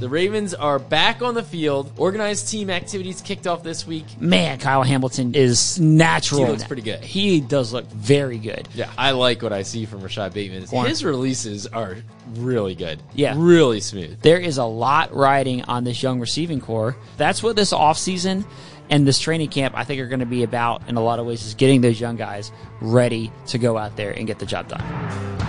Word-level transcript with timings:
The 0.00 0.08
Ravens 0.08 0.54
are 0.54 0.78
back 0.78 1.20
on 1.20 1.34
the 1.34 1.42
field. 1.42 1.92
Organized 1.98 2.48
team 2.48 2.70
activities 2.70 3.20
kicked 3.20 3.46
off 3.46 3.62
this 3.62 3.86
week. 3.86 4.06
Man, 4.18 4.58
Kyle 4.58 4.82
Hamilton 4.82 5.34
is 5.34 5.78
natural. 5.78 6.46
He 6.46 6.50
looks 6.52 6.64
pretty 6.64 6.80
good. 6.80 7.04
He 7.04 7.42
does 7.42 7.74
look 7.74 7.84
very 7.88 8.38
good. 8.38 8.66
Yeah, 8.74 8.90
I 8.96 9.10
like 9.10 9.42
what 9.42 9.52
I 9.52 9.60
see 9.60 9.84
from 9.84 10.00
Rashad 10.00 10.32
Bateman. 10.32 10.62
His 10.86 11.04
releases 11.04 11.66
are 11.66 11.98
really 12.36 12.74
good. 12.74 13.02
Yeah. 13.14 13.34
Really 13.36 13.80
smooth. 13.80 14.18
There 14.22 14.38
is 14.38 14.56
a 14.56 14.64
lot 14.64 15.14
riding 15.14 15.64
on 15.64 15.84
this 15.84 16.02
young 16.02 16.18
receiving 16.18 16.62
corps. 16.62 16.96
That's 17.18 17.42
what 17.42 17.54
this 17.54 17.74
offseason 17.74 18.46
and 18.88 19.06
this 19.06 19.18
training 19.18 19.50
camp, 19.50 19.76
I 19.76 19.84
think, 19.84 20.00
are 20.00 20.08
going 20.08 20.20
to 20.20 20.26
be 20.26 20.44
about 20.44 20.88
in 20.88 20.96
a 20.96 21.02
lot 21.02 21.18
of 21.18 21.26
ways, 21.26 21.44
is 21.44 21.54
getting 21.54 21.82
those 21.82 22.00
young 22.00 22.16
guys 22.16 22.52
ready 22.80 23.30
to 23.48 23.58
go 23.58 23.76
out 23.76 23.96
there 23.96 24.12
and 24.12 24.26
get 24.26 24.38
the 24.38 24.46
job 24.46 24.66
done. 24.68 25.39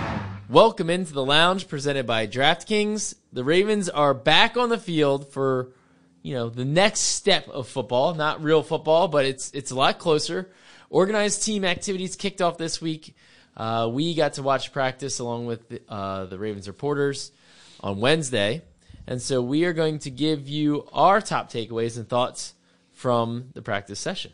Welcome 0.52 0.90
into 0.90 1.14
the 1.14 1.24
lounge 1.24 1.66
presented 1.66 2.06
by 2.06 2.26
DraftKings. 2.26 3.14
The 3.32 3.42
Ravens 3.42 3.88
are 3.88 4.12
back 4.12 4.58
on 4.58 4.68
the 4.68 4.76
field 4.76 5.32
for, 5.32 5.72
you 6.20 6.34
know, 6.34 6.50
the 6.50 6.66
next 6.66 7.00
step 7.00 7.48
of 7.48 7.66
football. 7.68 8.14
Not 8.14 8.42
real 8.42 8.62
football, 8.62 9.08
but 9.08 9.24
it's 9.24 9.50
it's 9.52 9.70
a 9.70 9.74
lot 9.74 9.98
closer. 9.98 10.50
Organized 10.90 11.42
team 11.42 11.64
activities 11.64 12.16
kicked 12.16 12.42
off 12.42 12.58
this 12.58 12.82
week. 12.82 13.16
Uh, 13.56 13.88
we 13.90 14.14
got 14.14 14.34
to 14.34 14.42
watch 14.42 14.74
practice 14.74 15.20
along 15.20 15.46
with 15.46 15.66
the, 15.70 15.80
uh, 15.88 16.26
the 16.26 16.36
Ravens 16.38 16.68
reporters 16.68 17.32
on 17.80 17.98
Wednesday, 17.98 18.60
and 19.06 19.22
so 19.22 19.40
we 19.40 19.64
are 19.64 19.72
going 19.72 20.00
to 20.00 20.10
give 20.10 20.50
you 20.50 20.86
our 20.92 21.22
top 21.22 21.50
takeaways 21.50 21.96
and 21.96 22.06
thoughts 22.06 22.52
from 22.92 23.48
the 23.54 23.62
practice 23.62 23.98
session. 23.98 24.32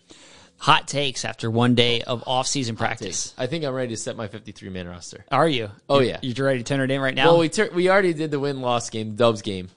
Hot 0.58 0.88
takes 0.88 1.24
after 1.24 1.50
one 1.50 1.74
day 1.74 2.02
of 2.02 2.24
off-season 2.26 2.74
practice. 2.76 3.32
I 3.38 3.46
think 3.46 3.64
I'm 3.64 3.72
ready 3.72 3.90
to 3.94 3.96
set 3.96 4.16
my 4.16 4.26
53 4.26 4.70
man 4.70 4.88
roster. 4.88 5.24
Are 5.30 5.48
you? 5.48 5.70
Oh, 5.88 6.00
yeah. 6.00 6.18
You're 6.20 6.46
ready 6.46 6.58
to 6.58 6.64
turn 6.64 6.80
it 6.80 6.90
in 6.90 7.00
right 7.00 7.14
now? 7.14 7.26
Well, 7.26 7.38
we 7.38 7.48
tur- 7.48 7.70
we 7.72 7.88
already 7.88 8.12
did 8.12 8.30
the 8.32 8.40
win 8.40 8.60
loss 8.60 8.90
game, 8.90 9.10
the 9.10 9.16
Dubs 9.16 9.42
game. 9.42 9.68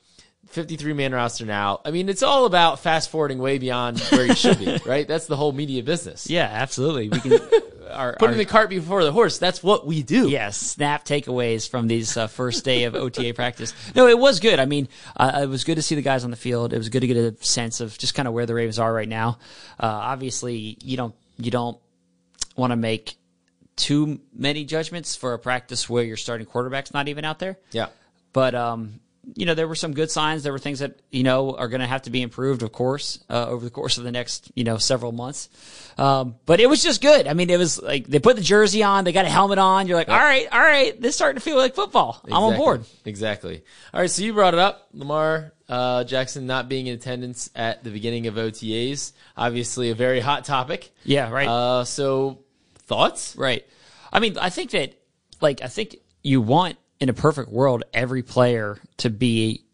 53 0.47 0.93
man 0.93 1.13
roster 1.13 1.45
now. 1.45 1.79
I 1.85 1.91
mean, 1.91 2.09
it's 2.09 2.23
all 2.23 2.45
about 2.45 2.79
fast 2.79 3.09
forwarding 3.09 3.37
way 3.37 3.57
beyond 3.57 3.99
where 4.09 4.25
you 4.25 4.33
should 4.35 4.59
be, 4.59 4.77
right? 4.85 5.07
That's 5.07 5.27
the 5.27 5.37
whole 5.37 5.51
media 5.53 5.81
business. 5.83 6.29
yeah, 6.29 6.49
absolutely. 6.51 7.09
We 7.09 7.19
can. 7.19 7.31
our, 7.93 8.13
Putting 8.17 8.33
our- 8.35 8.37
the 8.37 8.45
cart 8.45 8.69
before 8.69 9.03
the 9.03 9.11
horse. 9.11 9.37
That's 9.37 9.61
what 9.63 9.85
we 9.85 10.03
do. 10.03 10.29
Yes, 10.29 10.57
snap 10.57 11.05
takeaways 11.05 11.69
from 11.69 11.87
these 11.87 12.17
uh, 12.17 12.27
first 12.27 12.63
day 12.65 12.85
of 12.85 12.95
OTA 12.95 13.33
practice. 13.35 13.73
No, 13.95 14.07
it 14.07 14.17
was 14.17 14.39
good. 14.39 14.59
I 14.59 14.65
mean, 14.65 14.87
uh, 15.17 15.41
it 15.43 15.49
was 15.49 15.63
good 15.63 15.75
to 15.75 15.81
see 15.81 15.95
the 15.95 16.01
guys 16.01 16.23
on 16.23 16.31
the 16.31 16.37
field. 16.37 16.73
It 16.73 16.77
was 16.77 16.89
good 16.89 17.01
to 17.01 17.07
get 17.07 17.17
a 17.17 17.35
sense 17.43 17.79
of 17.81 17.97
just 17.97 18.13
kind 18.15 18.27
of 18.27 18.33
where 18.33 18.45
the 18.45 18.53
Ravens 18.53 18.79
are 18.79 18.93
right 18.93 19.07
now. 19.09 19.37
Uh, 19.79 19.87
obviously, 19.87 20.77
you 20.83 20.97
don't 20.97 21.15
you 21.37 21.51
don't 21.51 21.77
want 22.55 22.71
to 22.71 22.75
make 22.75 23.15
too 23.75 24.19
many 24.33 24.63
judgments 24.65 25.15
for 25.15 25.33
a 25.33 25.39
practice 25.39 25.89
where 25.89 26.03
your 26.03 26.17
starting 26.17 26.45
quarterback's 26.45 26.93
not 26.93 27.07
even 27.07 27.25
out 27.25 27.39
there. 27.39 27.57
Yeah. 27.71 27.87
But 28.33 28.53
um, 28.55 28.99
you 29.35 29.45
know, 29.45 29.53
there 29.53 29.67
were 29.67 29.75
some 29.75 29.93
good 29.93 30.09
signs. 30.09 30.43
There 30.43 30.51
were 30.51 30.59
things 30.59 30.79
that 30.79 30.99
you 31.11 31.23
know 31.23 31.55
are 31.55 31.67
going 31.67 31.81
to 31.81 31.87
have 31.87 32.03
to 32.03 32.09
be 32.09 32.21
improved, 32.21 32.63
of 32.63 32.71
course, 32.71 33.23
uh, 33.29 33.47
over 33.47 33.63
the 33.63 33.71
course 33.71 33.97
of 33.97 34.03
the 34.03 34.11
next 34.11 34.51
you 34.55 34.63
know 34.63 34.77
several 34.77 35.11
months. 35.11 35.49
Um, 35.97 36.35
but 36.45 36.59
it 36.59 36.67
was 36.67 36.81
just 36.81 37.01
good. 37.01 37.27
I 37.27 37.33
mean, 37.33 37.49
it 37.49 37.59
was 37.59 37.81
like 37.81 38.07
they 38.07 38.19
put 38.19 38.35
the 38.35 38.41
jersey 38.41 38.83
on, 38.83 39.03
they 39.03 39.11
got 39.11 39.25
a 39.25 39.29
helmet 39.29 39.59
on. 39.59 39.87
You're 39.87 39.97
like, 39.97 40.09
all 40.09 40.17
right, 40.17 40.47
all 40.51 40.59
right, 40.59 40.99
this 40.99 41.09
is 41.09 41.15
starting 41.15 41.39
to 41.39 41.43
feel 41.43 41.57
like 41.57 41.75
football. 41.75 42.21
I'm 42.25 42.33
on 42.33 42.55
board. 42.57 42.85
Exactly. 43.05 43.63
All 43.93 44.01
right, 44.01 44.09
so 44.09 44.23
you 44.23 44.33
brought 44.33 44.53
it 44.53 44.59
up, 44.59 44.87
Lamar 44.93 45.53
uh, 45.71 46.03
Jackson 46.03 46.45
not 46.45 46.67
being 46.67 46.87
in 46.87 46.95
attendance 46.95 47.49
at 47.55 47.83
the 47.83 47.89
beginning 47.91 48.27
of 48.27 48.35
OTAs. 48.35 49.13
Obviously, 49.37 49.89
a 49.89 49.95
very 49.95 50.19
hot 50.19 50.43
topic. 50.45 50.91
Yeah, 51.05 51.29
right, 51.29 51.47
Uh, 51.47 51.83
so 51.85 52.39
thoughts? 52.79 53.35
right. 53.37 53.65
I 54.11 54.19
mean, 54.19 54.37
I 54.37 54.49
think 54.49 54.71
that 54.71 54.95
like 55.39 55.61
I 55.63 55.67
think 55.67 55.95
you 56.21 56.41
want 56.41 56.77
in 57.01 57.09
a 57.09 57.13
perfect 57.13 57.49
world 57.49 57.83
every 57.93 58.21
player 58.21 58.77
to 58.97 59.09
be 59.09 59.65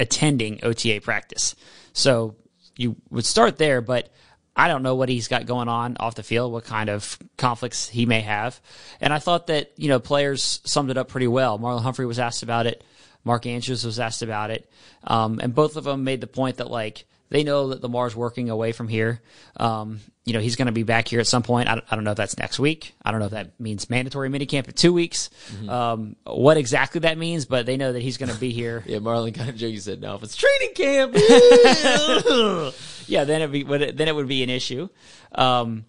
attending 0.00 0.58
OTA 0.64 1.00
practice. 1.02 1.54
So 1.92 2.36
you 2.74 2.96
would 3.10 3.26
start 3.26 3.58
there, 3.58 3.82
but 3.82 4.08
I 4.56 4.66
don't 4.66 4.82
know 4.82 4.94
what 4.94 5.10
he's 5.10 5.28
got 5.28 5.46
going 5.46 5.68
on 5.68 5.98
off 6.00 6.14
the 6.14 6.22
field, 6.22 6.52
what 6.52 6.64
kind 6.64 6.88
of 6.88 7.18
conflicts 7.36 7.88
he 7.88 8.06
may 8.06 8.22
have. 8.22 8.60
And 9.00 9.12
I 9.12 9.18
thought 9.18 9.46
that, 9.48 9.72
you 9.76 9.88
know, 9.88 10.00
players 10.00 10.60
summed 10.64 10.90
it 10.90 10.96
up 10.96 11.08
pretty 11.08 11.28
well. 11.28 11.58
Marlon 11.58 11.82
Humphrey 11.82 12.06
was 12.06 12.18
asked 12.18 12.42
about 12.42 12.66
it. 12.66 12.82
Mark 13.24 13.44
Andrews 13.44 13.84
was 13.84 14.00
asked 14.00 14.22
about 14.22 14.50
it. 14.50 14.70
Um, 15.04 15.38
and 15.40 15.54
both 15.54 15.76
of 15.76 15.84
them 15.84 16.02
made 16.02 16.22
the 16.22 16.26
point 16.26 16.56
that, 16.56 16.70
like, 16.70 17.04
they 17.30 17.42
know 17.44 17.68
that 17.68 17.82
Lamar's 17.82 18.14
working 18.14 18.50
away 18.50 18.72
from 18.72 18.88
here. 18.88 19.22
Um, 19.56 20.00
you 20.24 20.34
know, 20.34 20.40
he's 20.40 20.56
going 20.56 20.66
to 20.66 20.72
be 20.72 20.82
back 20.82 21.08
here 21.08 21.18
at 21.20 21.26
some 21.26 21.42
point. 21.42 21.68
I 21.68 21.76
don't, 21.76 21.84
I 21.90 21.94
don't 21.94 22.04
know 22.04 22.10
if 22.10 22.16
that's 22.16 22.36
next 22.38 22.58
week. 22.58 22.94
I 23.02 23.10
don't 23.10 23.18
know 23.20 23.26
if 23.26 23.32
that 23.32 23.58
means 23.58 23.88
mandatory 23.88 24.28
minicamp 24.28 24.68
in 24.68 24.74
two 24.74 24.92
weeks. 24.92 25.30
Um, 25.68 26.14
what 26.24 26.56
exactly 26.56 27.00
that 27.00 27.16
means, 27.18 27.46
but 27.46 27.66
they 27.66 27.76
know 27.76 27.92
that 27.92 28.02
he's 28.02 28.18
going 28.18 28.30
to 28.32 28.38
be 28.38 28.50
here. 28.50 28.84
Yeah, 28.90 28.98
Marlon 28.98 29.34
kind 29.34 29.48
of 29.48 29.56
joked. 29.56 29.72
You 29.72 29.80
said, 29.80 30.00
"No, 30.00 30.16
if 30.16 30.22
it's 30.22 30.36
training 30.36 30.74
camp." 30.74 31.14
yeah, 33.06 33.24
then 33.24 33.42
it'd 33.42 33.54
it- 33.82 33.96
then 33.96 34.08
it 34.08 34.14
would 34.14 34.28
be 34.28 34.42
an 34.42 34.50
issue. 34.50 34.88
Um, 35.32 35.84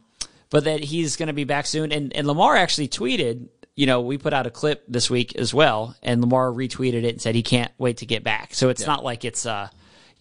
but 0.50 0.66
that 0.66 0.81
he's 0.84 1.16
going 1.16 1.28
to 1.28 1.34
be 1.34 1.44
back 1.46 1.66
soon. 1.66 1.91
And 1.91 2.16
and 2.16 2.28
Lamar 2.28 2.56
actually 2.56 2.88
tweeted. 2.88 3.47
You 3.73 3.85
know, 3.88 4.02
we 4.02 4.18
put 4.18 4.34
out 4.34 4.46
a 4.46 4.52
clip 4.52 4.84
this 4.90 5.09
week 5.09 5.35
as 5.38 5.53
well, 5.53 5.96
and 6.03 6.19
Lamar 6.19 6.50
retweeted 6.52 7.03
it 7.03 7.09
and 7.13 7.22
said 7.22 7.35
he 7.35 7.41
can't 7.41 7.72
wait 7.78 7.97
to 7.97 8.06
get 8.06 8.22
back. 8.22 8.53
So 8.53 8.68
it's 8.68 8.85
not 8.85 9.03
like 9.06 9.23
it's 9.23 9.46
uh, 9.46 9.69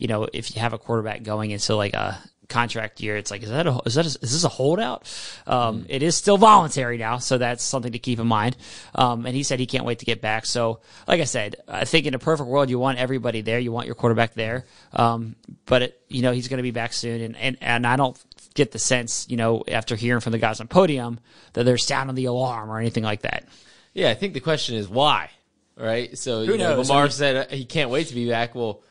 you 0.00 0.09
know, 0.09 0.27
if 0.33 0.55
you 0.55 0.61
have 0.62 0.72
a 0.72 0.78
quarterback 0.78 1.22
going 1.22 1.50
into 1.50 1.77
like 1.77 1.93
a 1.93 2.19
contract 2.49 3.00
year, 3.00 3.19
it's 3.19 3.31
like 3.31 3.43
is 3.43 3.50
that 3.50 3.66
a, 3.66 3.81
is 3.84 3.94
that 3.94 4.06
a, 4.06 4.09
is 4.09 4.33
this 4.33 4.44
a 4.44 4.49
holdout? 4.49 5.06
Um, 5.47 5.84
it 5.91 6.03
is 6.03 6.16
still 6.16 6.38
voluntary 6.38 6.97
now, 6.97 7.19
so 7.19 7.37
that's 7.37 7.62
something 7.62 7.93
to 7.93 7.99
keep 7.99 8.19
in 8.19 8.27
mind. 8.27 8.56
Um, 8.94 9.27
and 9.27 9.37
he 9.37 9.43
said 9.43 9.61
he 9.61 9.66
can't 9.66 9.84
wait 9.84 9.99
to 9.99 10.06
get 10.06 10.22
back. 10.22 10.47
So, 10.47 10.81
like 11.06 11.21
I 11.21 11.25
said, 11.25 11.56
I 11.69 11.84
think 11.84 12.06
in 12.06 12.15
a 12.15 12.19
perfect 12.19 12.49
world, 12.49 12.71
you 12.71 12.78
want 12.78 12.99
everybody 12.99 13.43
there, 13.43 13.59
you 13.59 13.72
want 13.72 13.87
your 13.87 13.94
quarterback 13.94 14.33
there. 14.33 14.65
Um, 14.94 15.37
but 15.66 15.83
it, 15.83 16.00
you 16.09 16.22
know, 16.22 16.32
he's 16.32 16.49
going 16.49 16.56
to 16.56 16.62
be 16.62 16.71
back 16.71 16.94
soon, 16.94 17.21
and, 17.21 17.37
and 17.37 17.59
and 17.61 17.87
I 17.87 17.97
don't 17.97 18.19
get 18.55 18.72
the 18.72 18.78
sense, 18.78 19.27
you 19.28 19.37
know, 19.37 19.62
after 19.69 19.97
hearing 19.97 20.21
from 20.22 20.32
the 20.32 20.38
guys 20.38 20.61
on 20.61 20.67
podium 20.67 21.21
that 21.53 21.65
they're 21.65 21.78
sounding 21.78 22.17
the 22.17 22.25
alarm 22.25 22.71
or 22.71 22.78
anything 22.78 23.05
like 23.05 23.22
that. 23.22 23.44
Yeah, 23.93 24.09
I 24.09 24.15
think 24.15 24.32
the 24.32 24.41
question 24.41 24.77
is 24.77 24.88
why, 24.88 25.31
right? 25.77 26.17
So 26.17 26.41
you 26.41 26.56
know, 26.56 26.77
knows? 26.77 26.88
Lamar 26.88 27.03
I 27.03 27.05
mean- 27.05 27.12
said 27.12 27.37
uh, 27.37 27.55
he 27.55 27.67
can't 27.67 27.91
wait 27.91 28.09
to 28.09 28.15
be 28.15 28.28
back. 28.31 28.55
Well, 28.55 28.82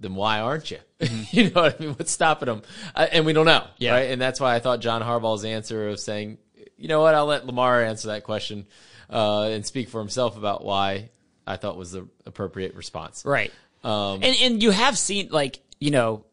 then 0.00 0.14
why 0.14 0.40
aren't 0.40 0.70
you? 0.70 0.78
you 1.30 1.50
know 1.50 1.62
what 1.62 1.80
I 1.80 1.82
mean? 1.84 1.94
What's 1.94 2.10
stopping 2.10 2.48
him? 2.48 2.62
Uh, 2.94 3.06
and 3.12 3.24
we 3.26 3.32
don't 3.32 3.46
know, 3.46 3.64
Yeah. 3.78 3.92
right? 3.92 4.10
And 4.10 4.20
that's 4.20 4.40
why 4.40 4.54
I 4.54 4.58
thought 4.58 4.80
John 4.80 5.02
Harbaugh's 5.02 5.44
answer 5.44 5.88
of 5.88 6.00
saying, 6.00 6.38
you 6.76 6.88
know 6.88 7.00
what, 7.00 7.14
I'll 7.14 7.26
let 7.26 7.46
Lamar 7.46 7.82
answer 7.84 8.08
that 8.08 8.24
question 8.24 8.66
uh, 9.10 9.42
and 9.44 9.64
speak 9.64 9.88
for 9.90 10.00
himself 10.00 10.36
about 10.38 10.64
why 10.64 11.10
I 11.46 11.56
thought 11.56 11.76
was 11.76 11.92
the 11.92 12.06
appropriate 12.26 12.74
response. 12.74 13.24
Right. 13.24 13.52
Um, 13.84 14.20
and 14.22 14.36
and 14.40 14.62
you 14.62 14.70
have 14.72 14.96
seen 14.98 15.28
like 15.30 15.60
you 15.78 15.90
know 15.90 16.24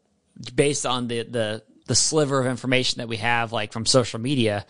based 0.56 0.86
on 0.86 1.08
the 1.08 1.24
the 1.24 1.64
the 1.88 1.96
sliver 1.96 2.40
of 2.40 2.46
information 2.46 3.00
that 3.00 3.08
we 3.08 3.18
have 3.18 3.54
like 3.54 3.72
from 3.72 3.86
social 3.86 4.20
media 4.20 4.66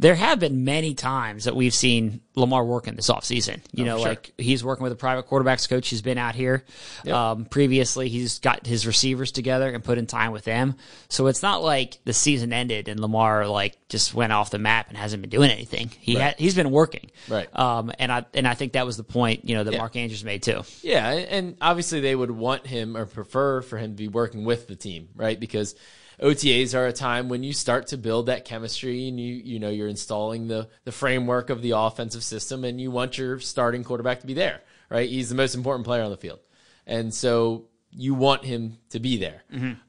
there 0.00 0.14
have 0.14 0.40
been 0.40 0.64
many 0.64 0.94
times 0.94 1.44
that 1.44 1.54
we've 1.54 1.74
seen 1.74 2.22
Lamar 2.34 2.64
working 2.64 2.94
this 2.96 3.10
offseason. 3.10 3.60
You 3.72 3.84
know, 3.84 3.96
Oh, 3.96 3.98
sure. 3.98 4.08
like 4.08 4.32
he's 4.38 4.64
working 4.64 4.82
with 4.82 4.92
a 4.92 4.96
private 4.96 5.28
quarterbacks 5.28 5.68
coach. 5.68 5.88
He's 5.88 6.00
been 6.00 6.16
out 6.16 6.34
here. 6.34 6.64
Um, 7.10 7.44
previously, 7.44 8.08
he's 8.08 8.38
got 8.38 8.66
his 8.66 8.86
receivers 8.86 9.30
together 9.30 9.68
and 9.70 9.84
put 9.84 9.98
in 9.98 10.06
time 10.06 10.32
with 10.32 10.44
them. 10.44 10.76
So 11.10 11.26
it's 11.26 11.42
not 11.42 11.62
like 11.62 11.98
the 12.04 12.14
season 12.14 12.52
ended 12.52 12.88
and 12.88 12.98
Lamar 12.98 13.46
like 13.46 13.76
just 13.90 14.14
went 14.14 14.32
off 14.32 14.50
the 14.50 14.58
map 14.58 14.88
and 14.88 14.96
hasn't 14.96 15.20
been 15.20 15.30
doing 15.30 15.50
anything. 15.50 15.90
He 16.00 16.16
Right. 16.16 16.22
ha- 16.28 16.34
he's 16.38 16.54
been 16.54 16.70
working. 16.70 17.10
Right. 17.28 17.54
Um, 17.54 17.92
and 17.98 18.10
I 18.10 18.24
and 18.32 18.48
I 18.48 18.54
think 18.54 18.72
that 18.72 18.86
was 18.86 18.96
the 18.96 19.04
point 19.04 19.46
you 19.48 19.54
know 19.54 19.64
that 19.64 19.72
Yeah. 19.74 19.78
Mark 19.80 19.96
Andrews 19.96 20.24
made 20.24 20.42
too. 20.42 20.62
Yeah, 20.82 21.10
and 21.10 21.56
obviously 21.60 22.00
they 22.00 22.14
would 22.16 22.30
want 22.30 22.66
him 22.66 22.96
or 22.96 23.04
prefer 23.04 23.60
for 23.60 23.76
him 23.76 23.90
to 23.90 23.96
be 23.96 24.08
working 24.08 24.44
with 24.44 24.66
the 24.66 24.76
team, 24.76 25.08
right? 25.14 25.38
Because 25.38 25.74
OTAs 26.20 26.74
are 26.74 26.86
a 26.86 26.92
time 26.92 27.28
when 27.28 27.42
you 27.42 27.52
start 27.52 27.88
to 27.88 27.96
build 27.96 28.26
that 28.26 28.44
chemistry 28.44 29.08
and 29.08 29.18
you 29.18 29.34
you 29.34 29.58
know 29.58 29.70
you're 29.70 29.88
installing 29.88 30.48
the 30.48 30.68
the 30.84 30.92
framework 30.92 31.50
of 31.50 31.62
the 31.62 31.70
offensive 31.70 32.22
system 32.22 32.64
and 32.64 32.80
you 32.80 32.90
want 32.90 33.16
your 33.16 33.40
starting 33.40 33.84
quarterback 33.84 34.20
to 34.20 34.26
be 34.26 34.34
there, 34.34 34.60
right? 34.90 35.08
He's 35.08 35.28
the 35.30 35.34
most 35.34 35.54
important 35.54 35.86
player 35.86 36.02
on 36.02 36.10
the 36.10 36.16
field. 36.16 36.40
And 36.86 37.12
so 37.14 37.66
you 37.90 38.14
want 38.14 38.44
him 38.44 38.78
to 38.90 39.00
be 39.00 39.16
there. 39.16 39.42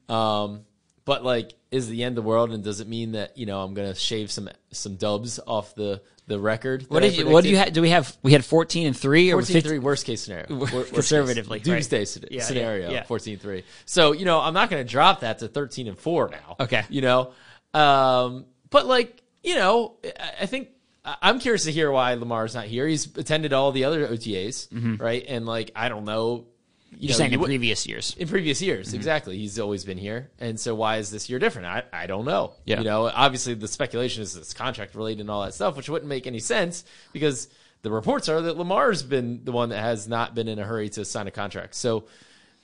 Um 0.08 0.64
but 1.04 1.24
like 1.24 1.52
is 1.72 1.88
the 1.88 2.04
end 2.04 2.16
of 2.16 2.22
the 2.24 2.28
world 2.28 2.52
and 2.52 2.62
does 2.62 2.80
it 2.80 2.86
mean 2.86 3.12
that, 3.12 3.36
you 3.36 3.46
know, 3.46 3.60
I'm 3.62 3.74
going 3.74 3.92
to 3.92 3.98
shave 3.98 4.30
some 4.30 4.48
some 4.70 4.94
dubs 4.96 5.40
off 5.46 5.74
the 5.74 6.02
the 6.28 6.38
record? 6.38 6.84
What 6.88 7.00
did 7.00 7.16
you? 7.16 7.26
What 7.28 7.42
do 7.42 7.50
you 7.50 7.56
have? 7.56 7.72
Do 7.72 7.82
we 7.82 7.90
have? 7.90 8.16
We 8.22 8.32
had 8.32 8.44
fourteen 8.44 8.86
and 8.86 8.96
three 8.96 9.30
or 9.32 9.36
14 9.36 9.54
15 9.54 9.68
3 9.70 9.78
worst 9.80 10.06
case 10.06 10.20
scenario. 10.22 10.54
Worst 10.72 10.92
Conservatively, 10.92 11.58
case. 11.58 11.68
right. 11.68 11.74
Doomsday 11.76 12.04
scen- 12.04 12.22
Yeah, 12.30 12.36
yeah, 12.38 12.42
scenario, 12.44 12.90
yeah. 12.90 13.02
14 13.04 13.38
3. 13.38 13.64
So, 13.86 14.12
you 14.12 14.24
know, 14.24 14.38
I'm 14.40 14.54
not 14.54 14.70
going 14.70 14.84
to 14.86 14.88
drop 14.90 15.20
that 15.20 15.40
to 15.40 15.48
13 15.48 15.88
and 15.88 15.98
4 15.98 16.28
now. 16.30 16.56
Okay. 16.60 16.84
You 16.90 17.00
know, 17.00 17.32
um, 17.74 18.46
but 18.70 18.86
like, 18.86 19.22
you 19.42 19.56
know, 19.56 19.96
I- 20.40 20.46
think 20.46 20.68
I'm 21.04 21.40
curious 21.40 21.64
to 21.64 21.72
hear 21.72 21.90
why 21.90 22.14
Lamar's 22.14 22.54
not 22.54 22.66
here. 22.66 22.86
He's 22.86 23.06
attended 23.16 23.52
all 23.52 23.72
the 23.72 23.84
other 23.84 24.06
OTAs, 24.06 25.00
right? 25.00 25.24
And 25.26 25.46
like, 25.46 25.72
I 25.74 25.88
don't 25.88 26.04
know. 26.04 26.46
You 26.92 27.08
You're 27.08 27.10
know, 27.12 27.16
saying 27.16 27.32
in 27.32 27.42
previous 27.42 27.86
years. 27.86 28.14
in 28.18 28.28
previous 28.28 28.60
years, 28.60 28.92
exactly. 28.92 29.38
He's 29.38 29.58
always 29.58 29.84
been 29.84 29.98
here, 29.98 30.30
and 30.38 30.60
so 30.60 30.74
why 30.74 30.98
is 30.98 31.10
this 31.10 31.30
year 31.30 31.38
different? 31.38 31.66
I, 31.66 31.82
I 31.92 32.06
don't 32.06 32.24
know. 32.24 32.52
Yeah. 32.64 32.78
You 32.78 32.84
know, 32.84 33.10
obviously 33.12 33.54
the 33.54 33.66
speculation 33.66 34.22
is 34.22 34.36
it's 34.36 34.52
contract 34.54 34.94
related 34.94 35.22
and 35.22 35.30
all 35.30 35.42
that 35.42 35.54
stuff, 35.54 35.76
which 35.76 35.88
wouldn't 35.88 36.08
make 36.08 36.26
any 36.26 36.38
sense 36.38 36.84
because 37.12 37.48
the 37.82 37.90
reports 37.90 38.28
are 38.28 38.42
that 38.42 38.56
Lamar's 38.56 39.02
been 39.02 39.44
the 39.44 39.52
one 39.52 39.70
that 39.70 39.80
has 39.80 40.06
not 40.06 40.34
been 40.34 40.48
in 40.48 40.58
a 40.58 40.64
hurry 40.64 40.88
to 40.90 41.04
sign 41.04 41.26
a 41.26 41.30
contract. 41.30 41.74
So 41.74 42.04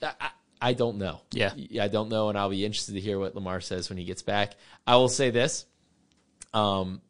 I, 0.03 0.31
I 0.61 0.73
don't 0.75 0.99
know. 0.99 1.21
Yeah. 1.33 1.53
I 1.81 1.89
don't 1.89 2.09
know, 2.09 2.29
and 2.29 2.39
I'll 2.39 2.51
be 2.51 2.65
interested 2.65 2.95
to 2.95 3.01
hear 3.01 3.19
what 3.19 3.35
Lamar 3.35 3.61
says 3.61 3.89
when 3.89 3.99
he 3.99 4.05
gets 4.05 4.23
back. 4.23 4.55
I 4.87 4.97
will 4.97 5.09
say 5.09 5.31
this. 5.31 5.67
Um, 6.55 7.01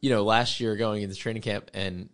you 0.00 0.10
know, 0.10 0.24
last 0.24 0.60
year 0.60 0.76
going 0.76 1.02
into 1.02 1.14
training 1.14 1.42
camp 1.42 1.70
and 1.74 2.08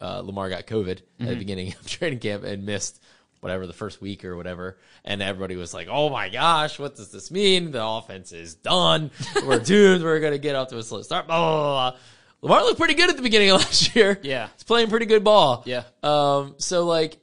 uh, 0.00 0.20
Lamar 0.20 0.48
got 0.48 0.66
COVID 0.66 1.00
at 1.20 1.28
the 1.28 1.36
beginning 1.36 1.68
of 1.68 1.86
training 1.86 2.18
camp 2.18 2.44
and 2.44 2.64
missed 2.64 3.01
whatever 3.42 3.66
the 3.66 3.72
first 3.72 4.00
week 4.00 4.24
or 4.24 4.36
whatever, 4.36 4.78
and 5.04 5.20
everybody 5.20 5.56
was 5.56 5.74
like, 5.74 5.88
"Oh 5.90 6.08
my 6.08 6.28
gosh, 6.30 6.78
what 6.78 6.94
does 6.96 7.10
this 7.10 7.30
mean? 7.30 7.72
The 7.72 7.84
offense 7.84 8.32
is 8.32 8.54
done. 8.54 9.10
We're 9.44 9.58
doomed. 9.62 10.02
We're 10.02 10.20
gonna 10.20 10.38
get 10.38 10.54
off 10.56 10.68
to 10.68 10.78
a 10.78 10.82
slow 10.82 11.02
start." 11.02 11.26
Blah 11.26 11.38
blah 11.38 11.50
blah. 11.62 11.90
blah. 11.90 11.98
Lamar 12.40 12.64
looked 12.64 12.78
pretty 12.78 12.94
good 12.94 13.10
at 13.10 13.16
the 13.16 13.22
beginning 13.22 13.50
of 13.50 13.60
last 13.60 13.94
year. 13.94 14.18
Yeah. 14.22 14.48
he's 14.54 14.64
playing 14.64 14.88
pretty 14.88 15.06
good 15.06 15.24
ball. 15.24 15.64
Yeah. 15.66 15.82
Um. 16.02 16.54
So 16.58 16.84
like, 16.86 17.18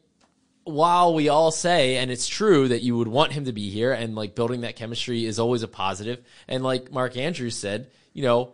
while 0.65 1.13
we 1.13 1.29
all 1.29 1.51
say, 1.51 1.97
and 1.97 2.11
it's 2.11 2.27
true 2.27 2.67
that 2.67 2.81
you 2.83 2.97
would 2.97 3.07
want 3.07 3.31
him 3.31 3.45
to 3.45 3.53
be 3.53 3.69
here, 3.69 3.93
and 3.93 4.13
like 4.13 4.35
building 4.35 4.61
that 4.61 4.75
chemistry 4.75 5.25
is 5.25 5.39
always 5.39 5.63
a 5.63 5.67
positive, 5.69 6.21
and 6.47 6.63
like 6.63 6.91
Mark 6.91 7.15
Andrews 7.17 7.55
said, 7.57 7.87
you 8.13 8.23
know, 8.23 8.53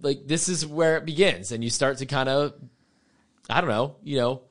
like 0.00 0.26
this 0.28 0.48
is 0.48 0.64
where 0.64 0.96
it 0.96 1.04
begins, 1.04 1.50
and 1.50 1.62
you 1.64 1.70
start 1.70 1.98
to 1.98 2.06
kind 2.06 2.28
of, 2.28 2.54
I 3.50 3.60
don't 3.60 3.70
know, 3.70 3.96
you 4.04 4.16
know, 4.18 4.42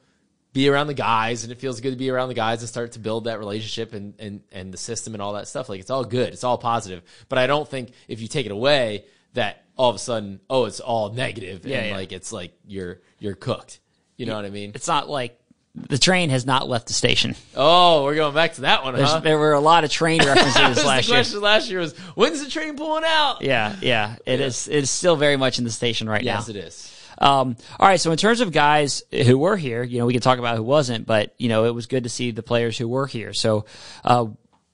be 0.54 0.70
around 0.70 0.88
the 0.88 0.94
guys, 0.94 1.44
and 1.44 1.52
it 1.52 1.60
feels 1.60 1.82
good 1.82 1.92
to 1.92 1.98
be 1.98 2.10
around 2.10 2.30
the 2.30 2.36
guys 2.36 2.62
and 2.62 2.70
start 2.70 2.94
to 2.94 3.00
build 3.00 3.26
that 3.26 3.40
relationship 3.40 3.94
and 3.94 4.14
and 4.20 4.42
and 4.52 4.74
the 4.74 4.78
system 4.78 5.14
and 5.14 5.22
all 5.22 5.34
that 5.34 5.48
stuff. 5.48 5.68
Like 5.70 5.80
it's 5.80 5.90
all 5.90 6.04
good, 6.06 6.32
it's 6.32 6.44
all 6.44 6.58
positive, 6.58 7.02
but 7.30 7.40
I 7.40 7.48
don't 7.48 7.68
think 7.68 7.92
if 8.08 8.22
you 8.22 8.28
take 8.28 8.46
it 8.46 8.52
away 8.52 9.06
that 9.34 9.64
all 9.76 9.90
of 9.90 9.96
a 9.96 10.00
sudden, 10.00 10.40
oh, 10.50 10.66
it's 10.66 10.80
all 10.80 11.12
negative, 11.12 11.66
Yeah, 11.66 11.80
and 11.80 11.88
yeah. 11.90 11.96
like 11.96 12.12
it's 12.12 12.32
like 12.32 12.54
you're 12.68 13.02
you're 13.20 13.36
cooked. 13.36 13.80
You 14.16 14.28
know 14.28 14.36
what 14.36 14.46
I 14.46 14.52
mean? 14.52 14.72
It's 14.76 14.88
not 14.88 15.10
like 15.10 15.40
the 15.76 15.98
train 15.98 16.30
has 16.30 16.46
not 16.46 16.70
left 16.70 16.86
the 16.86 16.94
station. 16.94 17.36
Oh, 17.56 18.04
we're 18.04 18.14
going 18.14 18.36
back 18.36 18.54
to 18.54 18.62
that 18.62 18.84
one, 18.84 18.94
huh? 18.94 19.22
There 19.22 19.40
were 19.40 19.54
a 19.54 19.60
lot 19.60 19.84
of 19.84 19.90
train 19.90 20.20
references 20.24 20.86
last 20.86 21.10
year. 21.10 21.42
last 21.42 21.68
year 21.72 21.80
was 21.80 21.98
when's 22.14 22.44
the 22.44 22.50
train 22.52 22.78
pulling 22.78 23.04
out? 23.04 23.42
Yeah, 23.42 23.76
yeah. 23.82 24.18
It 24.28 24.40
is. 24.40 24.68
It's 24.68 24.92
still 24.92 25.16
very 25.16 25.36
much 25.36 25.58
in 25.58 25.64
the 25.64 25.72
station 25.72 26.08
right 26.08 26.22
Yes, 26.22 26.48
now. 26.48 26.54
Yes, 26.54 26.64
it 26.64 26.68
is. 26.68 26.93
Um, 27.18 27.58
all 27.80 27.88
right. 27.88 28.00
So 28.00 28.12
in 28.12 28.18
terms 28.18 28.42
of 28.42 28.52
guys 28.52 29.04
who 29.12 29.38
were 29.38 29.58
here, 29.58 29.84
you 29.84 30.00
know, 30.00 30.06
we 30.06 30.14
can 30.14 30.22
talk 30.22 30.40
about 30.40 30.58
who 30.58 30.64
wasn't, 30.64 31.06
but 31.06 31.34
you 31.38 31.50
know, 31.50 31.66
it 31.66 31.74
was 31.74 31.86
good 31.86 32.04
to 32.04 32.10
see 32.10 32.32
the 32.32 32.44
players 32.44 32.78
who 32.78 32.88
were 32.88 33.08
here. 33.08 33.34
So, 33.34 33.66
uh, 34.04 34.28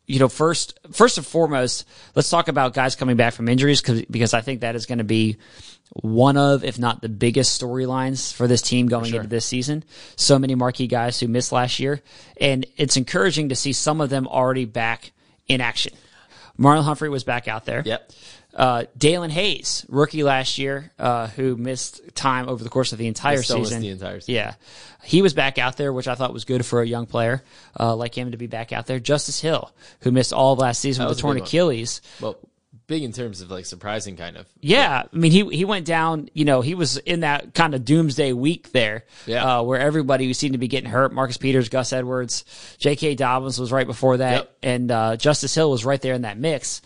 you 0.07 0.19
know, 0.19 0.29
first, 0.29 0.79
first 0.91 1.17
and 1.17 1.25
foremost, 1.27 1.85
let's 2.15 2.29
talk 2.29 2.47
about 2.47 2.73
guys 2.73 2.95
coming 2.95 3.15
back 3.15 3.33
from 3.33 3.47
injuries 3.47 3.81
because 3.81 4.03
because 4.05 4.33
I 4.33 4.41
think 4.41 4.61
that 4.61 4.75
is 4.75 4.87
going 4.87 4.97
to 4.97 5.03
be 5.03 5.37
one 5.93 6.37
of, 6.37 6.63
if 6.63 6.77
not 6.77 7.01
the 7.01 7.09
biggest 7.09 7.59
storylines 7.59 8.33
for 8.33 8.47
this 8.47 8.61
team 8.61 8.87
going 8.87 9.13
into 9.13 9.27
this 9.27 9.45
season. 9.45 9.83
So 10.15 10.37
many 10.39 10.55
marquee 10.55 10.87
guys 10.87 11.19
who 11.19 11.27
missed 11.27 11.51
last 11.51 11.79
year, 11.79 12.01
and 12.39 12.65
it's 12.77 12.97
encouraging 12.97 13.49
to 13.49 13.55
see 13.55 13.73
some 13.73 14.01
of 14.01 14.09
them 14.09 14.27
already 14.27 14.65
back 14.65 15.11
in 15.47 15.61
action. 15.61 15.93
Marlon 16.59 16.83
Humphrey 16.83 17.09
was 17.09 17.23
back 17.23 17.47
out 17.47 17.65
there. 17.65 17.81
Yep. 17.85 18.11
Uh, 18.59 18.83
Daelin 18.97 19.29
Hayes, 19.29 19.85
rookie 19.87 20.21
last 20.21 20.57
year, 20.57 20.91
uh, 20.99 21.27
who 21.27 21.55
missed 21.55 22.01
time 22.13 22.49
over 22.49 22.61
the 22.61 22.69
course 22.69 22.91
of 22.91 22.99
the 22.99 23.07
entire 23.07 23.41
season. 23.41 23.81
the 23.81 23.87
entire 23.87 24.19
season. 24.19 24.35
Yeah, 24.35 24.55
he 25.01 25.21
was 25.21 25.33
back 25.33 25.57
out 25.57 25.77
there, 25.77 25.93
which 25.93 26.09
I 26.09 26.15
thought 26.15 26.33
was 26.33 26.43
good 26.43 26.65
for 26.65 26.81
a 26.81 26.85
young 26.85 27.05
player 27.05 27.41
uh, 27.79 27.95
like 27.95 28.17
him 28.17 28.31
to 28.31 28.37
be 28.37 28.47
back 28.47 28.73
out 28.73 28.85
there. 28.85 28.99
Justice 28.99 29.39
Hill, 29.39 29.71
who 30.01 30.11
missed 30.11 30.33
all 30.33 30.51
of 30.53 30.59
last 30.59 30.81
season 30.81 31.05
with 31.05 31.11
was 31.11 31.19
a 31.19 31.21
a 31.21 31.21
torn. 31.21 31.37
Achilles. 31.37 32.01
Well, 32.19 32.35
big 32.89 33.03
in 33.03 33.13
terms 33.13 33.39
of 33.39 33.49
like 33.49 33.65
surprising 33.65 34.17
kind 34.17 34.35
of. 34.35 34.45
Yeah, 34.59 35.03
I 35.13 35.15
mean 35.15 35.31
he 35.31 35.45
he 35.55 35.63
went 35.63 35.85
down. 35.85 36.29
You 36.33 36.43
know, 36.43 36.59
he 36.59 36.75
was 36.75 36.97
in 36.97 37.21
that 37.21 37.53
kind 37.53 37.73
of 37.73 37.85
doomsday 37.85 38.33
week 38.33 38.73
there, 38.73 39.05
Yeah. 39.25 39.59
uh, 39.59 39.63
where 39.63 39.79
everybody 39.79 40.33
seemed 40.33 40.53
to 40.53 40.57
be 40.59 40.67
getting 40.67 40.89
hurt. 40.89 41.13
Marcus 41.13 41.37
Peters, 41.37 41.69
Gus 41.69 41.93
Edwards, 41.93 42.43
J.K. 42.79 43.15
Dobbins 43.15 43.57
was 43.57 43.71
right 43.71 43.87
before 43.87 44.17
that, 44.17 44.33
Yep. 44.33 44.57
and 44.63 44.91
uh, 44.91 45.15
Justice 45.15 45.55
Hill 45.55 45.71
was 45.71 45.85
right 45.85 46.01
there 46.01 46.15
in 46.15 46.23
that 46.23 46.37
mix. 46.37 46.81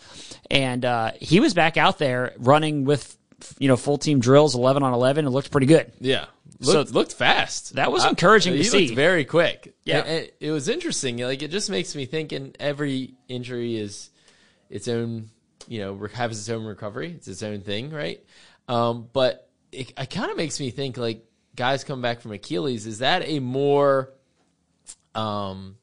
And 0.50 0.84
uh, 0.84 1.12
he 1.20 1.40
was 1.40 1.54
back 1.54 1.76
out 1.76 1.98
there 1.98 2.34
running 2.38 2.84
with 2.84 3.16
you 3.58 3.66
know 3.66 3.76
full 3.76 3.98
team 3.98 4.20
drills, 4.20 4.54
eleven 4.54 4.84
on 4.84 4.92
eleven. 4.92 5.26
It 5.26 5.30
looked 5.30 5.50
pretty 5.50 5.66
good. 5.66 5.90
Yeah. 6.00 6.26
So- 6.60 6.72
Looked, 6.78 6.92
looked 6.92 7.12
fast. 7.14 7.74
That 7.74 7.90
was 7.90 8.04
encouraging 8.04 8.52
to 8.52 8.58
he 8.58 8.64
see. 8.64 8.84
Looked 8.86 8.94
very 8.94 9.24
quick. 9.24 9.74
Yeah. 9.84 9.98
And 9.98 10.30
it 10.40 10.50
was 10.52 10.68
interesting. 10.68 11.18
Like 11.18 11.42
it 11.42 11.50
just 11.50 11.68
makes 11.68 11.94
me 11.96 12.06
think. 12.06 12.30
And 12.32 12.56
every 12.60 13.14
injury 13.28 13.76
is 13.76 14.10
its 14.70 14.86
own. 14.88 15.30
You 15.68 15.80
know, 15.80 16.06
has 16.14 16.38
its 16.38 16.48
own 16.48 16.64
recovery. 16.64 17.12
It's 17.16 17.28
its 17.28 17.42
own 17.42 17.60
thing, 17.60 17.90
right? 17.90 18.22
Um, 18.68 19.08
but 19.12 19.48
it, 19.72 19.92
it 19.98 20.10
kind 20.10 20.30
of 20.30 20.36
makes 20.36 20.58
me 20.60 20.70
think 20.70 20.96
like 20.96 21.24
guys 21.56 21.84
come 21.84 22.02
back 22.02 22.20
from 22.20 22.32
Achilles. 22.32 22.86
Is 22.86 22.98
that 22.98 23.22
a 23.28 23.40
more 23.40 24.10
um 25.14 25.76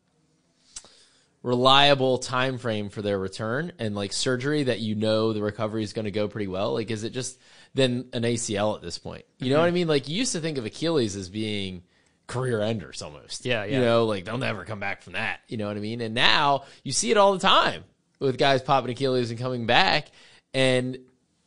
reliable 1.44 2.20
time 2.20 2.60
frame 2.60 2.90
for 2.90 3.02
their 3.02 3.18
return 3.18 3.72
and 3.80 3.96
like 3.96 4.14
surgery 4.14 4.64
that 4.64 4.80
you 4.80 4.94
know 4.94 5.34
the 5.34 5.42
recovery 5.42 5.82
is 5.84 5.92
going 5.94 6.06
to 6.06 6.12
go 6.12 6.28
pretty 6.28 6.48
well 6.48 6.74
like 6.74 6.92
is 6.92 7.04
it 7.04 7.10
just 7.12 7.40
then 7.74 8.06
an 8.14 8.22
acl 8.22 8.76
at 8.76 8.84
this 8.84 9.00
point 9.00 9.26
you 9.40 9.50
know 9.50 9.56
what 9.58 9.64
Mm-hmm. 9.64 9.68
i 9.70 9.72
mean 9.72 9.88
like 9.88 10.08
you 10.08 10.18
used 10.18 10.34
to 10.34 10.40
think 10.40 10.60
of 10.60 10.66
achilles 10.66 11.16
as 11.16 11.30
being 11.30 11.82
career 12.28 12.62
enders 12.62 13.02
almost 13.02 13.44
Yeah, 13.44 13.64
yeah. 13.64 13.80
you 13.80 13.84
know 13.84 14.06
like 14.06 14.24
they'll 14.26 14.38
never 14.38 14.66
come 14.66 14.80
back 14.80 15.02
from 15.02 15.14
that 15.14 15.40
you 15.48 15.58
know 15.58 15.68
what 15.68 15.78
i 15.78 15.80
mean 15.80 16.00
and 16.02 16.14
now 16.14 16.66
you 16.84 16.92
see 16.92 17.10
it 17.10 17.18
all 17.18 17.34
the 17.34 17.40
time 17.40 17.86
with 18.22 18.38
guys 18.38 18.62
popping 18.62 18.92
achilles 18.92 19.30
and 19.32 19.40
coming 19.40 19.66
back 19.66 20.08
and 20.54 20.98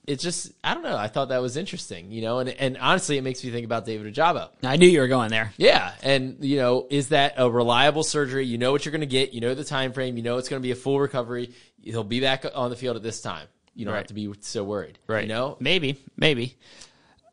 it's 0.07 0.23
just 0.23 0.53
i 0.63 0.75
don't 0.75 0.83
know 0.83 0.97
i 0.97 1.09
thought 1.09 1.29
that 1.31 1.41
was 1.41 1.57
interesting 1.57 2.13
you 2.13 2.21
know 2.21 2.39
and, 2.41 2.51
and 2.51 2.77
honestly 2.77 3.17
it 3.17 3.23
makes 3.23 3.43
me 3.43 3.51
think 3.51 3.65
about 3.65 3.87
david 3.87 4.13
Ojabo. 4.15 4.51
I 4.63 4.77
knew 4.77 4.87
you 4.87 5.01
were 5.01 5.09
going 5.09 5.31
there. 5.31 5.53
Yeah, 5.57 5.93
and 6.03 6.37
you 6.45 6.57
know, 6.59 6.87
is 6.91 7.09
that 7.09 7.35
a 7.39 7.51
reliable 7.51 8.03
surgery? 8.03 8.45
You 8.47 8.59
know 8.59 8.73
what 8.73 8.85
you're 8.85 8.93
going 8.93 9.01
to 9.01 9.07
get. 9.07 9.33
You 9.33 9.41
know 9.41 9.55
the 9.55 9.65
time 9.65 9.93
frame. 9.93 10.17
You 10.19 10.23
know 10.23 10.37
it's 10.37 10.49
going 10.51 10.61
to 10.61 10.67
be 10.67 10.73
a 10.73 10.77
full 10.77 11.01
recovery. 11.01 11.53
He'll 11.83 12.05
be 12.05 12.21
back 12.21 12.45
on 12.55 12.69
the 12.71 12.77
field 12.77 12.97
at 12.97 13.03
this 13.03 13.21
time. 13.23 13.47
You 13.75 13.85
don't 13.87 13.93
Right. 13.95 14.01
have 14.01 14.07
to 14.09 14.15
be 14.15 14.31
so 14.41 14.63
worried. 14.65 14.99
Right. 15.07 15.23
You 15.23 15.29
know, 15.29 15.57
maybe, 15.61 15.99
maybe. 16.17 16.57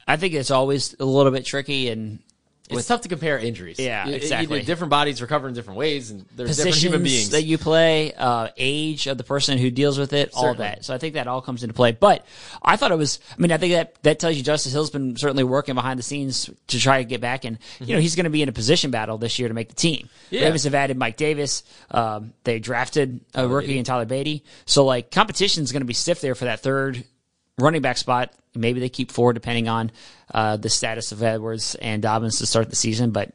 I 0.07 0.15
think 0.17 0.33
it's 0.33 0.51
always 0.51 0.95
a 0.99 1.05
little 1.05 1.31
bit 1.31 1.45
tricky 1.45 1.89
and 1.89 2.19
it's 2.79 2.87
tough 2.87 3.01
to 3.01 3.09
compare 3.09 3.37
injuries. 3.37 3.79
Yeah, 3.79 4.05
You- 4.05 4.11
you- 4.11 4.17
exactly. 4.17 4.61
different 4.63 4.89
bodies 4.91 5.21
recover 5.21 5.47
in 5.47 5.53
different 5.53 5.77
ways, 5.77 6.11
and 6.11 6.25
there's 6.35 6.49
different 6.57 6.75
positions 6.75 6.81
human 6.83 7.03
beings. 7.03 7.29
that 7.31 7.43
you 7.43 7.57
play, 7.57 8.13
uh, 8.13 8.49
age 8.57 9.07
of 9.07 9.17
the 9.17 9.23
person 9.23 9.57
who 9.57 9.71
deals 9.71 9.97
with 9.97 10.13
it, 10.13 10.31
all 10.33 10.51
of 10.51 10.57
that. 10.57 10.85
So 10.85 10.93
I 10.93 10.97
think 10.97 11.13
that 11.15 11.27
all 11.27 11.41
comes 11.41 11.63
into 11.63 11.73
play. 11.73 11.91
But 11.91 12.25
I 12.61 12.75
thought 12.77 12.91
it 12.91 12.97
was. 12.97 13.19
I 13.37 13.41
mean, 13.41 13.51
I 13.51 13.57
think 13.57 13.73
that 13.73 13.95
that 14.03 14.19
tells 14.19 14.35
you 14.35 14.43
Justice 14.43 14.71
Hill's 14.73 14.89
been 14.89 15.15
certainly 15.17 15.43
working 15.43 15.75
behind 15.75 15.99
the 15.99 16.03
scenes 16.03 16.49
to 16.67 16.79
try 16.79 16.99
to 16.99 17.03
get 17.03 17.21
back, 17.21 17.45
and 17.45 17.57
you 17.79 17.95
know 17.95 18.01
he's 18.01 18.15
going 18.15 18.23
to 18.25 18.29
be 18.29 18.41
in 18.41 18.49
a 18.49 18.53
position 18.53 18.91
battle 18.91 19.17
this 19.17 19.39
year 19.39 19.47
to 19.47 19.53
make 19.53 19.69
the 19.69 19.75
team. 19.75 20.07
Mm-hmm. 20.07 20.35
Yeah. 20.35 20.41
Ravens 20.45 20.63
have 20.63 20.75
added 20.75 20.97
Mike 20.97 21.17
Davis. 21.17 21.63
Um, 21.91 22.33
they 22.43 22.59
drafted 22.59 23.19
a 23.33 23.47
rookie 23.47 23.77
in 23.77 23.83
Tyler 23.83 24.05
Badie. 24.05 24.41
So 24.65 24.85
like 24.85 25.11
competition 25.11 25.63
is 25.63 25.71
going 25.71 25.81
to 25.81 25.85
be 25.85 25.93
stiff 25.93 26.21
there 26.21 26.35
for 26.35 26.45
that 26.45 26.61
third 26.61 27.03
running 27.61 27.81
back 27.81 27.97
spot. 27.97 28.33
Maybe 28.55 28.79
they 28.79 28.89
keep 28.89 29.11
four 29.11 29.33
depending 29.33 29.67
on 29.67 29.91
uh, 30.33 30.57
the 30.57 30.69
status 30.69 31.11
of 31.11 31.23
Edwards 31.23 31.75
and 31.75 32.01
Dobbins 32.01 32.39
to 32.39 32.45
start 32.45 32.69
the 32.69 32.75
season, 32.75 33.11
but 33.11 33.31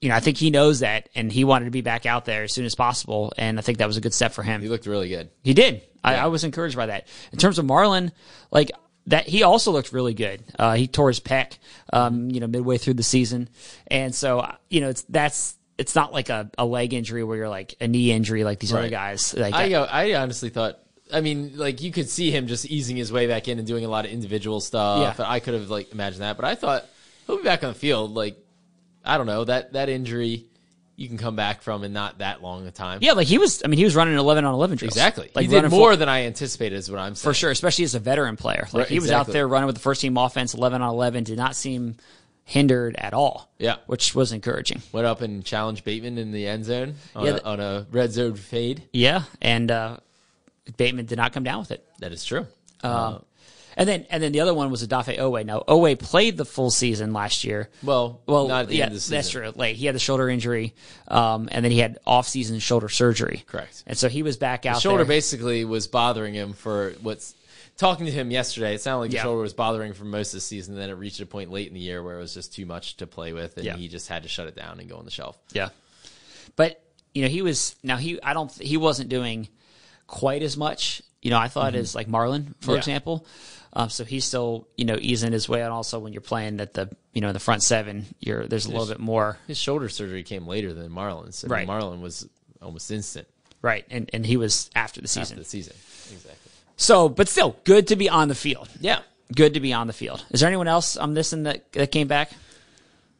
you 0.00 0.08
know, 0.08 0.14
I 0.14 0.20
think 0.20 0.38
he 0.38 0.48
knows 0.50 0.80
that, 0.80 1.10
and 1.14 1.30
he 1.30 1.44
wanted 1.44 1.66
to 1.66 1.70
be 1.70 1.82
back 1.82 2.06
out 2.06 2.24
there 2.24 2.44
as 2.44 2.54
soon 2.54 2.64
as 2.64 2.74
possible, 2.74 3.32
and 3.36 3.58
I 3.58 3.62
think 3.62 3.78
that 3.78 3.86
was 3.86 3.98
a 3.98 4.00
good 4.00 4.14
step 4.14 4.32
for 4.32 4.42
him. 4.42 4.62
he 4.62 4.68
looked 4.68 4.86
really 4.86 5.10
good. 5.10 5.28
He 5.42 5.52
did. 5.52 5.82
I, 6.02 6.16
I 6.16 6.26
was 6.28 6.42
encouraged 6.42 6.74
by 6.76 6.86
that. 6.86 7.06
In 7.32 7.38
terms 7.38 7.58
of 7.58 7.66
Marlon, 7.66 8.10
like 8.50 8.70
that, 9.08 9.28
he 9.28 9.42
also 9.42 9.72
looked 9.72 9.92
really 9.92 10.14
good. 10.14 10.42
Uh, 10.58 10.74
he 10.74 10.86
tore 10.86 11.08
his 11.08 11.20
pec, 11.20 11.58
um, 11.92 12.30
you 12.30 12.40
know, 12.40 12.46
midway 12.46 12.78
through 12.78 12.94
the 12.94 13.02
season, 13.02 13.50
and 13.88 14.14
so 14.14 14.50
you 14.70 14.80
know, 14.80 14.88
it's 14.88 15.02
that's 15.02 15.56
it's 15.76 15.94
not 15.94 16.14
like 16.14 16.30
a, 16.30 16.50
a 16.56 16.64
leg 16.64 16.94
injury 16.94 17.22
where 17.22 17.36
you're 17.36 17.48
like 17.50 17.74
a 17.80 17.86
knee 17.86 18.10
injury 18.10 18.42
like 18.42 18.58
these 18.58 18.72
other 18.72 18.88
guys. 18.88 19.34
Like 19.34 19.52
I 19.54 19.72
I 19.74 20.14
honestly 20.14 20.48
thought. 20.48 20.78
I 21.12 21.20
mean, 21.20 21.52
like 21.56 21.82
you 21.82 21.90
could 21.92 22.08
see 22.08 22.30
him 22.30 22.46
just 22.46 22.66
easing 22.66 22.96
his 22.96 23.12
way 23.12 23.26
back 23.26 23.48
in 23.48 23.58
and 23.58 23.66
doing 23.66 23.84
a 23.84 23.88
lot 23.88 24.04
of 24.04 24.10
individual 24.10 24.60
stuff. 24.60 25.18
Yeah. 25.18 25.24
I 25.28 25.40
could 25.40 25.54
have 25.54 25.70
like 25.70 25.92
imagined 25.92 26.22
that, 26.22 26.36
but 26.36 26.44
I 26.44 26.54
thought 26.54 26.86
he'll 27.26 27.36
be 27.38 27.42
back 27.42 27.62
on 27.64 27.70
the 27.72 27.78
field. 27.78 28.12
Like 28.12 28.36
I 29.04 29.16
don't 29.18 29.26
know 29.26 29.44
that 29.44 29.72
that 29.74 29.88
injury 29.88 30.46
you 30.96 31.08
can 31.08 31.16
come 31.16 31.34
back 31.34 31.62
from 31.62 31.82
in 31.82 31.94
not 31.94 32.18
that 32.18 32.42
long 32.42 32.66
a 32.66 32.70
time. 32.70 32.98
yeah, 33.00 33.12
like 33.12 33.26
he 33.26 33.38
was. 33.38 33.62
I 33.64 33.68
mean, 33.68 33.78
he 33.78 33.84
was 33.84 33.96
running 33.96 34.16
eleven 34.16 34.44
on 34.44 34.52
eleven 34.52 34.76
drills. 34.76 34.92
Exactly. 34.92 35.30
Like 35.34 35.46
he 35.46 35.50
did 35.50 35.70
more 35.70 35.96
than 35.96 36.10
I 36.10 36.26
anticipated, 36.26 36.76
is 36.76 36.90
what 36.90 37.00
I'm 37.00 37.14
saying. 37.14 37.30
for 37.30 37.34
sure, 37.34 37.50
especially 37.50 37.84
as 37.84 37.94
a 37.94 37.98
veteran 38.00 38.36
player. 38.36 38.68
Like 38.72 38.80
Right, 38.82 38.88
he 38.88 39.00
was 39.00 39.10
out 39.10 39.26
there 39.26 39.48
running 39.48 39.66
with 39.66 39.76
the 39.76 39.80
first 39.80 40.02
team 40.02 40.18
offense, 40.18 40.52
eleven 40.52 40.82
on 40.82 40.90
eleven, 40.90 41.24
did 41.24 41.38
not 41.38 41.56
seem 41.56 41.96
hindered 42.44 42.96
at 42.98 43.14
all. 43.14 43.50
Yeah. 43.58 43.76
which 43.86 44.14
was 44.14 44.32
encouraging. 44.32 44.82
Went 44.92 45.06
up 45.06 45.20
and 45.22 45.44
challenged 45.44 45.84
Bateman 45.84 46.18
in 46.18 46.32
the 46.32 46.46
end 46.48 46.64
zone 46.64 46.94
on, 47.14 47.24
Yeah, 47.24 47.36
a, 47.36 47.42
on 47.44 47.60
a 47.60 47.86
red 47.92 48.12
zone 48.12 48.34
fade. 48.34 48.82
Yeah, 48.92 49.22
and 49.40 49.70
uh, 49.70 49.98
Bateman 50.76 51.06
did 51.06 51.16
not 51.18 51.32
come 51.32 51.44
down 51.44 51.60
with 51.60 51.70
it. 51.70 51.86
That 52.00 52.12
is 52.12 52.24
true. 52.24 52.46
Um, 52.82 53.24
and 53.76 53.88
then 53.88 54.04
and 54.10 54.22
then 54.22 54.32
the 54.32 54.40
other 54.40 54.52
one 54.52 54.70
was 54.70 54.86
Odafe 54.86 55.16
Oweh. 55.18 55.44
Now 55.46 55.60
Oweh 55.68 55.98
played 55.98 56.36
the 56.36 56.44
full 56.44 56.70
season 56.70 57.12
last 57.12 57.44
year. 57.44 57.70
well, 57.82 58.20
Well, 58.26 58.48
not 58.48 58.62
at 58.62 58.68
the 58.68 58.76
yeah, 58.76 58.84
end 58.84 58.90
of 58.92 58.96
the 58.96 59.00
season. 59.00 59.14
that's 59.16 59.30
true. 59.30 59.52
Like 59.54 59.76
he 59.76 59.86
had 59.86 59.94
the 59.94 59.98
shoulder 60.00 60.28
injury, 60.28 60.74
um, 61.08 61.48
and 61.52 61.64
then 61.64 61.70
he 61.72 61.78
had 61.78 61.98
off-season 62.06 62.58
shoulder 62.58 62.88
surgery. 62.88 63.44
Correct. 63.46 63.84
And 63.86 63.96
so 63.96 64.08
he 64.08 64.22
was 64.22 64.36
back 64.36 64.66
out. 64.66 64.80
shoulder 64.80 64.98
there. 65.04 65.06
basically 65.16 65.64
was 65.64 65.86
bothering 65.86 66.34
him 66.34 66.52
for 66.52 66.94
what's 67.00 67.34
talking 67.76 68.06
to 68.06 68.12
him 68.12 68.30
yesterday. 68.30 68.74
It 68.74 68.80
sounded 68.82 69.00
like 69.02 69.12
Yeah. 69.12 69.22
shoulder 69.22 69.40
was 69.42 69.54
bothering 69.54 69.90
him 69.90 69.94
for 69.94 70.04
most 70.04 70.34
of 70.34 70.38
the 70.38 70.42
season. 70.42 70.74
Then 70.74 70.90
it 70.90 70.94
reached 70.94 71.20
a 71.20 71.26
point 71.26 71.50
late 71.50 71.68
in 71.68 71.74
the 71.74 71.80
year 71.80 72.02
where 72.02 72.16
it 72.16 72.20
was 72.20 72.34
just 72.34 72.52
too 72.52 72.66
much 72.66 72.96
to 72.98 73.06
play 73.06 73.32
with, 73.32 73.56
and 73.56 73.64
Yeah. 73.64 73.76
he 73.76 73.88
just 73.88 74.08
had 74.08 74.24
to 74.24 74.28
shut 74.28 74.48
it 74.48 74.56
down 74.56 74.80
and 74.80 74.88
go 74.88 74.96
on 74.96 75.04
the 75.04 75.10
shelf. 75.10 75.38
Yeah. 75.52 75.68
But 76.56 76.82
you 77.14 77.22
know, 77.22 77.28
he 77.28 77.42
was 77.42 77.76
now 77.82 77.96
he 77.96 78.20
I 78.22 78.34
don't 78.34 78.52
he 78.52 78.76
wasn't 78.76 79.08
doing 79.10 79.48
quite 80.10 80.42
as 80.42 80.56
much. 80.56 81.00
You 81.22 81.30
know, 81.30 81.38
I 81.38 81.48
thought 81.48 81.74
as 81.74 81.94
like 81.94 82.08
Marlon, 82.08 82.54
for 82.60 82.72
Yeah. 82.72 82.78
example. 82.78 83.24
Um, 83.72 83.88
so 83.88 84.04
he's 84.04 84.24
still 84.24 84.66
you 84.76 84.84
know 84.84 84.96
easing 85.00 85.30
his 85.32 85.48
way, 85.48 85.62
and 85.62 85.72
also 85.72 85.98
when 86.00 86.12
you're 86.12 86.20
playing 86.22 86.60
at 86.60 86.74
the 86.74 86.90
you 87.12 87.20
know 87.20 87.32
the 87.32 87.38
front 87.38 87.62
seven, 87.62 88.06
you're 88.18 88.46
there's 88.46 88.66
a 88.66 88.70
little 88.70 88.86
bit 88.86 88.98
more 88.98 89.38
His 89.46 89.58
shoulder 89.58 89.88
surgery 89.88 90.22
came 90.24 90.46
later 90.46 90.72
than 90.74 90.90
Marlon's. 90.90 91.44
I 91.44 91.46
mean, 91.46 91.52
Right. 91.52 91.68
Marlon 91.68 92.00
was 92.00 92.28
almost 92.60 92.90
instant 92.90 93.28
right, 93.62 93.84
and 93.90 94.10
and 94.12 94.26
he 94.26 94.36
was 94.36 94.70
after 94.74 95.00
the 95.00 95.06
season. 95.08 95.34
after 95.38 95.44
the 95.44 95.48
season. 95.48 95.74
Exactly. 96.12 96.50
So, 96.76 97.08
but 97.08 97.28
still, 97.28 97.56
good 97.64 97.86
to 97.88 97.96
be 97.96 98.08
on 98.08 98.26
the 98.28 98.34
field. 98.34 98.68
Yeah. 98.80 99.00
Good 99.32 99.54
to 99.54 99.60
be 99.60 99.72
on 99.72 99.86
the 99.86 99.92
field. 99.92 100.24
Is 100.30 100.40
there 100.40 100.48
anyone 100.48 100.66
else 100.66 100.96
I'm 100.96 101.14
missing 101.14 101.44
that 101.44 101.70
that 101.74 101.92
came 101.92 102.08
back? 102.08 102.32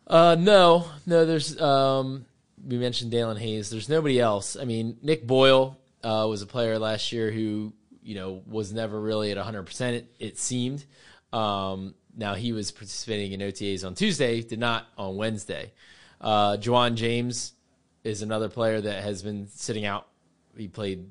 Uh, 0.07 0.35
no, 0.37 0.87
no. 1.07 1.25
There's 1.27 1.61
um, 1.61 2.25
we 2.67 2.77
mentioned 2.79 3.13
Daelin 3.13 3.39
Hayes. 3.39 3.71
There's 3.71 3.89
nobody 3.89 4.19
else. 4.19 4.57
I 4.57 4.65
mean, 4.65 4.97
Nick 5.03 5.25
Boyle 5.25 5.77
uh, 6.03 6.27
was 6.29 6.43
a 6.43 6.47
player 6.47 6.79
last 6.79 7.13
year 7.13 7.31
who 7.31 7.73
you 8.03 8.15
know 8.15 8.43
was 8.47 8.73
never 8.73 9.01
really 9.01 9.31
at 9.31 9.37
100. 9.37 9.65
percent 9.65 9.97
It, 9.97 10.15
it 10.19 10.39
seemed. 10.39 10.85
Um, 11.33 11.95
now 12.17 12.35
he 12.35 12.53
was 12.53 12.73
participating 12.73 13.33
in 13.33 13.41
OTAs 13.41 13.85
on 13.85 13.95
Tuesday, 13.95 14.43
did 14.43 14.59
not 14.59 14.87
on 14.99 15.17
Wednesday. 15.17 15.73
Uh, 16.21 16.57
Ja'Wuan 16.57 16.95
James 16.95 17.53
is 18.05 18.23
another 18.23 18.49
player 18.49 18.81
that 18.81 19.03
has 19.03 19.23
been 19.23 19.47
sitting 19.49 19.85
out. 19.85 20.09
He 20.57 20.69
played 20.69 21.11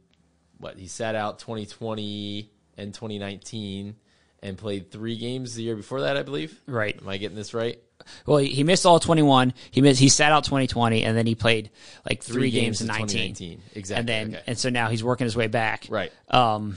what 0.58 0.78
he 0.78 0.88
sat 0.88 1.16
out 1.16 1.40
2020 1.40 2.52
and 2.78 2.94
2019 2.94 3.96
and 4.42 4.58
played 4.58 4.92
three 4.92 5.18
games 5.18 5.56
the 5.56 5.64
year 5.64 5.76
before 5.76 6.02
that, 6.02 6.18
I 6.18 6.24
believe. 6.24 6.62
Right. 6.66 6.98
Am 7.00 7.08
I 7.08 7.18
getting 7.18 7.36
this 7.36 7.54
right? 7.54 7.82
Well, 8.26 8.38
he, 8.38 8.64
missed 8.64 8.86
all 8.86 9.00
21. 9.00 9.54
He 9.72 9.82
missed, 9.82 10.00
he 10.00 10.10
sat 10.10 10.32
out 10.32 10.44
2020, 10.44 11.04
and 11.04 11.18
then 11.18 11.26
he 11.26 11.36
played 11.36 11.70
like 12.08 12.22
three, 12.22 12.34
three 12.34 12.52
games, 12.52 12.80
games, 12.80 12.82
in 12.82 13.28
19. 13.28 13.62
Exactly. 13.76 14.00
And 14.00 14.10
then 14.10 14.36
okay. 14.36 14.44
and 14.48 14.58
so 14.58 14.70
now 14.70 14.90
he's 14.90 15.04
working 15.04 15.26
his 15.26 15.36
way 15.36 15.48
back. 15.48 15.86
Right. 15.90 16.12
Um, 16.30 16.76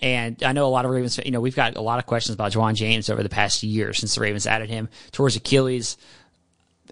and 0.00 0.42
I 0.42 0.52
know 0.52 0.66
a 0.66 0.68
lot 0.68 0.84
of 0.84 0.90
Ravens, 0.90 1.18
you 1.24 1.30
know, 1.30 1.40
we've 1.40 1.54
got 1.54 1.76
a 1.76 1.80
lot 1.80 2.00
of 2.00 2.06
questions 2.06 2.34
about 2.34 2.52
Ja'Wuan 2.52 2.74
James 2.74 3.08
over 3.08 3.22
the 3.22 3.28
past 3.28 3.62
year 3.62 3.92
since 3.92 4.16
the 4.16 4.20
Ravens 4.20 4.48
added 4.48 4.68
him 4.68 4.88
towards 5.12 5.36
Achilles 5.36 5.96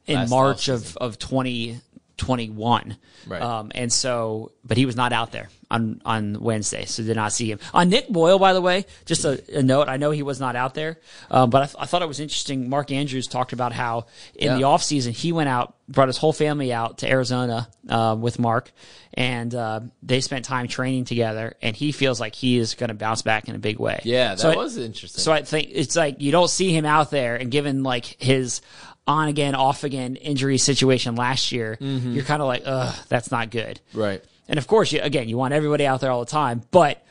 in 0.06 0.14
Last 0.14 0.30
March 0.30 0.68
of, 0.68 0.96
of 0.96 1.18
20, 1.18 1.80
21. 2.20 2.96
Right. 3.26 3.42
Um, 3.42 3.72
and 3.74 3.92
so, 3.92 4.52
but 4.64 4.76
he 4.76 4.86
was 4.86 4.94
not 4.94 5.12
out 5.12 5.32
there 5.32 5.48
on, 5.70 6.02
on 6.04 6.40
Wednesday, 6.40 6.84
so 6.84 7.02
did 7.02 7.16
not 7.16 7.32
see 7.32 7.50
him. 7.50 7.58
On 7.72 7.88
Nick 7.88 8.08
Boyle, 8.08 8.38
by 8.38 8.52
the 8.52 8.60
way, 8.60 8.84
just 9.06 9.24
a, 9.24 9.42
a 9.56 9.62
note, 9.62 9.88
I 9.88 9.96
know 9.96 10.10
he 10.10 10.22
was 10.22 10.38
not 10.38 10.54
out 10.54 10.74
there, 10.74 10.98
um, 11.30 11.48
but 11.48 11.62
I, 11.62 11.66
th- 11.66 11.76
I, 11.78 11.86
thought 11.86 12.02
it 12.02 12.08
was 12.08 12.20
interesting. 12.20 12.68
Mark 12.68 12.90
Andrews 12.90 13.26
talked 13.26 13.54
about 13.54 13.72
how 13.72 14.06
in 14.34 14.48
yeah. 14.48 14.56
the 14.56 14.62
offseason 14.62 15.12
he 15.12 15.32
went 15.32 15.48
out, 15.48 15.74
brought 15.88 16.08
his 16.08 16.18
whole 16.18 16.32
family 16.34 16.72
out 16.72 16.98
to 16.98 17.08
Arizona 17.08 17.68
uh, 17.88 18.16
with 18.18 18.38
Mark, 18.38 18.70
and 19.14 19.54
uh, 19.54 19.80
they 20.02 20.20
spent 20.20 20.44
time 20.44 20.68
training 20.68 21.04
together, 21.06 21.54
and 21.62 21.74
he 21.74 21.90
feels 21.90 22.20
like 22.20 22.34
he 22.34 22.58
is 22.58 22.74
going 22.74 22.88
to 22.88 22.94
bounce 22.94 23.22
back 23.22 23.48
in 23.48 23.54
a 23.54 23.58
big 23.58 23.78
way. 23.78 24.00
Yeah, 24.04 24.30
that 24.30 24.40
so 24.40 24.54
was 24.54 24.76
I, 24.76 24.82
interesting. 24.82 25.22
So 25.22 25.32
I 25.32 25.42
think 25.42 25.70
it's 25.72 25.96
like 25.96 26.20
you 26.20 26.32
don't 26.32 26.50
see 26.50 26.72
him 26.72 26.84
out 26.84 27.10
there, 27.10 27.36
and 27.36 27.50
given 27.50 27.82
like 27.82 28.04
his, 28.04 28.60
on 29.06 29.28
again, 29.28 29.54
off 29.54 29.84
again 29.84 30.16
injury 30.16 30.58
situation 30.58 31.16
last 31.16 31.52
year, 31.52 31.76
you're 31.80 32.24
kind 32.24 32.40
of 32.42 32.48
like, 32.48 32.62
ugh, 32.64 32.94
that's 33.08 33.30
not 33.30 33.50
good. 33.50 33.80
right. 33.94 34.22
And 34.48 34.58
of 34.58 34.66
course, 34.66 34.90
you, 34.92 35.00
again, 35.00 35.28
you 35.28 35.36
want 35.36 35.54
everybody 35.54 35.86
out 35.86 36.00
there 36.00 36.10
all 36.10 36.24
the 36.24 36.30
time, 36.30 36.62
but 36.72 37.04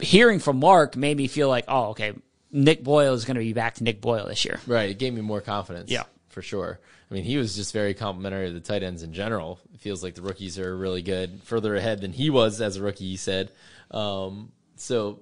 hearing 0.00 0.40
from 0.40 0.58
Mark 0.58 0.96
made 0.96 1.16
me 1.16 1.28
feel 1.28 1.48
like, 1.48 1.66
oh, 1.68 1.90
okay, 1.90 2.14
Nick 2.50 2.82
Boyle 2.82 3.14
is 3.14 3.24
going 3.24 3.36
to 3.36 3.40
be 3.40 3.52
back 3.52 3.74
to 3.76 3.84
Nick 3.84 4.00
Boyle 4.00 4.26
this 4.26 4.44
year. 4.44 4.58
Right. 4.66 4.90
It 4.90 4.98
gave 4.98 5.14
me 5.14 5.20
more 5.20 5.40
confidence. 5.40 5.90
Yeah. 5.90 6.02
For 6.30 6.42
sure. 6.42 6.80
I 7.08 7.14
mean, 7.14 7.22
he 7.22 7.36
was 7.36 7.54
just 7.54 7.72
very 7.72 7.94
complimentary 7.94 8.48
of 8.48 8.54
the 8.54 8.60
tight 8.60 8.82
ends 8.82 9.04
in 9.04 9.12
general. 9.12 9.60
It 9.72 9.80
feels 9.80 10.02
like 10.02 10.16
the 10.16 10.22
rookies 10.22 10.58
are 10.58 10.76
really 10.76 11.02
good, 11.02 11.42
further 11.44 11.76
ahead 11.76 12.00
than 12.00 12.12
he 12.12 12.28
was 12.28 12.60
as 12.60 12.76
a 12.76 12.82
rookie, 12.82 13.08
he 13.10 13.16
said. 13.16 13.52
Um, 13.92 14.50
so 14.74 15.20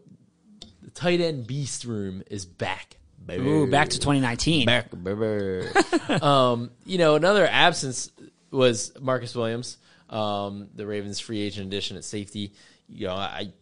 the 0.80 0.90
tight 0.90 1.20
end 1.20 1.46
beast 1.46 1.84
room 1.84 2.22
is 2.30 2.46
back. 2.46 2.96
Baby. 3.26 3.46
Ooh, 3.46 3.70
back 3.70 3.88
to 3.90 3.98
2019. 3.98 4.66
Back, 4.66 4.90
baby. 4.90 5.66
um, 6.22 6.70
you 6.84 6.98
know, 6.98 7.14
another 7.14 7.46
absence 7.46 8.10
was 8.50 8.92
Marcus 9.00 9.34
Williams, 9.34 9.78
um, 10.10 10.68
the 10.74 10.86
Ravens 10.86 11.20
free 11.20 11.40
agent 11.40 11.66
addition 11.66 11.96
at 11.96 12.04
safety. 12.04 12.52
You 12.88 13.08
know, 13.08 13.14
I 13.14 13.52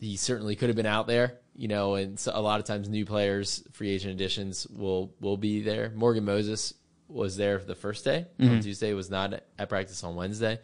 he 0.00 0.16
certainly 0.16 0.56
could 0.56 0.68
have 0.68 0.76
been 0.76 0.86
out 0.86 1.06
there. 1.06 1.38
You 1.54 1.68
know, 1.68 1.94
and 1.94 2.18
so 2.18 2.32
a 2.34 2.40
lot 2.40 2.60
of 2.60 2.66
times 2.66 2.88
new 2.88 3.04
players, 3.04 3.62
free 3.72 3.90
agent 3.90 4.14
additions 4.14 4.66
will 4.66 5.14
will 5.20 5.36
be 5.36 5.60
there. 5.60 5.92
Morgan 5.94 6.24
Moses 6.24 6.72
was 7.08 7.36
there 7.36 7.58
the 7.58 7.74
first 7.74 8.04
day 8.04 8.26
on 8.40 8.60
Tuesday. 8.60 8.94
Was 8.94 9.10
not 9.10 9.34
at 9.58 9.68
practice 9.68 10.02
on 10.02 10.14
Wednesday. 10.16 10.58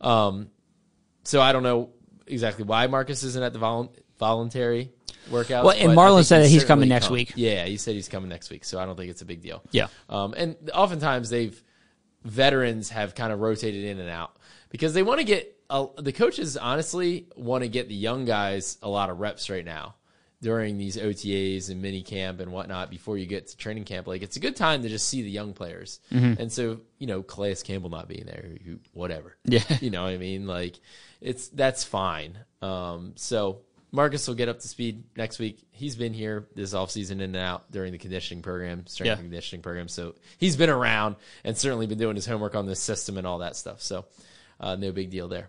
Um, 0.00 0.50
so 1.24 1.40
I 1.40 1.52
don't 1.52 1.62
know 1.62 1.90
exactly 2.26 2.64
why 2.64 2.86
Marcus 2.86 3.22
isn't 3.22 3.42
at 3.42 3.52
the 3.54 3.58
vol- 3.58 3.94
voluntary 4.18 4.92
workouts. 5.30 5.64
Well, 5.64 5.76
and 5.76 5.92
Marlon 5.92 6.24
said 6.24 6.42
that 6.42 6.48
he's 6.48 6.64
coming 6.64 6.88
next 6.88 7.06
come- 7.06 7.14
week. 7.14 7.32
Yeah, 7.36 7.64
he 7.64 7.76
said 7.76 7.94
he's 7.94 8.08
coming 8.08 8.28
next 8.28 8.50
week, 8.50 8.64
so 8.64 8.78
I 8.78 8.86
don't 8.86 8.96
think 8.96 9.10
it's 9.10 9.22
a 9.22 9.26
big 9.26 9.42
deal. 9.42 9.62
Yeah. 9.70 9.88
Um, 10.08 10.34
and 10.36 10.56
oftentimes 10.74 11.30
they've 11.30 11.60
veterans 12.24 12.90
have 12.90 13.14
kind 13.14 13.32
of 13.32 13.40
rotated 13.40 13.84
in 13.84 14.00
and 14.00 14.10
out 14.10 14.36
because 14.70 14.94
they 14.94 15.02
want 15.02 15.20
to 15.20 15.24
get 15.24 15.56
uh, 15.70 15.86
the 15.96 16.12
coaches 16.12 16.56
honestly 16.56 17.28
want 17.36 17.62
to 17.62 17.68
get 17.68 17.88
the 17.88 17.94
young 17.94 18.24
guys 18.24 18.78
a 18.82 18.88
lot 18.88 19.10
of 19.10 19.18
reps 19.20 19.48
right 19.50 19.64
now 19.64 19.94
during 20.42 20.76
these 20.76 20.96
OTAs 20.96 21.70
and 21.70 21.80
mini 21.80 22.02
camp 22.02 22.40
and 22.40 22.52
whatnot 22.52 22.90
before 22.90 23.16
you 23.16 23.26
get 23.26 23.46
to 23.48 23.56
training 23.56 23.84
camp. 23.84 24.06
Like 24.06 24.22
it's 24.22 24.36
a 24.36 24.40
good 24.40 24.54
time 24.54 24.82
to 24.82 24.88
just 24.88 25.08
see 25.08 25.22
the 25.22 25.30
young 25.30 25.54
players. 25.54 25.98
And 26.10 26.52
so, 26.52 26.80
you 26.98 27.06
know, 27.06 27.22
Calais 27.22 27.56
Campbell 27.64 27.88
not 27.90 28.06
being 28.06 28.26
there, 28.26 28.50
whatever. 28.92 29.36
Yeah. 29.44 29.60
You 29.80 29.90
know 29.90 30.02
what 30.04 30.10
I 30.12 30.18
mean? 30.18 30.46
Like 30.46 30.78
it's 31.20 31.48
that's 31.48 31.84
fine. 31.84 32.38
Um, 32.60 33.12
so 33.16 33.62
Marcus 33.96 34.28
will 34.28 34.34
get 34.34 34.48
up 34.48 34.60
to 34.60 34.68
speed 34.68 35.02
next 35.16 35.38
week. 35.38 35.66
He's 35.72 35.96
been 35.96 36.12
here 36.12 36.46
this 36.54 36.74
offseason 36.74 37.12
in 37.12 37.20
and 37.22 37.36
out 37.36 37.70
during 37.72 37.92
the 37.92 37.98
conditioning 37.98 38.42
program, 38.42 38.86
strength 38.86 39.06
Yeah. 39.08 39.12
and 39.14 39.22
conditioning 39.22 39.62
program. 39.62 39.88
So 39.88 40.14
he's 40.38 40.56
been 40.56 40.70
around 40.70 41.16
and 41.44 41.56
certainly 41.56 41.86
been 41.86 41.98
doing 41.98 42.14
his 42.14 42.26
homework 42.26 42.54
on 42.54 42.66
this 42.66 42.78
system 42.78 43.16
and 43.16 43.26
all 43.26 43.38
that 43.38 43.56
stuff. 43.56 43.80
So 43.82 44.04
uh, 44.60 44.76
no 44.76 44.92
big 44.92 45.10
deal 45.10 45.28
there. 45.28 45.48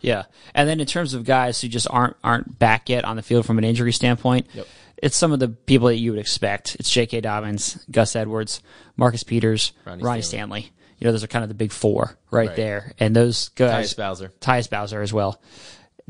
Yeah, 0.00 0.24
and 0.54 0.68
then 0.68 0.80
in 0.80 0.86
terms 0.86 1.12
of 1.14 1.24
guys 1.24 1.60
who 1.60 1.68
just 1.68 1.86
aren't 1.90 2.16
aren't 2.24 2.58
back 2.58 2.88
yet 2.88 3.04
on 3.04 3.16
the 3.16 3.22
field 3.22 3.46
from 3.46 3.58
an 3.58 3.64
injury 3.64 3.92
standpoint, 3.92 4.46
Yep. 4.54 4.66
it's 4.96 5.16
some 5.16 5.32
of 5.32 5.38
the 5.38 5.48
people 5.48 5.88
that 5.88 5.96
you 5.98 6.10
would 6.12 6.18
expect. 6.20 6.76
It's 6.80 6.90
J.K. 6.90 7.20
Dobbins, 7.20 7.84
Gus 7.90 8.16
Edwards, 8.16 8.62
Marcus 8.96 9.22
Peters, 9.22 9.72
Ronnie 9.84 10.02
Ronnie, 10.02 10.22
Stanley. 10.22 10.60
Stanley. 10.62 10.72
You 10.98 11.04
know, 11.06 11.12
those 11.12 11.22
are 11.24 11.28
kind 11.28 11.42
of 11.42 11.48
the 11.48 11.54
big 11.54 11.72
four 11.72 12.16
right, 12.30 12.48
Right. 12.48 12.56
there, 12.56 12.92
and 13.00 13.14
those 13.14 13.48
guys, 13.50 13.92
Tyus 13.92 13.96
Bowser. 13.96 14.32
Tyus 14.40 14.70
Bowser 14.70 15.02
as 15.02 15.12
well. 15.12 15.40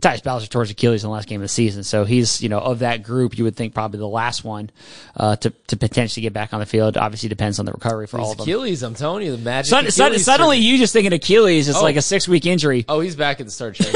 Tyus 0.00 0.22
Bowser 0.22 0.46
towards 0.46 0.70
Achilles 0.70 1.04
in 1.04 1.08
the 1.10 1.14
last 1.14 1.28
game 1.28 1.40
of 1.40 1.44
the 1.44 1.48
season, 1.48 1.84
so 1.84 2.04
he's 2.04 2.42
you 2.42 2.48
know 2.48 2.58
of 2.58 2.80
that 2.80 3.02
group, 3.02 3.36
you 3.38 3.44
would 3.44 3.54
think 3.56 3.74
probably 3.74 3.98
the 3.98 4.08
last 4.08 4.42
one 4.42 4.70
uh, 5.16 5.36
to 5.36 5.50
to 5.68 5.76
potentially 5.76 6.22
get 6.22 6.32
back 6.32 6.52
on 6.54 6.60
the 6.60 6.66
field. 6.66 6.96
Obviously, 6.96 7.28
depends 7.28 7.58
on 7.58 7.66
the 7.66 7.72
recovery 7.72 8.06
for 8.06 8.18
all 8.18 8.26
These 8.26 8.32
of 8.32 8.38
them. 8.38 8.42
Achilles, 8.44 8.82
I'm 8.82 8.94
telling 8.94 9.24
you, 9.24 9.32
the 9.36 9.38
magic. 9.42 9.68
Sud- 9.70 9.92
sud- 9.92 10.20
suddenly, 10.20 10.58
you 10.58 10.78
just 10.78 10.92
thinking 10.92 11.12
Achilles, 11.12 11.68
is 11.68 11.76
Oh. 11.76 11.82
like 11.82 11.96
a 11.96 12.02
six 12.02 12.26
week 12.26 12.46
injury. 12.46 12.84
oh, 12.88 13.00
he's 13.00 13.16
back 13.16 13.38
at 13.40 13.46
the 13.46 13.52
start. 13.52 13.78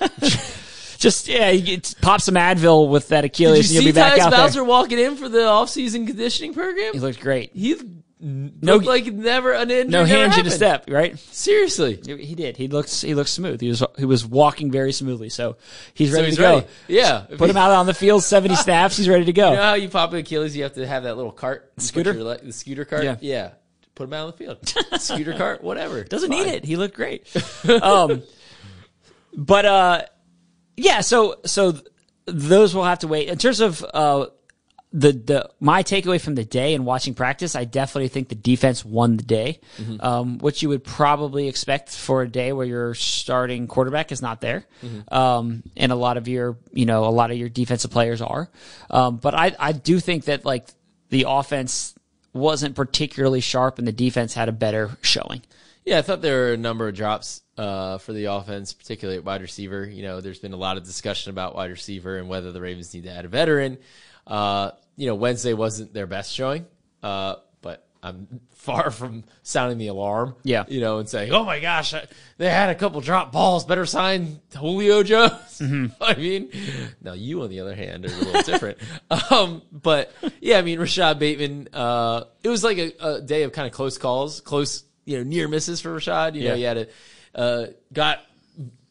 Just 0.98 1.28
yeah, 1.28 1.56
pop 2.02 2.20
some 2.20 2.34
Advil 2.34 2.90
with 2.90 3.08
that 3.08 3.22
Did 3.22 3.30
Achilles, 3.30 3.54
you 3.54 3.56
and 3.58 3.66
see 3.66 3.74
you'll 3.76 3.84
be 3.84 3.92
back 3.92 4.18
Tyus 4.18 4.24
out 4.24 4.32
Bowser 4.32 4.52
there. 4.56 4.64
walking 4.64 4.98
in 4.98 5.16
for 5.16 5.30
the 5.30 5.46
off-season 5.46 6.06
conditioning 6.06 6.52
program? 6.52 6.92
He 6.92 6.98
looked 7.00 7.20
great. 7.20 7.52
He 7.54 7.74
No- 8.22 8.74
looked 8.74 8.84
like 8.86 9.06
never 9.06 9.52
an 9.52 9.70
injury. 9.70 9.90
No 9.90 10.04
hinge 10.04 10.36
in 10.36 10.46
a 10.46 10.50
step, 10.50 10.84
right? 10.90 11.18
Seriously. 11.18 11.98
He 12.04 12.34
did. 12.34 12.56
He 12.58 12.68
looks 12.68 13.00
he 13.00 13.14
looks 13.14 13.30
smooth. 13.32 13.60
He 13.60 13.68
was 13.68 13.82
he 13.96 14.04
was 14.04 14.26
walking 14.26 14.70
very 14.70 14.92
smoothly. 14.92 15.30
So 15.30 15.56
he's 15.94 16.10
So 16.10 16.16
ready 16.16 16.26
he's 16.28 16.36
to 16.36 16.42
go. 16.42 16.64
Yeah. 16.86 17.24
Put 17.38 17.48
him 17.48 17.56
out 17.56 17.70
on 17.70 17.86
the 17.86 17.94
field, 17.94 18.22
seventy 18.22 18.54
snaps. 18.66 18.96
He's 18.98 19.08
ready 19.08 19.24
to 19.24 19.32
go. 19.32 19.50
You 19.52 19.56
know 19.56 19.62
how 19.62 19.74
you 19.74 19.88
pop 19.88 20.12
an 20.12 20.18
Achilles, 20.18 20.54
you 20.54 20.64
have 20.64 20.74
to 20.74 20.86
have 20.86 21.04
that 21.04 21.16
little 21.16 21.32
cart, 21.32 21.72
Scooter? 21.78 22.12
your 22.12 22.36
the 22.36 22.52
scooter 22.52 22.84
cart. 22.84 23.04
Yeah. 23.04 23.16
Yeah, 23.20 23.50
Put 23.94 24.04
him 24.08 24.12
out 24.12 24.20
on 24.22 24.26
the 24.26 24.32
field. 24.34 24.58
scooter 25.00 25.32
cart, 25.34 25.64
whatever. 25.64 26.04
Doesn't 26.04 26.30
It's 26.32 26.44
need 26.44 26.52
it. 26.54 26.64
He 26.64 26.76
looked 26.76 26.94
great. 26.96 27.26
um, 27.82 28.22
but 29.34 29.64
uh, 29.64 30.02
yeah. 30.76 31.00
So 31.00 31.36
so 31.46 31.72
th- 31.72 31.84
those 32.26 32.74
will 32.74 32.84
have 32.84 32.98
to 33.00 33.08
wait. 33.08 33.28
In 33.28 33.38
terms 33.38 33.60
of 33.60 33.84
uh, 33.94 34.26
the 34.92 35.12
the 35.12 35.50
my 35.60 35.82
takeaway 35.82 36.20
from 36.20 36.34
the 36.34 36.44
day 36.44 36.74
and 36.74 36.84
watching 36.84 37.14
practice, 37.14 37.54
I 37.54 37.64
definitely 37.64 38.08
think 38.08 38.28
the 38.28 38.34
defense 38.34 38.84
won 38.84 39.16
the 39.16 39.22
day, 39.22 39.60
um, 40.00 40.38
which 40.38 40.62
you 40.62 40.68
would 40.70 40.82
probably 40.82 41.48
expect 41.48 41.90
for 41.90 42.22
a 42.22 42.28
day 42.28 42.52
where 42.52 42.66
your 42.66 42.94
starting 42.94 43.68
quarterback 43.68 44.10
is 44.10 44.20
not 44.20 44.40
there, 44.40 44.66
um, 45.12 45.62
and 45.76 45.92
a 45.92 45.94
lot 45.94 46.16
of 46.16 46.26
your 46.26 46.56
you 46.72 46.86
know 46.86 47.04
a 47.04 47.10
lot 47.10 47.30
of 47.30 47.36
your 47.36 47.48
defensive 47.48 47.90
players 47.90 48.20
are. 48.20 48.50
Um, 48.90 49.18
but 49.18 49.34
I 49.34 49.54
I 49.58 49.72
do 49.72 50.00
think 50.00 50.24
that 50.24 50.44
like 50.44 50.66
the 51.10 51.26
offense 51.28 51.94
wasn't 52.32 52.74
particularly 52.74 53.40
sharp 53.40 53.78
and 53.78 53.86
the 53.86 53.92
defense 53.92 54.34
had 54.34 54.48
a 54.48 54.52
better 54.52 54.90
showing. 55.02 55.42
Yeah, 55.84 55.98
I 55.98 56.02
thought 56.02 56.20
there 56.20 56.40
were 56.40 56.52
a 56.52 56.56
number 56.56 56.88
of 56.88 56.94
drops 56.94 57.42
uh, 57.56 57.98
for 57.98 58.12
the 58.12 58.26
offense, 58.26 58.72
particularly 58.72 59.18
at 59.18 59.24
wide 59.24 59.40
receiver. 59.40 59.84
You 59.84 60.02
know, 60.02 60.20
there's 60.20 60.38
been 60.38 60.52
a 60.52 60.56
lot 60.58 60.76
of 60.76 60.84
discussion 60.84 61.30
about 61.30 61.54
wide 61.54 61.70
receiver 61.70 62.18
and 62.18 62.28
whether 62.28 62.52
the 62.52 62.60
Ravens 62.60 62.92
need 62.92 63.04
to 63.04 63.10
add 63.10 63.24
a 63.24 63.28
veteran. 63.28 63.78
Uh, 64.30 64.70
you 64.96 65.06
know, 65.06 65.14
Wednesday 65.14 65.52
wasn't 65.54 65.92
their 65.92 66.06
best 66.06 66.32
showing, 66.32 66.66
uh, 67.02 67.36
but 67.62 67.86
I'm 68.02 68.40
far 68.54 68.90
from 68.90 69.24
sounding 69.42 69.78
the 69.78 69.88
alarm. 69.88 70.36
Yeah. 70.44 70.64
You 70.68 70.80
know, 70.80 70.98
and 70.98 71.08
saying, 71.08 71.32
oh 71.32 71.44
my 71.44 71.58
gosh, 71.60 71.94
I, 71.94 72.06
they 72.38 72.48
had 72.48 72.68
a 72.70 72.74
couple 72.74 73.00
drop 73.00 73.32
balls. 73.32 73.64
Better 73.64 73.86
sign 73.86 74.40
Julio 74.56 75.02
Jones. 75.10 75.32
Mm-hmm. 75.58 76.02
I 76.02 76.14
mean, 76.14 76.50
now 77.02 77.14
you, 77.14 77.42
on 77.42 77.48
the 77.50 77.60
other 77.60 77.74
hand, 77.74 78.04
are 78.04 78.08
a 78.08 78.16
little 78.18 78.42
different. 78.42 78.78
Um, 79.30 79.62
but 79.72 80.12
yeah, 80.40 80.58
I 80.58 80.62
mean, 80.62 80.78
Rashad 80.78 81.18
Bateman, 81.18 81.68
uh, 81.72 82.24
it 82.44 82.48
was 82.48 82.62
like 82.64 82.78
a, 82.78 82.92
a 83.00 83.20
day 83.20 83.42
of 83.44 83.52
kind 83.52 83.66
of 83.66 83.72
close 83.72 83.96
calls, 83.98 84.40
close, 84.40 84.84
you 85.04 85.16
know, 85.18 85.24
near 85.24 85.48
misses 85.48 85.80
for 85.80 85.96
Rashad. 85.96 86.34
You 86.34 86.44
know, 86.44 86.50
Yeah. 86.50 86.56
he 86.56 86.62
had 86.62 86.76
a, 86.78 86.86
uh, 87.34 87.66
got 87.92 88.20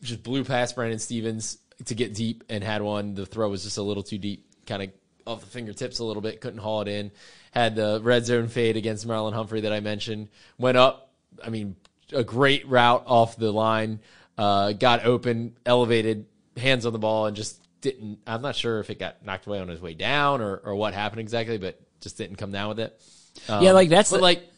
just 0.01 0.23
blew 0.23 0.43
past 0.43 0.75
Brandon 0.75 0.97
Stephens 0.99 1.57
to 1.85 1.95
get 1.95 2.13
deep 2.13 2.43
and 2.49 2.63
had 2.63 2.81
one. 2.81 3.13
The 3.15 3.25
throw 3.25 3.49
was 3.49 3.63
just 3.63 3.77
a 3.77 3.81
little 3.81 4.03
too 4.03 4.17
deep, 4.17 4.45
kind 4.65 4.81
of 4.83 4.89
off 5.29 5.41
the 5.41 5.45
fingertips 5.47 5.99
a 5.99 6.03
little 6.03 6.21
bit, 6.21 6.41
couldn't 6.41 6.59
haul 6.59 6.81
it 6.81 6.87
in. 6.87 7.11
Had 7.51 7.75
the 7.75 7.99
red 8.03 8.25
zone 8.25 8.47
fade 8.47 8.75
against 8.77 9.07
Marlon 9.07 9.33
Humphrey 9.33 9.61
that 9.61 9.71
I 9.73 9.79
mentioned. 9.79 10.29
Went 10.57 10.77
up, 10.77 11.11
I 11.43 11.49
mean, 11.49 11.75
a 12.11 12.23
great 12.23 12.67
route 12.67 13.03
off 13.05 13.37
the 13.37 13.51
line, 13.51 13.99
uh, 14.37 14.73
got 14.73 15.05
open, 15.05 15.55
elevated, 15.65 16.25
hands 16.57 16.85
on 16.85 16.93
the 16.93 16.99
ball, 16.99 17.27
and 17.27 17.35
just 17.35 17.61
didn't. 17.81 18.19
I'm 18.27 18.41
not 18.41 18.55
sure 18.55 18.79
if 18.79 18.89
it 18.89 18.99
got 18.99 19.23
knocked 19.25 19.45
away 19.47 19.59
on 19.59 19.67
his 19.67 19.79
way 19.81 19.93
down 19.93 20.41
or, 20.41 20.57
or 20.57 20.75
what 20.75 20.93
happened 20.93 21.21
exactly, 21.21 21.57
but 21.57 21.79
just 22.01 22.17
didn't 22.17 22.35
come 22.37 22.51
down 22.51 22.69
with 22.69 22.79
it. 22.79 22.99
Um, 23.47 23.63
Yeah, 23.63 23.71
like, 23.71 23.89
that's 23.89 24.09
but 24.11 24.17
the- 24.17 24.23
like, 24.23 24.49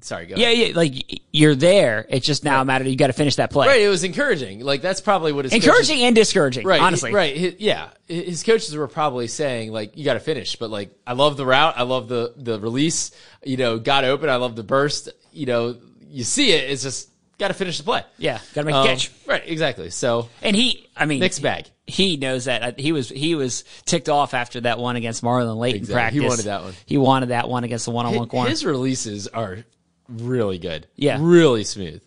sorry, 0.00 0.26
go 0.26 0.36
Yeah, 0.36 0.48
ahead. 0.48 0.68
yeah, 0.70 0.76
like 0.76 1.20
you're 1.32 1.54
there. 1.54 2.06
It's 2.08 2.26
just 2.26 2.44
now 2.44 2.60
a 2.62 2.64
matter 2.64 2.84
you 2.88 2.96
got 2.96 3.08
to 3.08 3.12
finish 3.12 3.36
that 3.36 3.50
play. 3.50 3.66
Right, 3.66 3.80
it 3.82 3.88
was 3.88 4.04
encouraging. 4.04 4.60
Like 4.60 4.82
that's 4.82 5.00
probably 5.00 5.32
what 5.32 5.44
his 5.44 5.52
coaches- 5.52 5.66
Encouraging 5.66 6.00
and 6.04 6.14
discouraging, 6.16 6.66
right, 6.66 6.80
honestly. 6.80 7.12
right, 7.12 7.58
yeah. 7.60 7.88
His 8.06 8.42
coaches 8.42 8.74
were 8.76 8.88
probably 8.88 9.26
saying 9.26 9.72
like, 9.72 9.96
"You 9.96 10.04
got 10.04 10.14
to 10.14 10.20
finish," 10.20 10.56
but 10.56 10.70
like, 10.70 10.90
I 11.06 11.12
love 11.14 11.36
the 11.36 11.46
route, 11.46 11.74
I 11.76 11.82
love 11.82 12.08
the 12.08 12.32
the 12.36 12.58
release. 12.60 13.10
You 13.44 13.56
know, 13.56 13.78
got 13.78 14.04
open, 14.04 14.28
I 14.28 14.36
love 14.36 14.56
the 14.56 14.62
burst. 14.64 15.08
You 15.32 15.46
know, 15.46 15.76
you 16.08 16.24
see 16.24 16.52
it. 16.52 16.70
It's 16.70 16.82
just 16.82 17.10
got 17.38 17.48
to 17.48 17.54
finish 17.54 17.78
the 17.78 17.84
play. 17.84 18.02
Yeah, 18.18 18.38
got 18.54 18.62
to 18.62 18.64
make 18.66 18.74
a 18.74 18.78
Um, 18.78 18.86
catch. 18.86 19.10
Right, 19.26 19.42
exactly. 19.46 19.90
So 19.90 20.28
And 20.42 20.56
he, 20.56 20.88
I 20.96 21.04
mean, 21.06 21.20
mixed 21.20 21.42
bag. 21.42 21.66
He 21.86 22.16
knows 22.16 22.44
that 22.46 22.62
Uh, 22.62 22.72
he 22.76 22.92
was 22.92 23.08
he 23.08 23.34
was 23.34 23.64
ticked 23.86 24.08
off 24.08 24.34
after 24.34 24.60
that 24.62 24.78
one 24.78 24.96
against 24.96 25.22
Marlon 25.22 25.56
late 25.56 25.74
in 25.74 25.78
Exactly. 25.82 25.94
practice. 25.94 26.20
He 26.22 26.26
wanted 26.28 26.44
that 26.46 26.62
one. 26.62 26.74
He 26.86 26.98
wanted 26.98 27.28
that 27.30 27.48
one 27.48 27.64
against 27.64 27.84
the 27.86 27.92
one 27.92 28.04
on 28.06 28.14
one 28.14 28.28
corner. 28.28 28.50
His 28.50 28.64
releases 28.64 29.26
are 29.28 29.58
really 30.08 30.58
good. 30.58 30.86
Yeah. 30.96 31.16
Mm-hmm. 31.16 31.26
Really 31.26 31.64
smooth. 31.64 32.02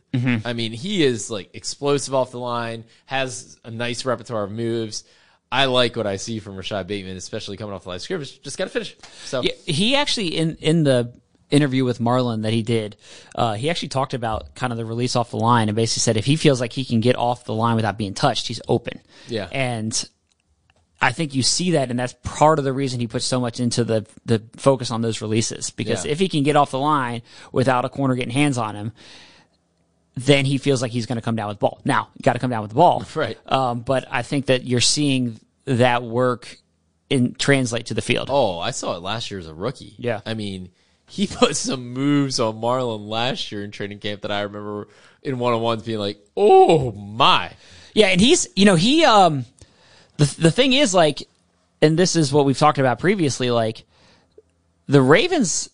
I 0.46 0.54
mean, 0.54 0.74
he 0.74 1.04
is 1.04 1.32
like 1.32 1.52
explosive 1.54 2.14
off 2.14 2.32
the 2.32 2.40
line, 2.40 2.84
has 3.06 3.58
a 3.64 3.72
nice 3.72 4.04
repertoire 4.06 4.44
of 4.44 4.52
moves. 4.52 5.04
I 5.52 5.66
like 5.66 5.96
what 5.96 6.08
I 6.08 6.18
see 6.18 6.40
from 6.40 6.56
Rashad 6.56 6.88
Bateman, 6.88 7.18
especially 7.18 7.58
coming 7.58 7.74
off 7.74 7.84
the 7.84 7.90
line 7.90 7.98
of 7.98 8.02
scrimmage. 8.02 8.42
Just 8.42 8.58
got 8.58 8.66
to 8.66 8.70
finish. 8.70 8.96
So 9.24 9.42
Yeah, 9.42 9.52
he 9.66 9.96
actually 9.96 10.38
in 10.38 10.56
in 10.58 10.84
the 10.84 11.14
interview 11.50 11.84
with 11.84 12.00
Marlon 12.00 12.44
that 12.44 12.54
he 12.54 12.64
did, 12.64 12.96
uh, 13.36 13.54
he 13.54 13.70
actually 13.70 13.90
talked 13.90 14.14
about 14.14 14.56
kind 14.56 14.72
of 14.72 14.78
the 14.78 14.86
release 14.86 15.16
off 15.16 15.32
the 15.32 15.38
line 15.38 15.70
and 15.70 15.76
basically 15.76 16.00
said 16.02 16.18
if 16.18 16.26
he 16.26 16.38
feels 16.38 16.62
like 16.62 16.72
he 16.74 16.86
can 16.86 17.02
get 17.02 17.18
off 17.18 17.46
the 17.46 17.54
line 17.54 17.76
without 17.76 17.98
being 17.98 18.14
touched, 18.14 18.48
he's 18.48 18.62
open. 18.68 19.02
Yeah. 19.28 19.50
and 19.52 20.10
I 21.04 21.12
think 21.12 21.34
you 21.34 21.42
see 21.42 21.72
that, 21.72 21.90
and 21.90 21.98
that's 21.98 22.14
part 22.24 22.60
of 22.60 22.66
the 22.66 22.74
reason 22.74 23.00
he 23.00 23.08
puts 23.08 23.26
so 23.26 23.40
much 23.40 23.60
into 23.60 23.84
the 23.84 24.06
the 24.26 24.44
focus 24.58 24.92
on 24.92 25.02
those 25.02 25.22
releases 25.22 25.72
because 25.72 26.06
Yeah. 26.06 26.12
if 26.12 26.20
he 26.20 26.30
can 26.30 26.44
get 26.44 26.56
off 26.56 26.72
the 26.72 26.80
line 26.80 27.22
without 27.52 27.86
a 27.86 27.90
corner 27.90 28.16
getting 28.16 28.32
hands 28.34 28.58
on 28.58 28.76
him. 28.76 28.92
Then 30.16 30.44
he 30.46 30.58
feels 30.58 30.82
like 30.82 30.92
he's 30.92 31.06
going 31.06 31.16
to 31.16 31.22
come 31.22 31.38
down 31.38 31.48
with 31.48 31.58
the 31.58 31.62
ball. 31.62 31.80
Now, 31.86 32.10
you 32.16 32.22
got 32.22 32.34
to 32.34 32.40
come 32.40 32.50
down 32.50 32.62
with 32.62 32.72
the 32.72 32.76
ball, 32.76 33.06
Right. 33.16 33.38
Um, 33.50 33.80
but 33.80 34.06
I 34.12 34.24
think 34.24 34.48
that 34.48 34.66
you're 34.66 34.82
seeing 34.82 35.40
that 35.64 36.04
work 36.04 36.58
in 37.10 37.34
translate 37.36 37.86
to 37.88 37.94
the 37.94 38.02
field. 38.02 38.28
Oh, 38.30 38.60
I 38.60 38.72
saw 38.72 38.96
it 38.98 39.02
last 39.02 39.32
year 39.32 39.40
as 39.40 39.48
a 39.48 39.54
rookie. 39.54 39.96
Yeah. 39.98 40.20
I 40.26 40.34
mean, 40.34 40.70
he 41.08 41.28
put 41.32 41.56
some 41.56 41.94
moves 41.94 42.42
on 42.42 42.56
Marlon 42.56 43.08
last 43.08 43.52
year 43.54 43.64
in 43.64 43.72
training 43.72 44.00
camp 44.00 44.22
that 44.24 44.32
I 44.32 44.42
remember 44.42 44.90
in 45.24 45.40
one 45.40 45.54
on 45.54 45.62
ones 45.62 45.84
being 45.84 46.00
like, 46.00 46.20
oh 46.36 46.92
my. 46.92 47.54
Yeah, 47.94 48.08
and 48.08 48.20
he's 48.20 48.48
you 48.56 48.66
know 48.66 48.76
he 48.76 49.06
um 49.06 49.46
the 50.18 50.36
the 50.40 50.52
thing 50.52 50.74
is 50.74 50.94
like, 50.94 51.24
and 51.82 51.98
this 51.98 52.16
is 52.16 52.32
what 52.34 52.46
we've 52.46 52.58
talked 52.58 52.78
about 52.78 53.00
previously. 53.00 53.50
Like 53.52 53.84
the 54.88 55.02
Ravens, 55.02 55.70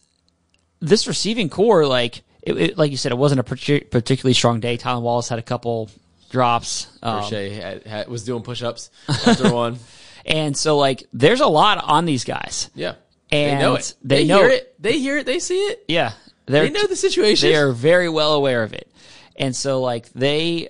this 0.80 1.08
receiving 1.08 1.50
corps, 1.50 1.86
like 1.86 2.22
it, 2.42 2.58
it- 2.58 2.78
like 2.78 2.92
you 2.92 2.98
said, 2.98 3.12
it 3.12 3.18
wasn't 3.18 3.40
a 3.40 3.44
partic- 3.44 3.90
particularly 3.92 4.34
strong 4.34 4.60
day. 4.60 4.78
Tylan 4.78 5.02
Wallace 5.02 5.30
had 5.30 5.40
a 5.40 5.44
couple 5.44 5.90
drops, 6.30 6.88
um, 7.04 7.24
had, 7.32 7.84
had, 7.86 8.08
was 8.10 8.24
doing 8.26 8.44
push 8.44 8.62
ups 8.62 8.90
after 9.10 9.54
one. 9.54 9.80
and 10.26 10.58
so 10.58 10.78
like 10.78 11.04
there's 11.14 11.40
a 11.42 11.48
lot 11.48 11.82
on 11.84 12.06
these 12.06 12.24
guys. 12.24 12.70
Yeah. 12.76 12.96
And 13.30 13.60
they 13.60 13.64
know 13.66 13.76
it. 13.76 13.94
they 14.04 14.16
They, 14.20 14.26
know 14.26 14.40
hear 14.40 14.50
it. 14.50 14.54
it. 14.54 14.76
They 14.82 15.00
hear 15.00 15.18
it. 15.18 15.26
They 15.26 15.40
see 15.40 15.58
it. 15.60 15.84
Yeah, 15.90 16.14
They 16.46 16.70
know 16.70 16.88
the 16.88 16.96
situation. 16.96 17.50
They 17.50 17.56
are 17.58 17.74
very 17.74 18.08
well 18.08 18.34
aware 18.36 18.64
of 18.64 18.72
it, 18.72 18.90
and 19.36 19.54
so 19.54 19.82
like 19.82 20.10
they 20.14 20.70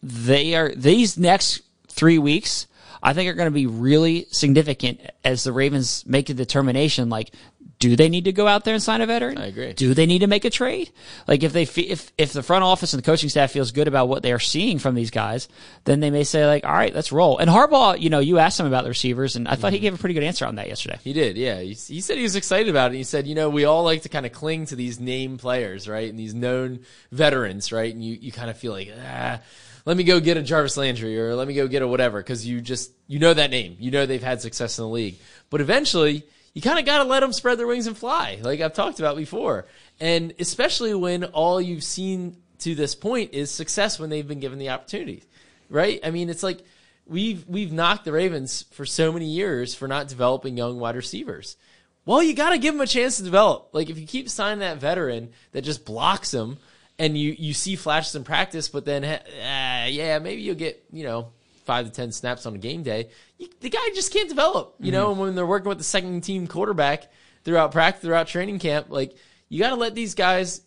they 0.00 0.54
are 0.54 0.72
these 0.76 1.18
next 1.18 1.62
three 1.88 2.18
weeks. 2.18 2.67
I 3.02 3.12
think 3.12 3.30
are 3.30 3.34
going 3.34 3.46
to 3.48 3.50
be 3.50 3.66
really 3.66 4.26
significant 4.30 5.00
as 5.24 5.44
the 5.44 5.52
Ravens 5.52 6.04
make 6.06 6.28
a 6.30 6.34
determination. 6.34 7.08
Like, 7.08 7.32
do 7.78 7.94
they 7.94 8.08
need 8.08 8.24
to 8.24 8.32
go 8.32 8.48
out 8.48 8.64
there 8.64 8.74
and 8.74 8.82
sign 8.82 9.02
a 9.02 9.06
veteran? 9.06 9.38
I 9.38 9.46
agree. 9.46 9.72
Do 9.72 9.94
they 9.94 10.06
need 10.06 10.18
to 10.20 10.26
make 10.26 10.44
a 10.44 10.50
trade? 10.50 10.90
Like, 11.28 11.44
if 11.44 11.52
they 11.52 11.64
fe- 11.64 11.82
if 11.82 12.10
if 12.18 12.32
the 12.32 12.42
front 12.42 12.64
office 12.64 12.92
and 12.92 13.00
the 13.00 13.06
coaching 13.06 13.28
staff 13.28 13.52
feels 13.52 13.70
good 13.70 13.86
about 13.86 14.08
what 14.08 14.24
they 14.24 14.32
are 14.32 14.40
seeing 14.40 14.80
from 14.80 14.96
these 14.96 15.12
guys, 15.12 15.48
then 15.84 16.00
they 16.00 16.10
may 16.10 16.24
say 16.24 16.44
like, 16.44 16.64
all 16.64 16.72
right, 16.72 16.92
let's 16.92 17.12
roll. 17.12 17.38
And 17.38 17.48
Harbaugh, 17.48 18.00
you 18.00 18.10
know, 18.10 18.18
you 18.18 18.38
asked 18.38 18.58
him 18.58 18.66
about 18.66 18.82
the 18.82 18.88
receivers, 18.90 19.36
and 19.36 19.46
I 19.46 19.54
thought 19.54 19.68
Mm-hmm. 19.68 19.74
he 19.74 19.78
gave 19.80 19.94
a 19.94 19.98
pretty 19.98 20.14
good 20.14 20.24
answer 20.24 20.44
on 20.44 20.56
that 20.56 20.66
yesterday. 20.66 20.98
He 21.04 21.12
did, 21.12 21.36
yeah. 21.36 21.60
He, 21.60 21.74
he 21.74 22.00
said 22.00 22.16
he 22.16 22.24
was 22.24 22.34
excited 22.34 22.68
about 22.68 22.92
it. 22.92 22.96
He 22.96 23.04
said, 23.04 23.28
you 23.28 23.36
know, 23.36 23.48
we 23.48 23.64
all 23.64 23.84
like 23.84 24.02
to 24.02 24.08
kind 24.08 24.26
of 24.26 24.32
cling 24.32 24.66
to 24.66 24.74
these 24.76 24.98
name 24.98 25.38
players, 25.38 25.88
right? 25.88 26.10
And 26.10 26.18
these 26.18 26.34
known 26.34 26.80
veterans, 27.12 27.70
right? 27.70 27.94
And 27.94 28.02
you, 28.04 28.14
you 28.20 28.32
kind 28.32 28.50
of 28.50 28.58
feel 28.58 28.72
like, 28.72 28.92
ah, 29.06 29.38
let 29.88 29.96
me 29.96 30.04
go 30.04 30.20
get 30.20 30.36
a 30.36 30.42
Jarvis 30.42 30.76
Landry 30.76 31.18
or 31.18 31.34
let 31.34 31.48
me 31.48 31.54
go 31.54 31.66
get 31.66 31.80
a 31.80 31.88
whatever 31.88 32.20
because 32.20 32.46
you 32.46 32.60
just, 32.60 32.92
you 33.06 33.18
know 33.18 33.32
that 33.32 33.50
name. 33.50 33.74
You 33.80 33.90
know 33.90 34.04
they've 34.04 34.22
had 34.22 34.42
success 34.42 34.78
in 34.78 34.82
the 34.82 34.90
league. 34.90 35.16
But 35.48 35.62
eventually, 35.62 36.24
you 36.52 36.60
kind 36.60 36.78
of 36.78 36.84
got 36.84 36.98
to 36.98 37.04
let 37.04 37.20
them 37.20 37.32
spread 37.32 37.58
their 37.58 37.66
wings 37.66 37.86
and 37.86 37.96
fly, 37.96 38.38
like 38.42 38.60
I've 38.60 38.74
talked 38.74 38.98
about 38.98 39.16
before. 39.16 39.64
And 39.98 40.34
especially 40.38 40.94
when 40.94 41.24
all 41.24 41.58
you've 41.58 41.84
seen 41.84 42.36
to 42.58 42.74
this 42.74 42.94
point 42.94 43.32
is 43.32 43.50
success 43.50 43.98
when 43.98 44.10
they've 44.10 44.28
been 44.28 44.40
given 44.40 44.58
the 44.58 44.68
opportunity, 44.68 45.24
right? 45.70 46.00
I 46.04 46.10
mean, 46.10 46.28
it's 46.28 46.42
like, 46.42 46.60
we've 47.06 47.46
we've 47.48 47.72
knocked 47.72 48.04
the 48.04 48.12
Ravens 48.12 48.66
for 48.72 48.84
so 48.84 49.10
many 49.10 49.24
years 49.24 49.74
for 49.74 49.88
not 49.88 50.08
developing 50.08 50.58
young 50.58 50.78
wide 50.78 50.96
receivers. 50.96 51.56
Well, 52.04 52.22
you 52.22 52.34
got 52.34 52.50
to 52.50 52.58
give 52.58 52.74
them 52.74 52.82
a 52.82 52.86
chance 52.86 53.16
to 53.16 53.22
develop. 53.22 53.70
Like 53.72 53.88
if 53.88 53.98
you 53.98 54.06
keep 54.06 54.28
signing 54.28 54.58
that 54.58 54.76
veteran 54.76 55.30
that 55.52 55.62
just 55.62 55.86
blocks 55.86 56.30
them, 56.30 56.58
and 56.98 57.16
you 57.16 57.34
you 57.38 57.54
see 57.54 57.76
flashes 57.76 58.14
in 58.14 58.24
practice, 58.24 58.68
but 58.68 58.84
then 58.84 59.04
uh, 59.04 59.86
yeah, 59.88 60.18
maybe 60.18 60.42
you'll 60.42 60.54
get 60.54 60.84
you 60.92 61.04
know 61.04 61.32
five 61.64 61.86
to 61.86 61.92
ten 61.92 62.12
snaps 62.12 62.46
on 62.46 62.54
a 62.54 62.58
game 62.58 62.82
day. 62.82 63.10
You, 63.38 63.48
the 63.60 63.70
guy 63.70 63.90
just 63.94 64.12
can't 64.12 64.28
develop. 64.28 64.74
You 64.80 64.92
know, 64.92 65.10
and 65.10 65.20
when 65.20 65.34
they're 65.34 65.46
working 65.46 65.68
with 65.68 65.78
the 65.78 65.84
second 65.84 66.22
team 66.22 66.46
quarterback 66.46 67.10
throughout 67.44 67.72
practice, 67.72 68.02
throughout 68.02 68.26
training 68.26 68.58
camp, 68.58 68.86
like 68.88 69.16
you 69.48 69.60
got 69.60 69.70
to 69.70 69.76
let 69.76 69.94
these 69.94 70.14
guys, 70.14 70.62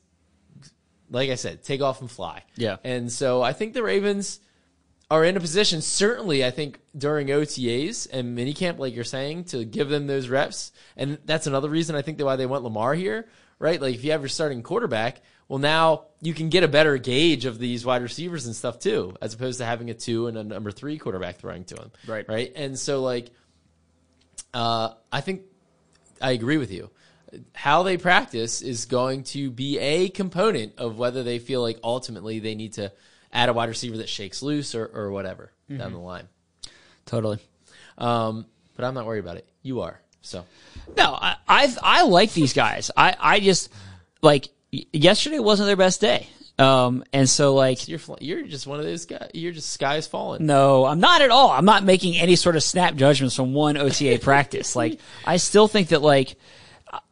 like 1.10 1.30
I 1.30 1.36
said, 1.36 1.64
take 1.64 1.82
off 1.82 2.02
and 2.02 2.10
fly. 2.10 2.44
Yeah. 2.56 2.78
And 2.84 3.12
so 3.12 3.42
I 3.42 3.54
think 3.54 3.74
the 3.74 3.84
Ravens 3.84 4.40
are 5.12 5.26
in 5.26 5.36
a 5.36 5.42
position, 5.42 5.82
certainly, 5.82 6.46
I 6.46 6.52
think, 6.52 6.80
during 6.98 7.28
OTAs 7.28 8.08
and 8.12 8.38
minicamp, 8.38 8.78
like 8.80 8.96
you're 8.96 9.04
saying, 9.04 9.44
to 9.46 9.66
give 9.66 9.90
them 9.90 10.08
those 10.08 10.30
reps. 10.30 10.72
And 10.96 11.18
that's 11.26 11.48
another 11.48 11.68
reason 11.68 11.98
I 11.98 12.02
think 12.02 12.18
that 12.18 12.26
why 12.26 12.38
they 12.38 12.46
want 12.46 12.64
Lamar 12.64 12.94
here, 12.94 13.28
right? 13.60 13.82
Like, 13.82 13.94
if 13.94 14.06
you 14.06 14.12
have 14.12 14.22
your 14.22 14.30
starting 14.30 14.64
quarterback, 14.64 15.22
well, 15.52 15.60
now 15.60 16.06
you 16.22 16.34
can 16.34 16.48
get 16.48 16.64
a 16.64 16.68
better 16.70 16.98
gauge 16.98 17.44
of 17.44 17.60
these 17.60 17.86
wide 17.86 18.02
receivers 18.02 18.46
and 18.46 18.56
stuff, 18.56 18.80
too, 18.80 19.18
as 19.22 19.34
opposed 19.34 19.60
to 19.60 19.66
having 19.66 19.90
a 19.90 19.94
two 19.94 20.28
and 20.28 20.38
a 20.38 20.46
number 20.46 20.72
three 20.72 20.98
quarterback 20.98 21.40
throwing 21.40 21.66
to 21.66 21.76
him. 21.76 21.92
Right. 22.08 22.26
Right. 22.26 22.54
And 22.56 22.80
so, 22.80 23.02
like, 23.02 23.32
uh, 24.54 24.94
I 25.12 25.20
think 25.20 25.42
I 26.22 26.32
agree 26.32 26.56
with 26.56 26.72
you. 26.72 26.90
How 27.52 27.84
they 27.84 27.98
practice 27.98 28.62
is 28.62 28.86
going 28.86 29.24
to 29.26 29.52
be 29.52 29.78
a 29.78 30.08
component 30.08 30.76
of 30.78 30.98
whether 30.98 31.22
they 31.22 31.38
feel 31.38 31.62
like 31.62 31.80
ultimately 31.84 32.40
they 32.40 32.56
need 32.56 32.72
to 32.74 32.94
add 33.34 33.50
a 33.50 33.54
wide 33.54 33.68
receiver 33.68 33.98
that 33.98 34.08
shakes 34.08 34.42
loose 34.42 34.74
or, 34.74 34.86
or 34.86 35.12
whatever 35.12 35.52
down 35.70 35.92
the 35.92 36.00
line. 36.00 36.30
Totally. 37.06 37.40
Um, 37.98 38.46
but 38.78 38.86
I'm 38.86 38.94
not 38.94 39.06
worried 39.06 39.20
about 39.20 39.36
it. 39.36 39.50
You 39.64 39.82
are. 39.82 40.00
So 40.22 40.46
No, 40.96 41.14
I 41.14 41.36
I, 41.46 41.76
I 41.84 42.04
like 42.04 42.32
these 42.32 42.54
guys. 42.54 42.90
I, 42.96 43.18
I 43.20 43.40
just 43.42 43.70
like 44.22 44.48
yesterday 44.72 45.40
wasn't 45.40 45.68
their 45.68 45.76
best 45.76 46.02
day. 46.02 46.28
Um, 46.60 47.04
and 47.12 47.28
so 47.28 47.56
like 47.56 47.88
you're 47.88 47.98
fl- 47.98 48.16
you're 48.22 48.44
just 48.44 48.68
one 48.68 48.80
of 48.80 48.86
those 48.86 49.06
guys. 49.06 49.32
You're 49.34 49.52
just 49.52 49.72
skies 49.72 50.06
falling. 50.06 50.46
no, 50.46 50.86
I'm 50.86 51.00
not 51.00 51.22
at 51.22 51.32
all. 51.32 51.50
I'm 51.50 51.66
not 51.66 51.84
making 51.84 52.18
any 52.18 52.36
sort 52.36 52.56
of 52.56 52.62
snap 52.64 52.96
judgments 52.96 53.36
from 53.36 53.54
one 53.54 53.78
OTA 53.78 54.20
practice. 54.22 54.76
Like 54.76 55.00
I 55.26 55.38
still 55.38 55.68
think 55.68 55.88
that 55.90 56.02
like 56.02 56.36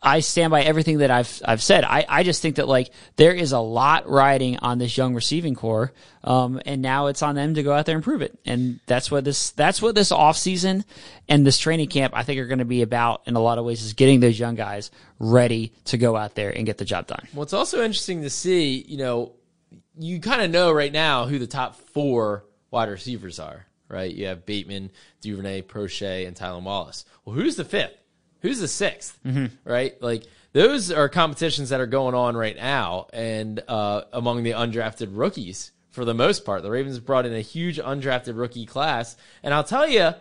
I 0.01 0.19
stand 0.19 0.51
by 0.51 0.61
everything 0.63 0.97
that 0.99 1.11
I've 1.11 1.41
I've 1.45 1.61
said. 1.61 1.83
I, 1.83 2.05
I 2.09 2.23
just 2.23 2.41
think 2.41 2.55
that 2.55 2.67
like 2.67 2.91
there 3.15 3.33
is 3.33 3.53
a 3.53 3.59
lot 3.59 4.09
riding 4.09 4.57
on 4.57 4.77
this 4.77 4.97
young 4.97 5.15
receiving 5.15 5.55
corps, 5.55 5.93
um, 6.23 6.61
and 6.65 6.81
now 6.81 7.07
it's 7.07 7.21
on 7.21 7.35
them 7.35 7.53
to 7.53 7.63
go 7.63 7.73
out 7.73 7.85
there 7.85 7.95
and 7.95 8.03
prove 8.03 8.21
it. 8.21 8.37
And 8.45 8.79
that's 8.87 9.09
what 9.09 9.23
this 9.23 9.51
that's 9.51 9.81
what 9.81 9.95
this 9.95 10.11
offseason 10.11 10.83
and 11.29 11.45
this 11.45 11.57
training 11.57 11.87
camp 11.87 12.13
I 12.15 12.23
think 12.23 12.39
are 12.39 12.47
going 12.47 12.59
to 12.59 12.65
be 12.65 12.81
about 12.81 13.21
in 13.25 13.35
a 13.35 13.39
lot 13.39 13.57
of 13.57 13.65
ways 13.65 13.81
is 13.81 13.93
getting 13.93 14.19
those 14.19 14.37
young 14.37 14.55
guys 14.55 14.91
ready 15.17 15.71
to 15.85 15.97
go 15.97 16.15
out 16.15 16.35
there 16.35 16.49
and 16.49 16.65
get 16.65 16.77
the 16.77 16.85
job 16.85 17.07
done. 17.07 17.25
Well, 17.33 17.43
it's 17.43 17.53
also 17.53 17.81
interesting 17.81 18.23
to 18.23 18.29
see. 18.29 18.83
You 18.87 18.97
know, 18.97 19.33
you 19.97 20.19
kind 20.19 20.41
of 20.41 20.51
know 20.51 20.71
right 20.71 20.91
now 20.91 21.25
who 21.25 21.39
the 21.39 21.47
top 21.47 21.75
four 21.93 22.43
wide 22.71 22.89
receivers 22.89 23.39
are. 23.39 23.65
Right? 23.87 24.13
You 24.13 24.27
have 24.27 24.45
Bateman, 24.45 24.91
Duvernay, 25.21 25.63
Proche, 25.63 26.27
and 26.27 26.37
Tylan 26.37 26.61
Wallace. 26.61 27.05
Well, 27.25 27.35
who's 27.35 27.55
the 27.55 27.65
fifth? 27.65 27.95
Who's 28.41 28.59
the 28.59 28.67
6th 28.67 29.13
mm-hmm. 29.25 29.45
right? 29.63 30.01
Like 30.01 30.23
those 30.51 30.91
are 30.91 31.09
competitions 31.09 31.69
that 31.69 31.79
are 31.79 31.87
going 31.87 32.15
on 32.15 32.35
right 32.35 32.55
now, 32.55 33.07
and 33.13 33.61
uh, 33.67 34.01
among 34.11 34.43
the 34.43 34.51
undrafted 34.51 35.09
rookies 35.11 35.71
for 35.91 36.05
the 36.05 36.13
most 36.13 36.45
part, 36.45 36.63
the 36.63 36.71
Ravens 36.71 36.99
brought 36.99 37.25
in 37.25 37.33
a 37.33 37.41
huge 37.41 37.77
undrafted 37.77 38.37
rookie 38.37 38.65
class, 38.65 39.15
and 39.43 39.53
I'll 39.53 39.63
tell 39.63 39.87
you, 39.87 40.13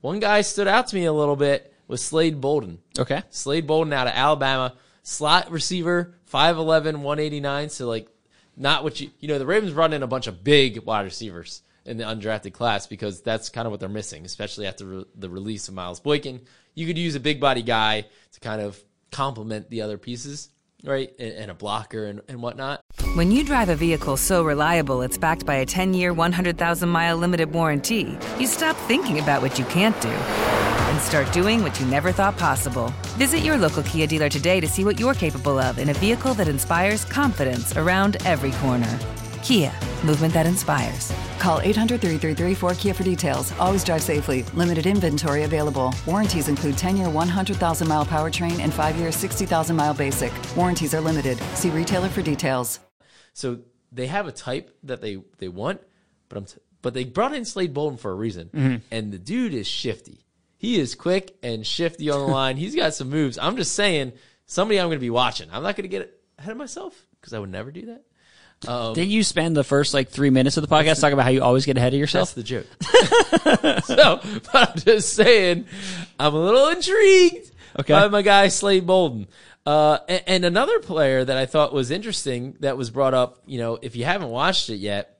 one 0.00 0.20
guy 0.20 0.42
stood 0.42 0.68
out 0.68 0.88
to 0.88 0.96
me 0.96 1.04
a 1.06 1.12
little 1.12 1.36
bit 1.36 1.72
was 1.88 2.02
Slade 2.02 2.40
Bolden. 2.40 2.78
Okay, 2.98 3.22
Slade 3.30 3.66
Bolden 3.66 3.92
out 3.92 4.06
of 4.06 4.14
Alabama, 4.14 4.74
slot 5.02 5.50
receiver, 5.50 6.14
5'11", 6.32 6.98
189, 6.98 7.68
so 7.70 7.88
like 7.88 8.08
not 8.56 8.84
what 8.84 9.00
you 9.00 9.10
you 9.18 9.28
know 9.28 9.38
the 9.38 9.46
Ravens 9.46 9.72
brought 9.72 9.92
in 9.92 10.02
a 10.02 10.06
bunch 10.06 10.26
of 10.26 10.44
big 10.44 10.84
wide 10.84 11.04
receivers 11.04 11.62
in 11.84 11.96
the 11.96 12.04
undrafted 12.04 12.52
class 12.52 12.86
because 12.86 13.20
that's 13.20 13.48
kind 13.48 13.66
of 13.66 13.70
what 13.70 13.80
they're 13.80 13.88
missing, 13.88 14.24
especially 14.24 14.66
after 14.66 14.84
re- 14.86 15.04
the 15.14 15.28
release 15.28 15.68
of 15.68 15.74
Miles 15.74 16.00
Boykin 16.00 16.40
you 16.74 16.86
could 16.86 16.98
use 16.98 17.14
a 17.14 17.20
big 17.20 17.40
body 17.40 17.62
guy 17.62 18.06
to 18.32 18.40
kind 18.40 18.60
of 18.60 18.82
complement 19.10 19.70
the 19.70 19.82
other 19.82 19.96
pieces, 19.96 20.50
right? 20.82 21.12
And, 21.18 21.32
and 21.34 21.50
a 21.50 21.54
blocker 21.54 22.06
and, 22.06 22.20
and 22.28 22.42
whatnot. 22.42 22.80
When 23.14 23.30
you 23.30 23.44
drive 23.44 23.68
a 23.68 23.76
vehicle 23.76 24.16
so 24.16 24.44
reliable 24.44 25.02
it's 25.02 25.16
backed 25.16 25.46
by 25.46 25.56
a 25.56 25.66
10 25.66 25.94
year, 25.94 26.12
100,000 26.12 26.88
mile 26.88 27.16
limited 27.16 27.52
warranty, 27.52 28.18
you 28.38 28.46
stop 28.46 28.76
thinking 28.88 29.20
about 29.20 29.40
what 29.40 29.58
you 29.58 29.64
can't 29.66 29.98
do 30.00 30.08
and 30.08 31.00
start 31.00 31.32
doing 31.32 31.62
what 31.62 31.78
you 31.80 31.86
never 31.86 32.12
thought 32.12 32.36
possible. 32.38 32.92
Visit 33.16 33.40
your 33.40 33.56
local 33.56 33.82
Kia 33.82 34.06
dealer 34.06 34.28
today 34.28 34.60
to 34.60 34.66
see 34.66 34.84
what 34.84 35.00
you're 35.00 35.14
capable 35.14 35.58
of 35.58 35.78
in 35.78 35.88
a 35.88 35.94
vehicle 35.94 36.34
that 36.34 36.48
inspires 36.48 37.04
confidence 37.04 37.76
around 37.76 38.16
every 38.24 38.52
corner. 38.52 38.98
Kia, 39.44 39.70
movement 40.04 40.32
that 40.32 40.46
inspires. 40.46 41.12
Call 41.38 41.60
800 41.60 42.00
333 42.00 42.54
4KIA 42.54 42.96
for 42.96 43.02
details. 43.02 43.52
Always 43.58 43.84
drive 43.84 44.02
safely. 44.02 44.42
Limited 44.54 44.86
inventory 44.86 45.42
available. 45.42 45.94
Warranties 46.06 46.48
include 46.48 46.78
10 46.78 46.96
year 46.96 47.10
100,000 47.10 47.86
mile 47.86 48.06
powertrain 48.06 48.58
and 48.60 48.72
5 48.72 48.96
year 48.96 49.12
60,000 49.12 49.76
mile 49.76 49.92
basic. 49.92 50.32
Warranties 50.56 50.94
are 50.94 51.00
limited. 51.02 51.36
See 51.54 51.68
retailer 51.68 52.08
for 52.08 52.22
details. 52.22 52.80
So 53.34 53.58
they 53.92 54.06
have 54.06 54.26
a 54.26 54.32
type 54.32 54.74
that 54.84 55.02
they, 55.02 55.18
they 55.36 55.48
want, 55.48 55.82
but 56.30 56.38
I'm 56.38 56.46
t- 56.46 56.58
but 56.80 56.94
they 56.94 57.04
brought 57.04 57.34
in 57.34 57.44
Slade 57.44 57.74
Bolden 57.74 57.98
for 57.98 58.10
a 58.10 58.14
reason. 58.14 58.48
Mm-hmm. 58.48 58.76
And 58.90 59.12
the 59.12 59.18
dude 59.18 59.52
is 59.54 59.66
shifty. 59.66 60.24
He 60.56 60.78
is 60.78 60.94
quick 60.94 61.36
and 61.42 61.66
shifty 61.66 62.08
on 62.08 62.20
the 62.20 62.26
line. 62.32 62.56
He's 62.56 62.74
got 62.74 62.94
some 62.94 63.10
moves. 63.10 63.36
I'm 63.38 63.56
just 63.56 63.74
saying, 63.74 64.12
somebody 64.46 64.78
I'm 64.80 64.88
going 64.88 64.96
to 64.98 65.00
be 65.00 65.10
watching. 65.10 65.48
I'm 65.50 65.62
not 65.62 65.76
going 65.76 65.84
to 65.84 65.88
get 65.88 66.18
ahead 66.38 66.52
of 66.52 66.56
myself 66.56 67.06
because 67.20 67.34
I 67.34 67.38
would 67.38 67.50
never 67.50 67.70
do 67.70 67.86
that. 67.86 68.04
Um, 68.66 68.94
Did 68.94 69.08
you 69.08 69.22
spend 69.22 69.56
the 69.56 69.64
first 69.64 69.92
like 69.94 70.08
three 70.08 70.30
minutes 70.30 70.56
of 70.56 70.66
the 70.66 70.74
podcast 70.74 71.00
talking 71.00 71.14
about 71.14 71.24
how 71.24 71.30
you 71.30 71.42
always 71.42 71.66
get 71.66 71.76
ahead 71.76 71.92
of 71.92 72.00
yourself? 72.00 72.34
That's 72.34 72.34
the 72.34 72.42
joke. 72.42 72.66
so, 73.84 74.20
but 74.52 74.70
I'm 74.70 74.78
just 74.78 75.14
saying, 75.14 75.66
I'm 76.18 76.34
a 76.34 76.38
little 76.38 76.68
intrigued 76.68 77.50
okay. 77.80 77.92
by 77.92 78.08
my 78.08 78.22
guy 78.22 78.48
Slade 78.48 78.86
Bolden. 78.86 79.26
Uh, 79.66 79.98
and, 80.08 80.22
and, 80.26 80.44
another 80.44 80.78
player 80.78 81.24
that 81.24 81.38
I 81.38 81.46
thought 81.46 81.72
was 81.72 81.90
interesting 81.90 82.54
that 82.60 82.76
was 82.76 82.90
brought 82.90 83.14
up, 83.14 83.42
you 83.46 83.58
know, 83.58 83.78
if 83.80 83.96
you 83.96 84.04
haven't 84.04 84.28
watched 84.28 84.68
it 84.68 84.76
yet, 84.76 85.18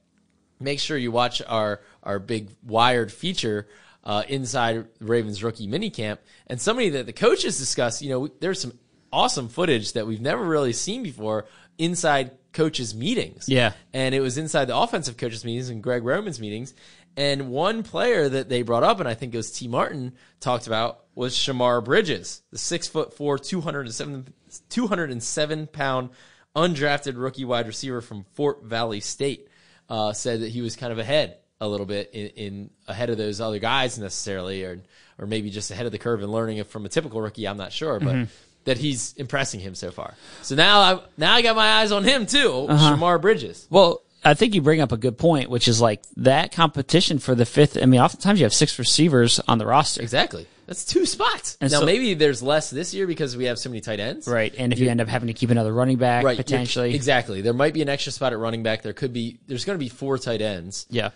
make 0.60 0.80
sure 0.80 0.98
you 0.98 1.10
watch 1.10 1.40
our 1.46 1.80
our 2.02 2.18
big 2.18 2.50
wired 2.62 3.10
feature 3.10 3.66
uh, 4.04 4.22
inside 4.28 4.86
Ravens 5.00 5.42
rookie 5.42 5.66
minicamp. 5.66 6.18
And 6.46 6.60
somebody 6.60 6.90
that 6.90 7.06
the 7.06 7.12
coaches 7.12 7.58
discussed, 7.58 8.02
you 8.02 8.10
know, 8.10 8.28
there's 8.40 8.60
some 8.60 8.78
awesome 9.10 9.48
footage 9.48 9.92
that 9.94 10.06
we've 10.06 10.20
never 10.20 10.44
really 10.44 10.72
seen 10.72 11.02
before 11.02 11.46
inside 11.78 12.32
coaches' 12.52 12.94
meetings. 12.94 13.48
Yeah. 13.48 13.72
And 13.92 14.14
it 14.14 14.20
was 14.20 14.38
inside 14.38 14.66
the 14.66 14.76
offensive 14.76 15.16
coaches' 15.16 15.44
meetings 15.44 15.68
and 15.68 15.82
Greg 15.82 16.04
Roman's 16.04 16.40
meetings. 16.40 16.72
And 17.16 17.50
one 17.50 17.82
player 17.82 18.28
that 18.28 18.48
they 18.48 18.62
brought 18.62 18.82
up, 18.82 18.98
and 19.00 19.08
I 19.08 19.14
think 19.14 19.34
it 19.34 19.36
was 19.36 19.52
Tee 19.52 19.68
Martin 19.68 20.14
talked 20.40 20.66
about, 20.66 21.04
was 21.14 21.36
Shemar 21.36 21.84
Bridges, 21.84 22.42
the 22.50 22.58
six 22.58 22.88
foot 22.88 23.14
four, 23.14 23.38
207, 23.38 24.32
207 24.68 25.66
pound 25.68 26.10
undrafted 26.56 27.14
rookie 27.16 27.44
wide 27.44 27.66
receiver 27.66 28.00
from 28.00 28.24
Fort 28.34 28.64
Valley 28.64 29.00
State. 29.00 29.48
Uh, 29.88 30.14
said 30.14 30.40
that 30.40 30.48
he 30.48 30.62
was 30.62 30.76
kind 30.76 30.92
of 30.92 30.98
ahead 30.98 31.36
a 31.60 31.68
little 31.68 31.84
bit 31.84 32.10
in, 32.14 32.26
in, 32.28 32.70
ahead 32.88 33.10
of 33.10 33.18
those 33.18 33.38
other 33.40 33.58
guys 33.58 33.98
necessarily, 33.98 34.64
or 34.64 34.80
or 35.18 35.26
maybe 35.26 35.50
just 35.50 35.70
ahead 35.70 35.84
of 35.86 35.92
the 35.92 35.98
curve 35.98 36.22
and 36.22 36.32
learning 36.32 36.56
it 36.56 36.66
from 36.66 36.86
a 36.86 36.88
typical 36.88 37.20
rookie. 37.20 37.46
I'm 37.46 37.58
not 37.58 37.70
sure, 37.70 38.00
but 38.00 38.14
mm-hmm 38.14 38.24
that 38.64 38.78
he's 38.78 39.12
impressing 39.14 39.60
him 39.60 39.74
so 39.74 39.90
far. 39.90 40.14
So 40.42 40.54
now 40.54 40.80
I 40.80 41.00
now 41.16 41.34
I 41.34 41.42
got 41.42 41.56
my 41.56 41.80
eyes 41.80 41.92
on 41.92 42.04
him 42.04 42.26
too, 42.26 42.66
uh-huh. 42.68 42.96
Shemar 42.96 43.20
Bridges. 43.20 43.66
Well, 43.70 44.02
I 44.24 44.34
think 44.34 44.54
you 44.54 44.62
bring 44.62 44.80
up 44.80 44.92
a 44.92 44.96
good 44.96 45.18
point, 45.18 45.50
which 45.50 45.68
is 45.68 45.80
like 45.80 46.02
that 46.16 46.52
competition 46.52 47.18
for 47.18 47.34
the 47.34 47.44
fifth. 47.44 47.76
I 47.80 47.86
mean, 47.86 48.00
oftentimes 48.00 48.40
you 48.40 48.44
have 48.44 48.54
six 48.54 48.78
receivers 48.78 49.38
on 49.46 49.58
the 49.58 49.66
roster. 49.66 50.00
Exactly. 50.00 50.46
That's 50.66 50.86
two 50.86 51.04
spots. 51.04 51.58
And 51.60 51.70
now 51.70 51.80
so, 51.80 51.86
maybe 51.86 52.14
there's 52.14 52.42
less 52.42 52.70
this 52.70 52.94
year 52.94 53.06
because 53.06 53.36
we 53.36 53.44
have 53.44 53.58
so 53.58 53.68
many 53.68 53.82
tight 53.82 54.00
ends. 54.00 54.26
Right. 54.26 54.54
And 54.56 54.72
if 54.72 54.78
you, 54.78 54.86
you 54.86 54.90
end 54.90 55.02
up 55.02 55.08
having 55.08 55.26
to 55.26 55.34
keep 55.34 55.50
another 55.50 55.74
running 55.74 55.98
back 55.98 56.24
right, 56.24 56.38
potentially. 56.38 56.94
Exactly. 56.94 57.42
There 57.42 57.52
might 57.52 57.74
be 57.74 57.82
an 57.82 57.90
extra 57.90 58.12
spot 58.12 58.32
at 58.32 58.38
running 58.38 58.62
back. 58.62 58.80
There 58.80 58.94
could 58.94 59.12
be 59.12 59.38
there's 59.46 59.66
going 59.66 59.78
to 59.78 59.84
be 59.84 59.90
four 59.90 60.16
tight 60.16 60.40
ends. 60.40 60.86
Yeah. 60.88 61.10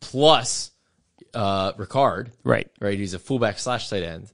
Plus 0.00 0.70
uh 1.32 1.72
Ricard. 1.72 2.28
Right. 2.44 2.68
Right. 2.78 2.98
He's 2.98 3.14
a 3.14 3.18
fullback 3.18 3.58
slash 3.58 3.88
tight 3.88 4.02
end. 4.02 4.30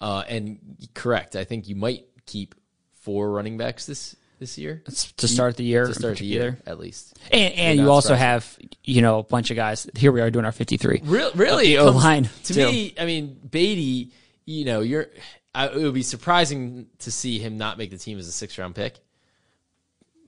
Uh, 0.00 0.24
and 0.28 0.58
correct, 0.94 1.36
I 1.36 1.44
think 1.44 1.68
you 1.68 1.76
might 1.76 2.04
keep 2.26 2.54
four 3.00 3.30
running 3.30 3.56
backs 3.56 3.86
this 3.86 4.16
this 4.38 4.58
year 4.58 4.82
to 4.84 5.28
start 5.28 5.56
the 5.56 5.64
year. 5.64 5.86
To 5.86 5.94
start 5.94 6.18
the 6.18 6.26
year, 6.26 6.58
at 6.66 6.78
least. 6.78 7.18
And, 7.32 7.54
and 7.54 7.78
you 7.78 7.90
also 7.90 8.14
have 8.14 8.58
you 8.84 9.02
know 9.02 9.20
a 9.20 9.22
bunch 9.22 9.50
of 9.50 9.56
guys. 9.56 9.88
Here 9.96 10.12
we 10.12 10.20
are 10.20 10.30
doing 10.30 10.44
our 10.44 10.52
fifty 10.52 10.76
three. 10.76 11.00
Real, 11.04 11.30
really, 11.34 11.78
O 11.78 11.90
line 11.90 12.28
to 12.44 12.54
too. 12.54 12.66
me. 12.66 12.94
I 12.98 13.04
mean, 13.04 13.40
Badie. 13.48 14.10
You 14.44 14.64
know, 14.64 14.80
you're. 14.80 15.06
I, 15.54 15.68
it 15.68 15.76
would 15.76 15.94
be 15.94 16.02
surprising 16.02 16.86
to 17.00 17.10
see 17.10 17.38
him 17.38 17.56
not 17.56 17.78
make 17.78 17.90
the 17.90 17.96
team 17.96 18.18
as 18.18 18.28
a 18.28 18.32
six 18.32 18.58
round 18.58 18.74
pick. 18.74 18.98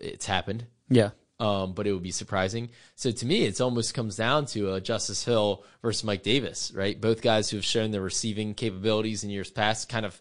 It's 0.00 0.24
happened. 0.24 0.66
Yeah. 0.88 1.10
Um, 1.40 1.72
but 1.72 1.86
it 1.86 1.92
would 1.92 2.02
be 2.02 2.10
surprising. 2.10 2.70
So 2.96 3.12
to 3.12 3.26
me, 3.26 3.44
it 3.44 3.60
almost 3.60 3.94
comes 3.94 4.16
down 4.16 4.46
to 4.46 4.74
a 4.74 4.80
Justice 4.80 5.24
Hill 5.24 5.62
versus 5.82 6.02
Mike 6.02 6.24
Davis, 6.24 6.72
right? 6.74 7.00
Both 7.00 7.22
guys 7.22 7.48
who 7.48 7.58
have 7.58 7.64
shown 7.64 7.92
their 7.92 8.00
receiving 8.00 8.54
capabilities 8.54 9.22
in 9.22 9.30
years 9.30 9.48
past, 9.48 9.88
kind 9.88 10.04
of 10.04 10.20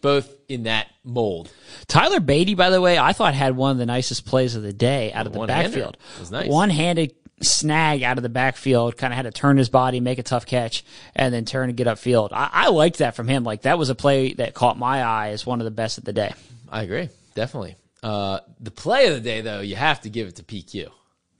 both 0.00 0.32
in 0.48 0.64
that 0.64 0.88
mold. 1.04 1.50
Tyler 1.86 2.20
Badie, 2.20 2.56
by 2.56 2.70
the 2.70 2.80
way, 2.80 2.98
I 2.98 3.12
thought 3.12 3.34
had 3.34 3.56
one 3.56 3.70
of 3.72 3.78
the 3.78 3.86
nicest 3.86 4.26
plays 4.26 4.56
of 4.56 4.62
the 4.62 4.72
day 4.72 5.12
out 5.12 5.26
of 5.26 5.32
the 5.32 5.46
backfield. 5.46 5.96
Nice. 6.30 6.48
One 6.48 6.70
handed 6.70 7.14
snag 7.40 8.02
out 8.02 8.16
of 8.16 8.22
the 8.22 8.28
backfield, 8.28 8.96
kind 8.96 9.12
of 9.12 9.16
had 9.16 9.22
to 9.22 9.30
turn 9.30 9.56
his 9.56 9.68
body, 9.68 10.00
make 10.00 10.18
a 10.18 10.22
tough 10.22 10.46
catch, 10.46 10.84
and 11.14 11.32
then 11.32 11.44
turn 11.44 11.68
and 11.68 11.76
get 11.76 11.86
upfield. 11.86 12.30
I, 12.32 12.50
I 12.52 12.68
liked 12.68 12.98
that 12.98 13.14
from 13.14 13.28
him. 13.28 13.44
Like 13.44 13.62
that 13.62 13.78
was 13.78 13.90
a 13.90 13.94
play 13.94 14.32
that 14.34 14.54
caught 14.54 14.78
my 14.78 15.02
eye 15.02 15.28
as 15.30 15.46
one 15.46 15.60
of 15.60 15.64
the 15.64 15.70
best 15.70 15.98
of 15.98 16.04
the 16.04 16.12
day. 16.12 16.34
I 16.70 16.82
agree, 16.82 17.08
definitely. 17.34 17.76
Uh, 18.02 18.40
the 18.60 18.70
play 18.70 19.06
of 19.08 19.14
the 19.14 19.20
day, 19.20 19.40
though, 19.40 19.60
you 19.60 19.76
have 19.76 20.00
to 20.02 20.10
give 20.10 20.28
it 20.28 20.36
to 20.36 20.42
PQ. 20.42 20.88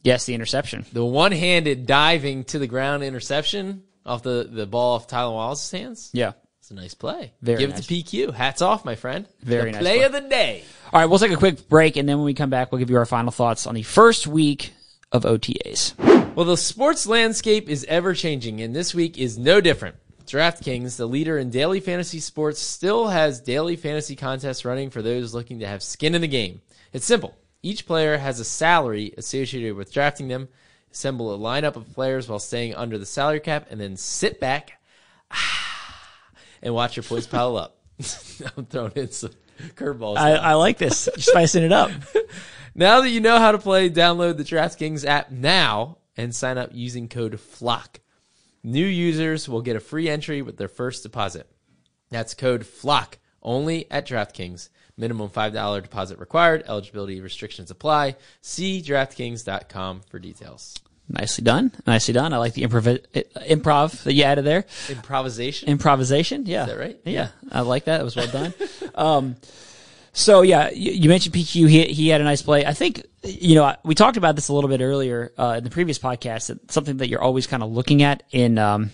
Yes, 0.02 0.26
the 0.26 0.34
interception. 0.34 0.84
The 0.92 1.04
one-handed 1.04 1.86
diving 1.86 2.44
to 2.44 2.58
the 2.58 2.66
ground 2.66 3.02
interception 3.02 3.82
off 4.06 4.22
the, 4.22 4.48
the 4.50 4.66
ball 4.66 4.94
off 4.96 5.08
Tylan 5.08 5.32
Wallace's 5.32 5.70
hands. 5.70 6.10
Yeah. 6.12 6.32
It's 6.60 6.70
a 6.70 6.74
nice 6.74 6.94
play. 6.94 7.32
Very 7.40 7.58
Give 7.60 7.70
nice. 7.70 7.90
it 7.90 8.04
to 8.04 8.28
PQ. 8.28 8.34
Hats 8.34 8.60
off, 8.62 8.84
my 8.84 8.94
friend. 8.94 9.26
Very 9.40 9.70
the 9.70 9.78
nice 9.78 9.80
play, 9.82 9.96
play. 9.98 10.04
of 10.06 10.12
the 10.12 10.20
day. 10.20 10.64
All 10.92 11.00
right, 11.00 11.06
we'll 11.06 11.18
take 11.18 11.32
a 11.32 11.36
quick 11.36 11.68
break, 11.68 11.96
and 11.96 12.08
then 12.08 12.18
when 12.18 12.26
we 12.26 12.34
come 12.34 12.50
back, 12.50 12.70
we'll 12.70 12.78
give 12.78 12.90
you 12.90 12.96
our 12.98 13.06
final 13.06 13.30
thoughts 13.30 13.66
on 13.66 13.74
the 13.74 13.82
first 13.82 14.26
week 14.26 14.72
of 15.10 15.22
OTAs. 15.24 15.94
Well, 16.34 16.44
the 16.44 16.56
sports 16.56 17.06
landscape 17.06 17.68
is 17.68 17.84
ever 17.88 18.14
changing, 18.14 18.60
and 18.60 18.76
this 18.76 18.94
week 18.94 19.16
is 19.18 19.38
no 19.38 19.60
different. 19.60 19.96
DraftKings, 20.28 20.96
the 20.96 21.06
leader 21.06 21.38
in 21.38 21.50
daily 21.50 21.80
fantasy 21.80 22.20
sports, 22.20 22.60
still 22.60 23.08
has 23.08 23.40
daily 23.40 23.76
fantasy 23.76 24.14
contests 24.14 24.64
running 24.64 24.90
for 24.90 25.02
those 25.02 25.34
looking 25.34 25.58
to 25.60 25.66
have 25.66 25.82
skin 25.82 26.14
in 26.14 26.20
the 26.20 26.28
game. 26.28 26.60
It's 26.92 27.06
simple. 27.06 27.34
Each 27.62 27.86
player 27.86 28.18
has 28.18 28.38
a 28.38 28.44
salary 28.44 29.12
associated 29.16 29.74
with 29.74 29.92
drafting 29.92 30.28
them. 30.28 30.48
Assemble 30.92 31.34
a 31.34 31.38
lineup 31.38 31.76
of 31.76 31.92
players 31.92 32.28
while 32.28 32.38
staying 32.38 32.74
under 32.74 32.98
the 32.98 33.06
salary 33.06 33.40
cap, 33.40 33.66
and 33.70 33.80
then 33.80 33.96
sit 33.96 34.40
back. 34.40 34.80
Ah, 35.30 35.94
and 36.62 36.74
watch 36.74 36.96
your 36.96 37.04
points 37.04 37.26
pile 37.28 37.56
up. 37.56 37.78
I'm 38.56 38.66
throwing 38.66 38.92
in 38.96 39.10
some 39.10 39.32
curveballs. 39.74 40.18
I, 40.18 40.32
I, 40.32 40.54
like 40.54 40.78
this. 40.78 41.08
spicing 41.16 41.64
it 41.64 41.72
up. 41.72 41.90
now 42.74 43.00
that 43.00 43.10
you 43.10 43.20
know 43.20 43.38
how 43.38 43.52
to 43.52 43.58
play, 43.58 43.90
download 43.90 44.36
the 44.36 44.44
DraftKings 44.44 45.04
app 45.04 45.30
now 45.30 45.98
and 46.16 46.34
sign 46.34 46.58
up 46.58 46.70
using 46.72 47.08
code 47.08 47.40
FLOCK. 47.40 48.00
New 48.62 48.86
users 48.86 49.48
will 49.48 49.62
get 49.62 49.76
a 49.76 49.80
free 49.80 50.08
entry 50.08 50.42
with 50.42 50.56
their 50.56 50.68
first 50.68 51.02
deposit. 51.02 51.48
That's 52.10 52.34
code 52.34 52.66
FLOCK, 52.66 53.18
only 53.42 53.90
at 53.90 54.06
DraftKings. 54.06 54.68
Minimum 54.96 55.30
$5 55.30 55.82
deposit 55.82 56.18
required. 56.18 56.64
Eligibility 56.66 57.20
restrictions 57.20 57.70
apply. 57.70 58.16
See 58.40 58.82
DraftKings.com 58.82 60.00
for 60.08 60.18
details. 60.18 60.74
Nicely 61.08 61.44
done. 61.44 61.72
Nicely 61.86 62.12
done. 62.12 62.34
I 62.34 62.38
like 62.38 62.52
the 62.52 62.62
improv 62.62 63.02
improv 63.48 64.02
that 64.02 64.12
you 64.12 64.24
added 64.24 64.44
there. 64.44 64.66
Improvisation. 64.90 65.68
Improvisation. 65.68 66.44
Yeah. 66.44 66.62
Is 66.62 66.68
that 66.68 66.78
right? 66.78 67.00
Yeah. 67.04 67.28
I 67.50 67.60
like 67.60 67.84
that. 67.84 68.00
It 68.00 68.04
was 68.04 68.16
well 68.16 68.26
done. 68.26 68.52
um, 68.94 69.36
so 70.12 70.42
yeah, 70.42 70.70
you, 70.70 70.92
you 70.92 71.08
mentioned 71.08 71.34
PQ. 71.34 71.68
He 71.68 71.84
he 71.84 72.08
had 72.08 72.20
a 72.20 72.24
nice 72.24 72.42
play. 72.42 72.64
I 72.66 72.72
think 72.72 73.04
you 73.24 73.54
know 73.54 73.74
we 73.84 73.94
talked 73.94 74.16
about 74.16 74.34
this 74.36 74.48
a 74.48 74.52
little 74.52 74.68
bit 74.70 74.80
earlier 74.80 75.32
uh, 75.38 75.54
in 75.58 75.64
the 75.64 75.70
previous 75.70 75.98
podcast. 75.98 76.48
That 76.48 76.70
something 76.72 76.96
that 76.98 77.08
you're 77.08 77.22
always 77.22 77.46
kind 77.46 77.62
of 77.62 77.70
looking 77.70 78.02
at 78.02 78.22
in 78.30 78.58
um, 78.58 78.90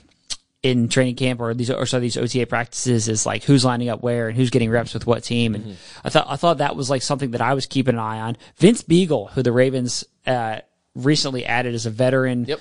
in 0.63 0.89
training 0.89 1.17
camp 1.17 1.41
or 1.41 1.53
these 1.55 1.71
or 1.71 1.87
so 1.87 2.01
these 2.01 2.17
OTA 2.17 2.47
practices 2.47 3.09
is 3.09 3.27
like 3.27 3.45
who's 3.45 3.65
lining 3.65 3.89
up 3.89 4.03
where 4.03 4.29
and 4.29 4.37
who's 4.37 4.51
getting 4.51 4.71
reps 4.71 4.95
with 4.95 5.07
what 5.07 5.23
team. 5.25 5.55
And 5.55 5.77
I 6.05 6.09
thought 6.11 6.27
I 6.29 6.37
thought 6.37 6.59
that 6.59 6.75
was 6.77 6.89
like 6.91 7.03
something 7.03 7.33
that 7.33 7.41
I 7.43 7.55
was 7.55 7.67
keeping 7.67 7.95
an 7.95 8.01
eye 8.01 8.21
on. 8.21 8.37
Vince 8.57 8.83
Biegel, 8.83 9.31
who 9.31 9.43
the 9.43 9.53
Ravens 9.53 10.05
uh, 10.27 10.61
recently 10.95 11.45
added 11.45 11.75
as 11.75 11.87
a 11.87 11.91
veteran 11.91 12.45
Yep. 12.47 12.61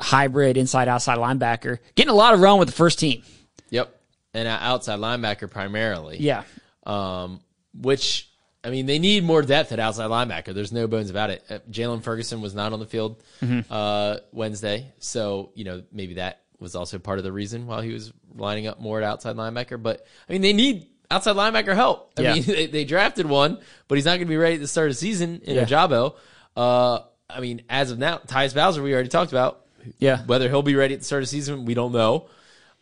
hybrid 0.00 0.56
inside 0.56 0.88
outside 0.88 1.18
linebacker, 1.18 1.78
getting 1.94 2.10
a 2.10 2.14
lot 2.14 2.34
of 2.34 2.40
run 2.40 2.58
with 2.58 2.68
the 2.68 2.74
first 2.74 2.98
team. 2.98 3.22
Yep. 3.70 3.94
And 4.34 4.46
uh, 4.48 4.58
outside 4.60 4.98
linebacker 4.98 5.50
primarily. 5.50 6.18
Yeah. 6.18 6.42
Um, 6.84 7.40
which 7.80 8.30
I 8.64 8.70
mean, 8.70 8.86
they 8.86 8.98
need 8.98 9.22
more 9.24 9.42
depth 9.42 9.70
at 9.72 9.78
outside 9.78 10.10
linebacker. 10.10 10.52
There's 10.52 10.72
no 10.72 10.86
bones 10.86 11.10
about 11.10 11.30
it. 11.30 11.44
Uh, 11.48 11.58
Jaylon 11.70 12.02
Ferguson 12.02 12.40
was 12.40 12.54
not 12.54 12.72
on 12.72 12.80
the 12.80 12.86
field 12.86 13.22
uh, 13.70 14.16
Wednesday, 14.32 14.92
so 14.98 15.50
you 15.54 15.64
know 15.64 15.82
maybe 15.92 16.14
that 16.14 16.42
was 16.58 16.74
also 16.74 16.98
part 16.98 17.18
of 17.18 17.24
the 17.24 17.30
reason 17.32 17.66
why 17.66 17.84
he 17.84 17.92
was 17.92 18.12
lining 18.34 18.66
up 18.66 18.80
more 18.80 18.98
at 18.98 19.04
outside 19.04 19.36
linebacker. 19.36 19.80
But 19.80 20.04
I 20.28 20.32
mean, 20.32 20.42
they 20.42 20.52
need 20.52 20.86
outside 21.10 21.36
linebacker 21.36 21.74
help. 21.74 22.12
I 22.18 22.22
Yeah. 22.22 22.34
mean, 22.34 22.42
they, 22.46 22.66
they 22.66 22.84
drafted 22.84 23.26
one, 23.26 23.58
but 23.86 23.94
he's 23.94 24.04
not 24.04 24.12
going 24.16 24.26
to 24.26 24.26
be 24.26 24.36
ready 24.36 24.56
at 24.56 24.60
the 24.60 24.66
start 24.68 24.88
of 24.88 24.94
the 24.94 24.98
season 25.00 25.40
in 25.44 25.54
Yeah. 25.56 25.64
Ojabo. 25.64 26.16
Uh, 26.56 26.98
I 27.30 27.40
mean, 27.40 27.62
as 27.68 27.90
of 27.92 27.98
now, 27.98 28.18
Tyus 28.18 28.54
Bowser, 28.54 28.82
we 28.82 28.92
already 28.92 29.08
talked 29.08 29.30
about. 29.30 29.64
Yeah. 29.98 30.24
Whether 30.26 30.48
he'll 30.48 30.62
be 30.62 30.74
ready 30.74 30.94
at 30.94 31.00
the 31.00 31.06
start 31.06 31.22
of 31.22 31.28
the 31.28 31.30
season, 31.30 31.64
we 31.64 31.74
don't 31.74 31.92
know. 31.92 32.26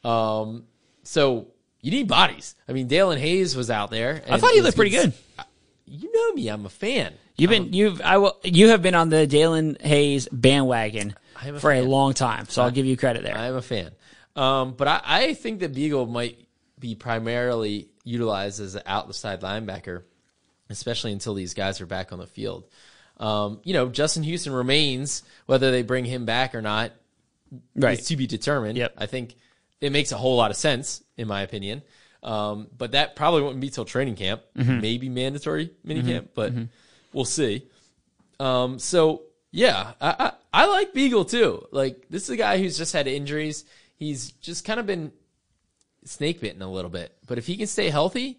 Um, 0.02 0.64
so 1.02 1.48
you 1.86 1.92
need 1.92 2.08
bodies. 2.08 2.56
I 2.68 2.72
mean, 2.72 2.88
Daelin 2.88 3.16
Hayes 3.16 3.54
was 3.54 3.70
out 3.70 3.92
there. 3.92 4.20
I 4.28 4.38
thought 4.38 4.50
he 4.50 4.60
looked 4.60 4.74
pretty 4.74 4.90
good. 4.90 5.12
You 5.84 6.10
know 6.12 6.32
me, 6.32 6.48
I'm 6.48 6.66
a 6.66 6.68
fan. 6.68 7.14
You've 7.36 7.50
been 7.50 7.72
you've 7.72 8.00
I 8.00 8.18
will 8.18 8.36
you 8.42 8.70
have 8.70 8.82
been 8.82 8.96
on 8.96 9.08
the 9.08 9.24
Daelin 9.24 9.80
Hayes 9.82 10.26
bandwagon 10.32 11.14
a 11.40 11.60
for 11.60 11.70
a 11.72 11.82
long 11.82 12.12
time, 12.12 12.46
so 12.48 12.62
I'll 12.62 12.72
give 12.72 12.86
you 12.86 12.96
credit 12.96 13.22
there. 13.22 13.38
I'm 13.38 13.54
a 13.54 13.62
fan. 13.62 13.92
Um, 14.34 14.72
but 14.72 14.88
I, 14.88 15.00
I 15.04 15.34
think 15.34 15.60
that 15.60 15.74
Biegel 15.74 16.10
might 16.10 16.48
be 16.76 16.96
primarily 16.96 17.88
utilized 18.02 18.60
as 18.60 18.74
an 18.74 18.82
outside 18.84 19.42
linebacker, 19.42 20.02
especially 20.68 21.12
until 21.12 21.34
these 21.34 21.54
guys 21.54 21.80
are 21.80 21.86
back 21.86 22.12
on 22.12 22.18
the 22.18 22.26
field. 22.26 22.64
Um, 23.18 23.60
you 23.62 23.74
know, 23.74 23.88
Justin 23.90 24.24
Houston 24.24 24.52
remains, 24.52 25.22
whether 25.46 25.70
they 25.70 25.82
bring 25.82 26.04
him 26.04 26.24
back 26.24 26.56
or 26.56 26.62
not, 26.62 26.90
right. 27.76 27.96
is 27.96 28.06
to 28.06 28.16
be 28.16 28.26
determined. 28.26 28.76
Yep. 28.76 28.94
I 28.98 29.06
think 29.06 29.36
it 29.86 29.90
makes 29.92 30.12
a 30.12 30.16
whole 30.16 30.36
lot 30.36 30.50
of 30.50 30.56
sense, 30.56 31.02
in 31.16 31.26
my 31.28 31.42
opinion. 31.42 31.82
Um, 32.22 32.68
but 32.76 32.92
that 32.92 33.14
probably 33.16 33.42
wouldn't 33.42 33.60
be 33.60 33.70
till 33.70 33.84
training 33.84 34.16
camp, 34.16 34.42
Mm-hmm. 34.56 34.80
maybe 34.80 35.08
mandatory 35.08 35.70
mini 35.84 36.02
camp, 36.02 36.30
but 36.34 36.52
we'll 37.12 37.24
see. 37.24 37.66
Um, 38.40 38.78
so 38.78 39.22
yeah, 39.52 39.92
I, 40.00 40.14
I 40.18 40.32
I 40.62 40.66
like 40.66 40.92
Biegel 40.92 41.28
too. 41.28 41.66
Like 41.70 42.06
this 42.10 42.24
is 42.24 42.30
a 42.30 42.36
guy 42.36 42.58
who's 42.58 42.76
just 42.76 42.92
had 42.92 43.06
injuries. 43.06 43.64
He's 43.96 44.32
just 44.32 44.64
kind 44.64 44.80
of 44.80 44.86
been 44.86 45.12
snake 46.04 46.40
bitten 46.40 46.62
a 46.62 46.70
little 46.70 46.90
bit. 46.90 47.14
But 47.26 47.38
if 47.38 47.46
he 47.46 47.56
can 47.56 47.66
stay 47.66 47.90
healthy, 47.90 48.38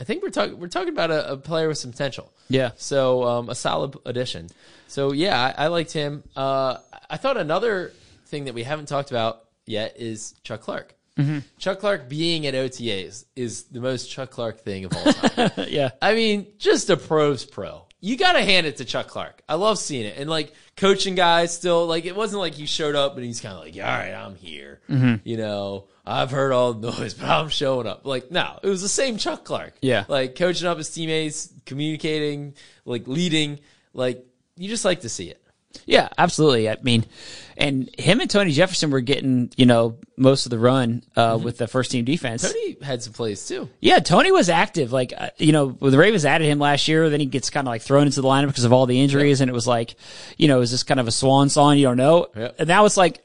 I 0.00 0.04
think 0.04 0.22
we're 0.22 0.30
talking 0.30 0.58
we're 0.58 0.68
talking 0.68 0.90
about 0.92 1.10
a, 1.10 1.32
a 1.32 1.36
player 1.36 1.68
with 1.68 1.78
some 1.78 1.90
potential. 1.90 2.32
Yeah. 2.48 2.70
So 2.76 3.24
um, 3.24 3.48
a 3.50 3.54
solid 3.54 3.96
addition. 4.06 4.48
So 4.86 5.12
yeah, 5.12 5.52
I, 5.58 5.64
I 5.64 5.66
liked 5.68 5.92
him. 5.92 6.22
Uh, 6.36 6.76
I 7.10 7.16
thought 7.16 7.36
another 7.36 7.92
thing 8.26 8.44
that 8.44 8.54
we 8.54 8.62
haven't 8.62 8.86
talked 8.86 9.10
about 9.10 9.44
yet 9.68 9.96
is 9.98 10.34
Chuck 10.42 10.62
Clark. 10.62 10.94
Mm-hmm. 11.18 11.38
Chuck 11.58 11.80
Clark 11.80 12.08
being 12.08 12.46
at 12.46 12.54
OTAs 12.54 13.24
is 13.34 13.64
the 13.64 13.80
most 13.80 14.08
Chuck 14.08 14.30
Clark 14.30 14.60
thing 14.60 14.84
of 14.84 14.96
all 14.96 15.12
time. 15.12 15.50
yeah. 15.68 15.90
I 16.00 16.14
mean, 16.14 16.46
just 16.58 16.90
a 16.90 16.96
pro's 16.96 17.44
pro. 17.44 17.86
You 18.00 18.16
got 18.16 18.34
to 18.34 18.44
hand 18.44 18.68
it 18.68 18.76
to 18.76 18.84
Chuck 18.84 19.08
Clark. 19.08 19.42
I 19.48 19.56
love 19.56 19.78
seeing 19.80 20.06
it. 20.06 20.16
And 20.16 20.30
like 20.30 20.52
coaching 20.76 21.16
guys 21.16 21.52
still, 21.52 21.86
like 21.86 22.04
it 22.04 22.14
wasn't 22.14 22.40
like 22.40 22.54
he 22.54 22.66
showed 22.66 22.94
up 22.94 23.16
and 23.16 23.24
he's 23.24 23.40
kind 23.40 23.56
of 23.56 23.64
like, 23.64 23.74
all 23.74 23.82
right, 23.82 24.12
I'm 24.12 24.36
here. 24.36 24.80
Mm-hmm. 24.88 25.28
You 25.28 25.36
know, 25.38 25.88
I've 26.06 26.30
heard 26.30 26.52
all 26.52 26.74
the 26.74 26.92
noise, 26.92 27.14
but 27.14 27.28
I'm 27.28 27.48
showing 27.48 27.88
up. 27.88 28.06
Like, 28.06 28.30
no, 28.30 28.60
it 28.62 28.68
was 28.68 28.82
the 28.82 28.88
same 28.88 29.16
Chuck 29.16 29.44
Clark. 29.44 29.74
Yeah. 29.82 30.04
Like 30.06 30.36
coaching 30.36 30.68
up 30.68 30.78
his 30.78 30.88
teammates, 30.88 31.52
communicating, 31.66 32.54
like 32.84 33.08
leading. 33.08 33.58
Like, 33.92 34.24
you 34.56 34.68
just 34.68 34.84
like 34.84 35.00
to 35.00 35.08
see 35.08 35.30
it. 35.30 35.42
Yeah, 35.86 36.08
absolutely. 36.18 36.68
I 36.68 36.76
mean, 36.82 37.04
and 37.56 37.90
him 37.98 38.20
and 38.20 38.30
Tony 38.30 38.52
Jefferson 38.52 38.90
were 38.90 39.00
getting, 39.00 39.50
you 39.56 39.66
know, 39.66 39.98
most 40.16 40.46
of 40.46 40.50
the 40.50 40.58
run 40.58 41.02
uh, 41.16 41.38
with 41.42 41.58
the 41.58 41.66
first 41.66 41.90
team 41.90 42.04
defense. 42.04 42.42
Tony 42.42 42.76
had 42.82 43.02
some 43.02 43.12
plays 43.12 43.46
too. 43.46 43.68
Yeah, 43.80 43.98
Tony 43.98 44.30
was 44.32 44.48
active. 44.48 44.92
Like, 44.92 45.12
uh, 45.16 45.30
you 45.38 45.52
know, 45.52 45.68
when 45.68 45.90
the 45.92 45.98
Ravens 45.98 46.24
added 46.24 46.46
him 46.46 46.58
last 46.58 46.88
year, 46.88 47.10
then 47.10 47.20
he 47.20 47.26
gets 47.26 47.50
kind 47.50 47.66
of 47.66 47.70
like 47.72 47.82
thrown 47.82 48.06
into 48.06 48.20
the 48.20 48.28
lineup 48.28 48.48
because 48.48 48.64
of 48.64 48.72
all 48.72 48.86
the 48.86 49.00
injuries. 49.00 49.40
And 49.40 49.50
it 49.50 49.54
was 49.54 49.66
like, 49.66 49.96
you 50.36 50.48
know, 50.48 50.60
is 50.60 50.70
this 50.70 50.82
kind 50.82 51.00
of 51.00 51.08
a 51.08 51.12
swan 51.12 51.48
song? 51.48 51.76
You 51.76 51.84
don't 51.84 51.96
know. 51.96 52.28
Yep. 52.36 52.56
And 52.60 52.68
now 52.68 52.84
it's 52.84 52.96
like, 52.96 53.22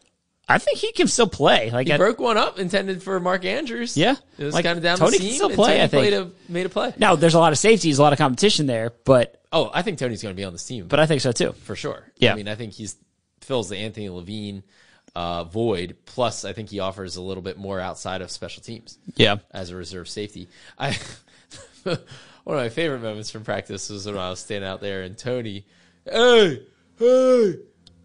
I 0.47 0.57
think 0.57 0.79
he 0.79 0.91
can 0.91 1.07
still 1.07 1.27
play. 1.27 1.71
Like, 1.71 1.87
He 1.87 1.93
I- 1.93 1.97
broke 1.97 2.19
one 2.19 2.37
up 2.37 2.59
intended 2.59 3.01
for 3.01 3.17
Mark 3.19 3.45
Andrews. 3.45 3.95
Yeah. 3.95 4.15
It 4.37 4.43
was 4.43 4.53
Like, 4.53 4.65
kind 4.65 4.77
of 4.77 4.83
down 4.83 4.97
Tony 4.97 5.11
the 5.11 5.17
can 5.19 5.25
seam. 5.27 5.35
still 5.35 5.47
and 5.49 5.55
play, 5.55 5.81
I 5.81 5.87
think. 5.87 6.01
played 6.09 6.13
a, 6.13 6.31
made 6.49 6.65
a 6.65 6.69
play. 6.69 6.93
now 6.97 7.15
there's 7.15 7.33
a 7.35 7.39
lot 7.39 7.53
of 7.53 7.57
safeties, 7.59 7.97
a 7.97 8.01
lot 8.01 8.11
of 8.13 8.19
competition 8.19 8.65
there, 8.65 8.91
but 9.05 9.39
Oh, 9.53 9.69
I 9.73 9.83
think 9.83 9.99
Tony's 9.99 10.21
going 10.23 10.35
to 10.35 10.39
be 10.39 10.43
on 10.43 10.51
this 10.51 10.65
team. 10.65 10.87
but 10.87 10.99
I 10.99 11.05
think 11.05 11.21
so 11.21 11.31
too. 11.31 11.53
for 11.53 11.75
sure. 11.75 12.11
Yeah. 12.17 12.33
I 12.33 12.35
mean, 12.35 12.47
I 12.49 12.55
think 12.55 12.73
he's 12.73 12.95
fills 13.41 13.69
the 13.69 13.77
Anthony 13.77 14.09
Levine 14.09 14.63
uh, 15.15 15.43
void. 15.43 15.95
Plus, 16.05 16.43
I 16.43 16.53
think 16.53 16.69
he 16.69 16.79
offers 16.79 17.15
a 17.17 17.21
little 17.21 17.43
bit 17.43 17.57
more 17.57 17.79
outside 17.79 18.21
of 18.21 18.31
special 18.31 18.63
teams 18.63 18.97
Yeah. 19.15 19.37
as 19.51 19.69
a 19.69 19.75
reserve 19.75 20.09
safety. 20.09 20.47
I 20.79 20.97
one 21.83 21.97
of 22.57 22.63
my 22.63 22.69
favorite 22.69 23.01
moments 23.01 23.29
from 23.29 23.43
practice 23.43 23.89
was 23.89 24.05
when 24.05 24.17
I 24.17 24.29
was 24.29 24.39
standing 24.39 24.67
out 24.67 24.81
there 24.81 25.03
and 25.03 25.17
Tony, 25.17 25.65
hey, 26.09 26.63
hey, 26.97 27.55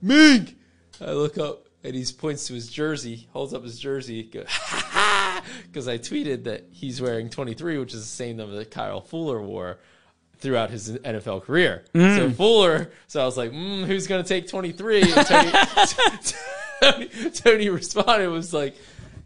Mink. 0.03 0.57
I 1.01 1.13
look 1.13 1.39
up 1.39 1.67
and 1.85 1.95
he 1.95 2.05
points 2.13 2.47
to 2.49 2.55
his 2.55 2.69
jersey, 2.69 3.29
holds 3.33 3.55
up 3.55 3.63
his 3.63 3.79
jersey, 3.79 4.25
go, 4.25 4.41
because 5.67 5.87
I 5.89 5.97
tweeted 5.99 6.45
that 6.45 6.67
he's 6.73 7.01
wearing 7.01 7.31
23, 7.31 7.79
which 7.79 7.95
is 7.95 8.01
the 8.01 8.07
same 8.07 8.37
number 8.37 8.57
that 8.57 8.71
Kyle 8.71 9.01
Fuller 9.01 9.41
wore 9.41 9.79
throughout 10.39 10.71
his 10.71 10.91
NFL 10.91 11.43
career. 11.43 11.85
So 11.95 12.31
Fuller, 12.31 12.91
so 13.07 13.21
I 13.21 13.25
was 13.25 13.37
like, 13.37 13.53
mm, 13.53 13.85
who's 13.85 14.07
going 14.07 14.23
to 14.23 14.29
take 14.29 14.49
23? 14.49 15.03
And 15.03 15.27
Tony, 15.27 15.53
Tony, 17.09 17.31
Tony 17.31 17.69
responded 17.71 18.29
was 18.29 18.53
like, 18.55 18.77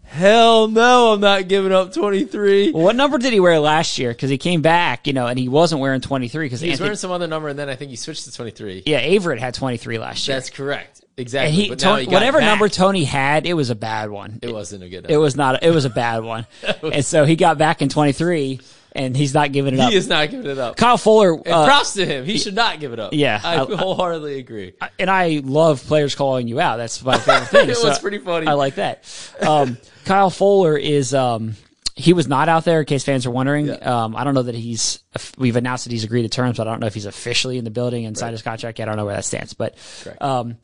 hell 0.04 0.68
no, 0.68 1.12
I'm 1.12 1.20
not 1.20 1.48
giving 1.48 1.72
up 1.72 1.92
23. 1.92 2.72
Well, 2.72 2.84
what 2.84 2.96
number 2.96 3.18
did 3.18 3.32
he 3.32 3.40
wear 3.40 3.58
last 3.58 3.98
year? 3.98 4.10
Because 4.10 4.30
he 4.30 4.38
came 4.38 4.62
back, 4.62 5.06
you 5.06 5.12
know, 5.12 5.26
and 5.26 5.38
he 5.38 5.48
wasn't 5.48 5.80
wearing 5.80 6.00
23 6.00 6.46
because 6.46 6.60
He 6.60 6.68
was 6.68 6.74
Anthony, 6.74 6.86
wearing 6.86 6.96
some 6.96 7.10
other 7.10 7.26
number, 7.26 7.48
and 7.48 7.58
then 7.58 7.68
I 7.68 7.76
think 7.76 7.90
he 7.90 7.96
switched 7.96 8.24
to 8.24 8.32
23. 8.32 8.84
yeah, 8.86 9.02
Averett 9.02 9.38
had 9.38 9.54
23 9.54 9.98
last 9.98 10.26
year. 10.28 10.36
That's 10.36 10.50
correct. 10.50 11.02
Exactly. 11.16 11.52
he, 11.54 11.76
Tony, 11.76 12.04
he 12.04 12.10
whatever 12.10 12.40
number 12.40 12.68
Tony 12.68 13.04
had, 13.04 13.46
it 13.46 13.52
was 13.52 13.68
a 13.70 13.74
bad 13.74 14.10
one. 14.10 14.38
it 14.40 14.52
wasn't 14.52 14.82
a 14.82 14.88
good 14.88 15.10
It 15.10 15.18
was 15.18 15.36
not. 15.36 15.62
It 15.62 15.70
was 15.70 15.84
a 15.84 15.90
bad 15.90 16.24
one, 16.24 16.46
and 16.82 17.04
so 17.04 17.24
he 17.24 17.36
got 17.36 17.58
back 17.58 17.82
in 17.82 17.90
23, 17.90 18.60
and 18.94 19.16
he's 19.16 19.34
not 19.34 19.52
giving 19.52 19.74
it 19.74 19.80
up. 19.80 19.90
He 19.90 19.96
is 19.96 20.08
not 20.08 20.30
giving 20.30 20.50
it 20.50 20.58
up. 20.58 20.76
Kyle 20.76 20.96
Fuller, 20.98 21.34
And 21.34 21.46
uh, 21.48 21.64
props 21.66 21.94
to 21.94 22.04
him. 22.06 22.24
He 22.24 22.38
should 22.38 22.54
not 22.54 22.78
give 22.80 22.92
it 22.92 22.98
up. 23.00 23.12
Yeah, 23.14 23.40
I, 23.42 23.54
I- 23.60 23.64
wholeheartedly 23.76 24.38
agree. 24.38 24.74
and 24.98 25.10
I 25.10 25.40
love 25.44 25.82
players 25.84 26.14
calling 26.14 26.46
you 26.48 26.60
out. 26.60 26.76
That's 26.76 27.02
my 27.02 27.18
favorite 27.18 27.48
thing. 27.48 27.68
It 27.70 27.76
So 27.76 27.88
was 27.88 27.98
pretty 27.98 28.18
funny. 28.18 28.46
I 28.46 28.52
like 28.52 28.74
that. 28.76 29.04
Um, 29.40 29.78
Kyle 30.04 30.30
Fuller 30.30 30.76
is. 30.76 31.14
Um, 31.14 31.54
he 31.94 32.14
was 32.14 32.26
not 32.26 32.48
out 32.48 32.64
there, 32.64 32.80
in 32.80 32.86
case 32.86 33.04
fans 33.04 33.26
are 33.26 33.30
wondering. 33.30 33.66
Yeah. 33.66 33.74
Um, 33.74 34.16
I 34.16 34.24
don't 34.24 34.32
know 34.32 34.42
that 34.42 34.54
he's. 34.54 35.00
We've 35.36 35.56
announced 35.56 35.84
that 35.84 35.92
he's 35.92 36.04
agreed 36.04 36.22
to 36.22 36.28
terms, 36.30 36.56
but 36.56 36.66
I 36.66 36.70
don't 36.70 36.80
know 36.80 36.86
if 36.86 36.94
he's 36.94 37.04
officially 37.04 37.58
in 37.58 37.64
the 37.64 37.70
building 37.70 38.06
and 38.06 38.16
signed 38.16 38.32
his 38.32 38.40
contract 38.40 38.78
yet. 38.78 38.88
I 38.88 38.90
don't 38.92 38.96
know 38.96 39.04
where 39.04 39.14
that 39.16 39.26
stands, 39.26 39.52
but 39.52 39.74
um, 40.20 40.56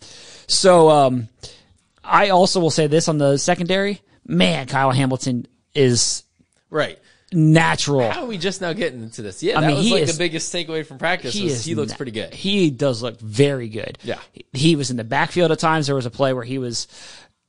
so 0.47 0.89
um, 0.89 1.29
I 2.03 2.31
also 2.31 2.61
will 2.61 2.71
say 2.71 2.87
this 2.87 3.09
on 3.09 3.19
the 3.19 3.37
secondary. 3.37 4.01
Man, 4.27 4.67
Kyle 4.69 4.91
Hamilton 4.91 5.47
is 5.75 6.25
right. 6.71 6.99
Natural. 7.33 8.11
How 8.11 8.23
are 8.25 8.27
we 8.27 8.39
just 8.39 8.61
now 8.61 8.73
getting 8.73 9.03
into 9.03 9.23
this? 9.23 9.43
Yeah, 9.43 9.59
I 9.59 9.61
that 9.63 9.67
mean, 9.69 9.77
was 9.77 9.85
he 9.87 9.93
like 9.93 10.03
is- 10.05 10.13
the 10.17 10.19
biggest 10.19 10.53
takeaway 10.53 10.85
from 10.87 10.99
practice. 10.99 11.35
he 11.35 11.53
he 11.53 11.75
looks 11.75 11.91
na- 11.93 11.97
pretty 11.97 12.13
good. 12.13 12.33
He 12.35 12.71
does 12.71 13.03
look 13.03 13.21
very 13.21 13.69
good. 13.69 13.99
Yeah. 14.03 14.19
He 14.53 14.77
was 14.77 14.91
in 14.91 14.97
the 14.97 15.05
backfield 15.05 15.53
at 15.53 15.59
times. 15.59 15.87
There 15.87 15.97
was 15.97 16.07
a 16.07 16.11
play 16.11 16.33
where 16.33 16.45
he 16.45 16.59
was, 16.59 16.89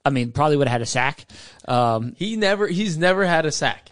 I 0.06 0.10
mean, 0.10 0.32
probably 0.32 0.58
would 0.58 0.68
have 0.68 0.74
had 0.74 0.82
a 0.82 0.86
sack. 0.86 1.26
Um, 1.68 2.14
He 2.18 2.36
never 2.36 2.68
he's 2.68 2.98
never 2.98 3.26
had 3.26 3.46
a 3.46 3.52
sack 3.52 3.90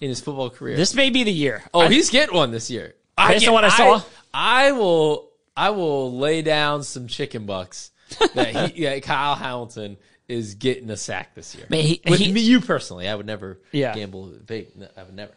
in 0.00 0.08
his 0.08 0.20
football 0.20 0.50
career. 0.50 0.76
this 0.76 0.94
may 0.94 1.10
be 1.10 1.24
the 1.24 1.32
year. 1.32 1.62
oh, 1.72 1.80
I- 1.82 1.88
he's 1.88 2.10
getting 2.10 2.34
one 2.34 2.50
this 2.50 2.70
year. 2.70 2.94
Based 3.16 3.40
get- 3.40 3.48
on 3.48 3.54
what 3.54 3.64
I 3.64 3.68
saw? 3.68 4.02
I, 4.34 4.72
will 4.72 5.30
I 5.56 5.70
will 5.70 6.16
lay 6.18 6.40
down 6.42 6.82
some 6.82 7.06
chicken 7.06 7.44
bucks 7.46 7.90
that 8.34 8.72
he, 8.72 8.82
yeah, 8.82 8.98
Kyle 9.00 9.34
Hamilton 9.34 9.96
is 10.32 10.54
getting 10.54 10.90
a 10.90 10.96
sack 10.96 11.34
this 11.34 11.54
year. 11.54 11.66
He- 11.70 12.00
With 12.08 12.18
he- 12.20 12.32
me, 12.32 12.40
you 12.40 12.60
personally, 12.60 13.08
I 13.08 13.14
would 13.14 13.26
never 13.26 13.60
Yeah. 13.72 13.94
gamble. 13.94 14.32
I 14.50 15.02
would 15.04 15.14
never. 15.14 15.32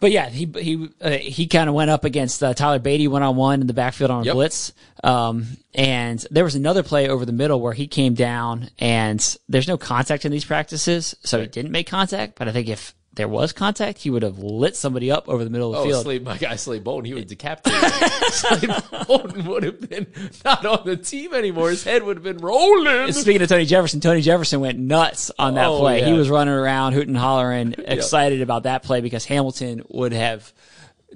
but 0.00 0.10
yeah, 0.10 0.28
he 0.28 0.50
he 0.60 0.88
uh, 1.00 1.10
he 1.12 1.46
kind 1.46 1.68
of 1.68 1.74
went 1.74 1.90
up 1.90 2.04
against 2.04 2.42
uh, 2.42 2.52
Tyler 2.52 2.78
Badie 2.80 3.08
one 3.08 3.22
on 3.22 3.36
one 3.36 3.60
in 3.60 3.66
the 3.66 3.72
backfield 3.72 4.10
on 4.10 4.22
a 4.22 4.24
Yep. 4.26 4.34
blitz. 4.34 4.72
Um, 5.02 5.46
and 5.74 6.24
there 6.30 6.44
was 6.44 6.54
another 6.54 6.82
play 6.82 7.08
over 7.08 7.24
the 7.24 7.32
middle 7.32 7.60
where 7.60 7.72
he 7.72 7.86
came 7.86 8.14
down, 8.14 8.70
and 8.78 9.36
there's 9.48 9.68
no 9.68 9.78
contact 9.78 10.24
in 10.24 10.32
these 10.32 10.44
practices, 10.44 11.14
so 11.24 11.40
he 11.40 11.46
didn't 11.46 11.72
make 11.72 11.86
contact. 11.86 12.36
But 12.38 12.48
I 12.48 12.52
think 12.52 12.68
if 12.68 12.94
there 13.14 13.28
was 13.28 13.52
contact, 13.52 13.98
he 13.98 14.10
would 14.10 14.22
have 14.22 14.38
lit 14.38 14.74
somebody 14.76 15.10
up 15.10 15.28
over 15.28 15.44
the 15.44 15.50
middle 15.50 15.68
of 15.74 15.74
the 15.74 15.80
Oh, 15.80 15.84
field. 15.88 16.04
Slade, 16.04 16.24
my 16.24 16.36
guy 16.36 16.56
Slade 16.56 16.82
Bolden, 16.84 17.04
he 17.06 17.14
would 17.14 17.26
decapitate. 17.28 17.90
Slade 18.32 18.70
Bolden 19.06 19.44
would 19.46 19.62
have 19.62 19.88
been 19.88 20.06
not 20.44 20.66
on 20.66 20.84
the 20.84 20.96
team 20.96 21.32
anymore. 21.34 21.70
His 21.70 21.84
head 21.84 22.02
would 22.02 22.16
have 22.16 22.24
been 22.24 22.38
rolling. 22.38 23.12
Speaking 23.12 23.42
of 23.42 23.48
Tony 23.48 23.66
Jefferson, 23.66 24.00
Tony 24.00 24.20
Jefferson 24.20 24.60
went 24.60 24.78
nuts 24.78 25.30
on 25.38 25.54
that 25.54 25.68
Oh, 25.68 25.78
play. 25.78 26.02
He 26.04 26.12
was 26.12 26.28
running 26.28 26.54
around, 26.54 26.92
hooting 26.94 27.10
and 27.10 27.18
hollering, 27.18 27.74
excited 27.78 28.40
about 28.42 28.64
that 28.64 28.82
play 28.82 29.00
because 29.00 29.24
Hamilton 29.24 29.82
would 29.88 30.12
have 30.12 30.52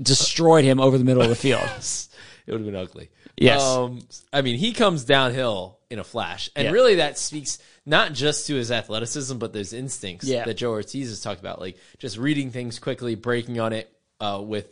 destroyed 0.01 0.65
him 0.65 0.81
over 0.81 0.97
the 0.99 1.05
middle 1.05 1.23
of 1.23 1.29
the 1.29 1.37
field. 1.37 1.63
It 2.47 2.53
would 2.53 2.61
have 2.63 2.67
been 2.73 2.81
ugly. 2.81 3.11
Yes. 3.37 3.61
Um, 3.63 4.01
I 4.33 4.41
mean, 4.41 4.57
he 4.57 4.73
comes 4.73 5.05
downhill 5.05 5.81
in 5.91 5.99
a 5.99 6.05
flash. 6.05 6.49
And 6.57 6.65
Yeah. 6.65 6.71
really, 6.71 6.95
that 6.95 7.19
speaks 7.19 7.59
not 7.88 8.12
just 8.12 8.46
to 8.46 8.55
his 8.55 8.70
athleticism, 8.70 9.38
but 9.38 9.53
those 9.53 9.72
instincts 9.72 10.27
Yeah. 10.27 10.44
that 10.44 10.55
Joe 10.55 10.70
Ortiz 10.72 11.09
has 11.09 11.20
talked 11.20 11.40
about. 11.40 11.61
Like 11.61 11.79
just 11.98 12.18
reading 12.18 12.51
things 12.51 12.79
quickly, 12.79 13.14
breaking 13.14 13.59
on 13.59 13.72
it 13.72 13.90
uh, 14.20 14.42
with 14.44 14.68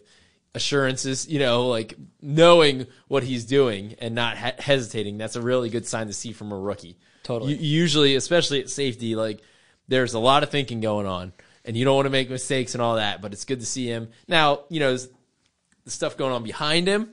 assurances, 0.55 1.29
you 1.29 1.39
know, 1.39 1.67
like 1.69 1.95
knowing 2.21 2.87
what 3.09 3.23
he's 3.23 3.45
doing 3.45 3.95
and 4.01 4.15
not 4.15 4.37
he- 4.39 4.51
hesitating. 4.63 5.19
That's 5.19 5.37
a 5.37 5.43
really 5.43 5.71
good 5.71 5.87
sign 5.87 6.07
to 6.09 6.13
see 6.13 6.33
from 6.33 6.53
a 6.53 6.59
rookie. 6.59 6.97
Totally. 7.23 7.55
Usually, 7.57 8.15
especially 8.15 8.61
at 8.61 8.71
safety, 8.71 9.17
like 9.17 9.41
there's 9.89 10.15
a 10.15 10.19
lot 10.19 10.43
of 10.43 10.51
thinking 10.51 10.81
going 10.81 11.07
on. 11.07 11.33
And 11.65 11.77
you 11.77 11.85
don't 11.85 11.97
want 11.97 12.07
to 12.07 12.11
make 12.11 12.31
mistakes 12.31 12.75
and 12.75 12.83
all 12.83 12.95
that, 12.97 13.21
but 13.21 13.33
it's 13.33 13.45
good 13.45 13.59
to 13.59 13.67
see 13.67 13.87
him. 13.87 14.11
Now, 14.29 14.61
you 14.69 14.79
know, 14.79 14.97
the 14.97 15.91
stuff 15.91 16.17
going 16.17 16.33
on 16.33 16.45
behind 16.45 16.87
him 16.87 17.11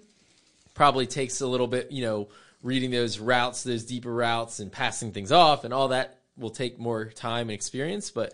probably 0.75 1.07
takes 1.07 1.41
a 1.41 1.47
little 1.47 1.65
bit, 1.65 1.91
you 1.91 2.03
know, 2.03 2.27
reading 2.63 2.89
those 2.89 3.19
routes, 3.19 3.63
those 3.63 3.83
deeper 3.83 4.13
routes 4.13 4.59
and 4.59 4.71
passing 4.71 5.11
things 5.11 5.31
off 5.31 5.65
and 5.65 5.73
all 5.73 5.89
that 5.89 6.19
will 6.37 6.49
take 6.49 6.79
more 6.79 7.05
time 7.05 7.49
and 7.49 7.51
experience, 7.51 8.09
but 8.09 8.33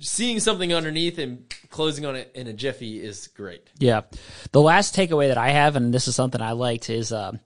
seeing 0.00 0.40
something 0.40 0.74
underneath 0.74 1.18
and 1.18 1.44
closing 1.70 2.04
on 2.04 2.16
it 2.16 2.32
in 2.34 2.48
a 2.48 2.52
jiffy 2.52 3.00
is 3.00 3.28
great. 3.28 3.68
Yeah. 3.78 4.02
The 4.50 4.60
last 4.60 4.96
takeaway 4.96 5.28
that 5.28 5.38
I 5.38 5.50
have, 5.50 5.76
and 5.76 5.94
this 5.94 6.08
is 6.08 6.16
something 6.16 6.40
I 6.40 6.52
liked, 6.52 6.90
is 6.90 7.12
um, 7.12 7.38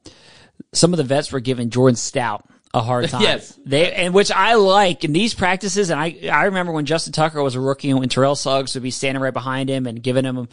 some 0.72 0.94
of 0.94 0.96
the 0.96 1.04
vets 1.04 1.32
were 1.32 1.40
giving 1.40 1.68
Jordan 1.68 1.96
Stout 1.96 2.48
a 2.74 2.80
hard 2.82 3.08
time. 3.10 3.22
Yes. 3.22 3.58
They 3.64 3.92
and 3.92 4.12
which 4.14 4.30
I 4.30 4.54
like 4.54 5.04
in 5.04 5.12
these 5.12 5.34
practices, 5.34 5.90
and 5.90 5.98
I 6.00 6.18
I 6.30 6.44
remember 6.44 6.72
when 6.72 6.84
Justin 6.84 7.12
Tucker 7.12 7.42
was 7.42 7.54
a 7.54 7.60
rookie 7.60 7.90
and 7.90 7.98
when 7.98 8.08
Terrell 8.08 8.36
Suggs 8.36 8.74
would 8.74 8.82
be 8.82 8.90
standing 8.90 9.22
right 9.22 9.32
behind 9.32 9.68
him 9.70 9.86
and 9.86 10.02
giving 10.02 10.24
him, 10.24 10.48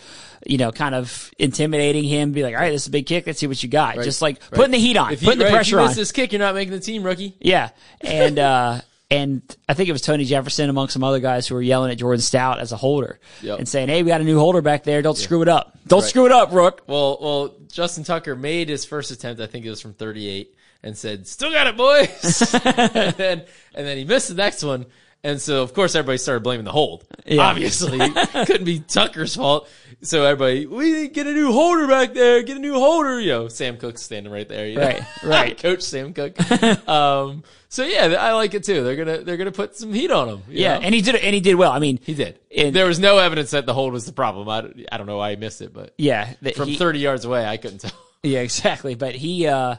you 0.45 0.57
know, 0.57 0.71
kind 0.71 0.95
of 0.95 1.29
intimidating 1.37 2.03
him, 2.05 2.31
be 2.31 2.43
like, 2.43 2.55
all 2.55 2.61
right, 2.61 2.71
this 2.71 2.83
is 2.83 2.87
a 2.87 2.91
big 2.91 3.05
kick, 3.05 3.27
let's 3.27 3.39
see 3.39 3.47
what 3.47 3.61
you 3.61 3.69
got. 3.69 3.95
Just 3.95 4.21
like 4.21 4.39
putting 4.51 4.71
the 4.71 4.77
heat 4.79 4.97
on, 4.97 5.11
If 5.13 5.21
you, 5.21 5.27
putting 5.27 5.39
the 5.39 5.45
right, 5.45 5.51
if 5.51 5.55
pressure 5.55 5.75
you 5.75 5.81
on. 5.81 5.87
miss 5.87 5.95
this 5.97 6.11
kick, 6.11 6.31
you're 6.31 6.39
not 6.39 6.55
making 6.55 6.71
the 6.73 6.79
team, 6.79 7.03
rookie. 7.03 7.35
Yeah, 7.39 7.69
and 8.01 8.39
uh, 8.39 8.81
and 9.11 9.41
I 9.69 9.73
think 9.75 9.87
it 9.89 9.91
was 9.91 10.01
Tony 10.01 10.25
Jefferson 10.25 10.69
among 10.69 10.87
some 10.89 11.03
other 11.03 11.19
guys 11.19 11.47
who 11.47 11.55
were 11.55 11.61
yelling 11.61 11.91
at 11.91 11.97
Jordan 11.97 12.21
Stout 12.21 12.59
as 12.59 12.71
a 12.71 12.75
holder 12.77 13.19
Yep. 13.41 13.59
and 13.59 13.67
saying, 13.67 13.89
"Hey, 13.89 14.01
we 14.03 14.07
got 14.09 14.21
a 14.21 14.23
new 14.23 14.39
holder 14.39 14.61
back 14.61 14.83
there. 14.83 15.01
Don't 15.01 15.17
screw 15.17 15.41
it 15.41 15.47
up. 15.47 15.77
Don't 15.85 16.03
screw 16.03 16.25
it 16.25 16.31
up, 16.31 16.51
Rook." 16.53 16.81
Well, 16.87 17.17
well, 17.21 17.53
Justin 17.71 18.03
Tucker 18.03 18.35
made 18.35 18.69
his 18.69 18.83
first 18.85 19.11
attempt. 19.11 19.41
I 19.41 19.45
think 19.47 19.65
it 19.65 19.69
was 19.69 19.81
from 19.81 19.93
38, 19.93 20.54
and 20.85 20.95
said, 20.97 21.27
"Still 21.27 21.51
got 21.51 21.67
it, 21.67 21.75
boys." 21.75 22.53
and 22.65 23.13
then, 23.15 23.43
and 23.73 23.85
then 23.85 23.97
he 23.97 24.05
missed 24.05 24.29
the 24.29 24.35
next 24.35 24.63
one, 24.63 24.85
and 25.23 25.41
so 25.41 25.63
of 25.63 25.73
course 25.73 25.95
everybody 25.95 26.17
started 26.19 26.43
blaming 26.43 26.63
the 26.63 26.71
hold. 26.71 27.05
Yeah. 27.25 27.41
Obviously, 27.41 27.97
couldn't 28.45 28.63
be 28.63 28.79
Tucker's 28.79 29.35
fault. 29.35 29.67
So 30.01 30.23
everybody, 30.23 30.65
we 30.67 30.91
need 30.91 31.07
to 31.07 31.13
get 31.13 31.25
a 31.25 31.33
new 31.33 31.51
holder 31.51 31.87
back 31.87 32.13
there. 32.13 32.43
Get 32.43 32.57
a 32.57 32.59
new 32.59 32.73
holder. 32.75 33.19
You 33.19 33.29
know, 33.29 33.47
Sam 33.47 33.77
Koch's 33.77 34.03
standing 34.03 34.31
right 34.31 34.47
there. 34.47 34.67
You 34.67 34.75
know? 34.75 34.85
Right, 34.85 35.03
right. 35.23 35.57
Coach 35.61 35.81
Sam 35.81 36.13
Koch. 36.13 36.39
um, 36.87 37.43
so 37.69 37.83
yeah, 37.83 38.15
I 38.19 38.33
like 38.33 38.53
it 38.53 38.63
too. 38.63 38.83
They're 38.83 38.95
gonna 38.95 39.17
they're 39.23 39.37
gonna 39.37 39.51
put 39.51 39.75
some 39.75 39.91
heat 39.91 40.11
on 40.11 40.29
him. 40.29 40.43
Yeah, 40.47 40.75
know? 40.75 40.81
and 40.85 40.93
he 40.93 41.01
did, 41.01 41.15
and 41.15 41.33
he 41.33 41.41
did 41.41 41.55
well. 41.55 41.71
I 41.71 41.79
mean, 41.79 41.99
he 42.03 42.13
did. 42.13 42.39
And- 42.55 42.75
there 42.75 42.85
was 42.85 42.99
no 42.99 43.17
evidence 43.17 43.51
that 43.51 43.65
the 43.65 43.73
hold 43.73 43.91
was 43.91 44.05
the 44.05 44.13
problem. 44.13 44.47
I, 44.47 44.61
don't- 44.61 44.85
I 44.91 44.97
don't 44.97 45.07
know 45.07 45.17
why 45.17 45.31
he 45.31 45.35
missed 45.37 45.61
it, 45.61 45.73
but 45.73 45.93
yeah, 45.97 46.33
from 46.55 46.69
he- 46.69 46.77
30 46.77 46.99
yards 46.99 47.25
away, 47.25 47.43
I 47.45 47.57
couldn't 47.57 47.79
tell. 47.79 47.91
Yeah, 48.21 48.39
exactly. 48.39 48.95
But 48.95 49.13
he, 49.15 49.45
uh, 49.47 49.75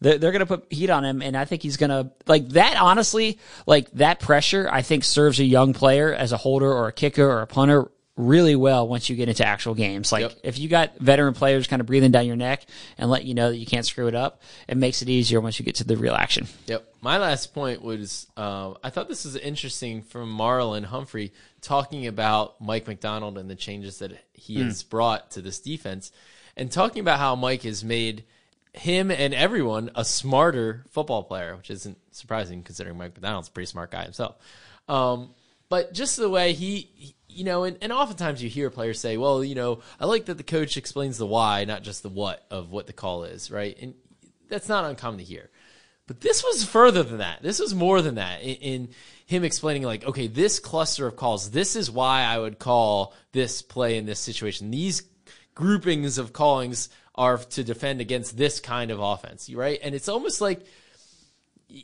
they're, 0.00 0.18
they're 0.18 0.32
going 0.32 0.40
to 0.40 0.46
put 0.46 0.66
heat 0.70 0.90
on 0.90 1.04
him, 1.04 1.22
and 1.22 1.36
I 1.36 1.44
think 1.44 1.62
he's 1.62 1.76
going 1.76 1.90
to 1.90 2.10
like 2.26 2.48
that. 2.50 2.76
Honestly, 2.76 3.38
like 3.66 3.90
that 3.92 4.20
pressure, 4.20 4.68
I 4.70 4.82
think 4.82 5.04
serves 5.04 5.40
a 5.40 5.44
young 5.44 5.72
player 5.72 6.12
as 6.12 6.32
a 6.32 6.36
holder 6.36 6.70
or 6.72 6.88
a 6.88 6.92
kicker 6.92 7.26
or 7.26 7.42
a 7.42 7.46
punter 7.46 7.90
really 8.16 8.56
well 8.56 8.88
once 8.88 9.10
you 9.10 9.16
get 9.16 9.28
into 9.28 9.46
actual 9.46 9.74
games. 9.74 10.10
Like 10.10 10.22
Yep. 10.22 10.32
if 10.42 10.58
you 10.58 10.70
got 10.70 10.98
veteran 10.98 11.34
players 11.34 11.66
kind 11.66 11.80
of 11.80 11.86
breathing 11.86 12.12
down 12.12 12.26
your 12.26 12.36
neck 12.36 12.64
and 12.96 13.10
let 13.10 13.26
you 13.26 13.34
know 13.34 13.50
that 13.50 13.58
you 13.58 13.66
can't 13.66 13.84
screw 13.84 14.06
it 14.06 14.14
up, 14.14 14.40
it 14.66 14.78
makes 14.78 15.02
it 15.02 15.10
easier 15.10 15.38
once 15.38 15.58
you 15.58 15.66
get 15.66 15.74
to 15.76 15.84
the 15.84 15.98
real 15.98 16.14
action. 16.14 16.46
Yep. 16.66 16.94
My 17.02 17.18
last 17.18 17.52
point 17.52 17.82
was 17.82 18.26
uh, 18.36 18.72
I 18.82 18.88
thought 18.88 19.08
this 19.08 19.26
was 19.26 19.36
interesting 19.36 20.00
from 20.02 20.34
Marlon 20.34 20.84
Humphrey 20.86 21.32
talking 21.60 22.06
about 22.06 22.58
Mike 22.58 22.86
Macdonald 22.86 23.36
and 23.36 23.50
the 23.50 23.54
changes 23.54 23.98
that 23.98 24.12
he 24.32 24.62
has 24.62 24.82
brought 24.82 25.32
to 25.32 25.42
this 25.42 25.60
defense, 25.60 26.10
and 26.56 26.72
talking 26.72 27.00
about 27.00 27.18
how 27.18 27.36
Mike 27.36 27.62
has 27.64 27.84
made 27.84 28.24
him 28.76 29.10
and 29.10 29.34
everyone 29.34 29.90
a 29.94 30.04
smarter 30.04 30.84
football 30.90 31.22
player, 31.22 31.56
which 31.56 31.70
isn't 31.70 31.98
surprising 32.12 32.62
considering 32.62 32.98
Mike 32.98 33.14
Macdonald's 33.14 33.48
a 33.48 33.52
pretty 33.52 33.66
smart 33.66 33.90
guy 33.90 34.04
himself. 34.04 34.36
Um, 34.88 35.34
but 35.68 35.92
just 35.92 36.16
the 36.16 36.30
way 36.30 36.52
he, 36.52 36.90
he- 36.94 37.16
you 37.28 37.44
know, 37.44 37.64
and, 37.64 37.76
and 37.82 37.92
oftentimes 37.92 38.42
you 38.42 38.48
hear 38.48 38.70
players 38.70 38.98
say, 38.98 39.18
well, 39.18 39.44
you 39.44 39.54
know, 39.54 39.80
I 40.00 40.06
like 40.06 40.26
that 40.26 40.38
the 40.38 40.42
coach 40.42 40.76
explains 40.78 41.18
the 41.18 41.26
why, 41.26 41.64
not 41.64 41.82
just 41.82 42.02
the 42.02 42.08
what 42.08 42.46
of 42.50 42.70
what 42.70 42.86
the 42.86 42.94
call 42.94 43.24
is, 43.24 43.50
right? 43.50 43.76
And 43.80 43.94
that's 44.48 44.68
not 44.70 44.86
uncommon 44.86 45.18
to 45.18 45.24
hear. 45.24 45.50
But 46.06 46.20
this 46.20 46.44
was 46.44 46.64
further 46.64 47.02
than 47.02 47.18
that. 47.18 47.42
This 47.42 47.58
was 47.58 47.74
more 47.74 48.00
than 48.00 48.14
that 48.14 48.40
in, 48.42 48.54
in 48.56 48.88
him 49.26 49.44
explaining, 49.44 49.82
like, 49.82 50.06
okay, 50.06 50.28
this 50.28 50.60
cluster 50.60 51.06
of 51.06 51.16
calls, 51.16 51.50
this 51.50 51.76
is 51.76 51.90
why 51.90 52.22
I 52.22 52.38
would 52.38 52.58
call 52.58 53.12
this 53.32 53.60
play 53.60 53.98
in 53.98 54.06
this 54.06 54.20
situation. 54.20 54.70
These 54.70 55.02
groupings 55.54 56.16
of 56.16 56.32
callings 56.32 56.88
are 57.16 57.38
to 57.38 57.64
defend 57.64 58.00
against 58.00 58.36
this 58.36 58.60
kind 58.60 58.90
of 58.90 59.00
offense, 59.00 59.50
right? 59.50 59.78
And 59.82 59.94
it's 59.94 60.08
almost 60.08 60.40
like 60.40 60.64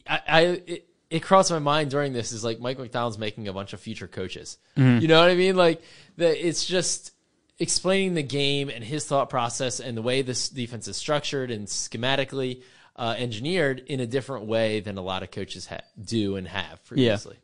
I, 0.07 0.21
I 0.27 0.41
it, 0.67 0.89
it 1.11 1.23
crossed 1.23 1.51
my 1.51 1.59
mind 1.59 1.91
during 1.91 2.13
this 2.13 2.33
is 2.33 2.43
like 2.45 2.61
Mike 2.61 2.79
Macdonald's 2.79 3.19
making 3.19 3.49
a 3.49 3.53
bunch 3.53 3.73
of 3.73 3.81
future 3.81 4.09
coaches. 4.09 4.59
You 5.01 5.09
know 5.09 5.21
what 5.21 5.31
I 5.31 5.35
mean? 5.35 5.57
Like 5.57 5.83
that 6.17 6.47
it's 6.47 6.65
just 6.65 7.13
explaining 7.59 8.15
the 8.15 8.23
game 8.23 8.71
and 8.71 8.83
his 8.83 9.05
thought 9.05 9.29
process 9.31 9.79
and 9.79 9.97
the 9.97 10.03
way 10.03 10.23
this 10.23 10.49
defense 10.49 10.89
is 10.89 10.97
structured 10.97 11.51
and 11.51 11.67
schematically 11.67 12.63
uh, 12.97 13.15
engineered 13.17 13.81
in 13.87 14.01
a 14.01 14.07
different 14.07 14.47
way 14.47 14.81
than 14.81 14.99
a 14.99 15.03
lot 15.03 15.23
of 15.23 15.31
coaches 15.31 15.67
ha- 15.67 15.81
do 16.03 16.37
and 16.37 16.49
have 16.49 16.85
previously. 16.85 17.37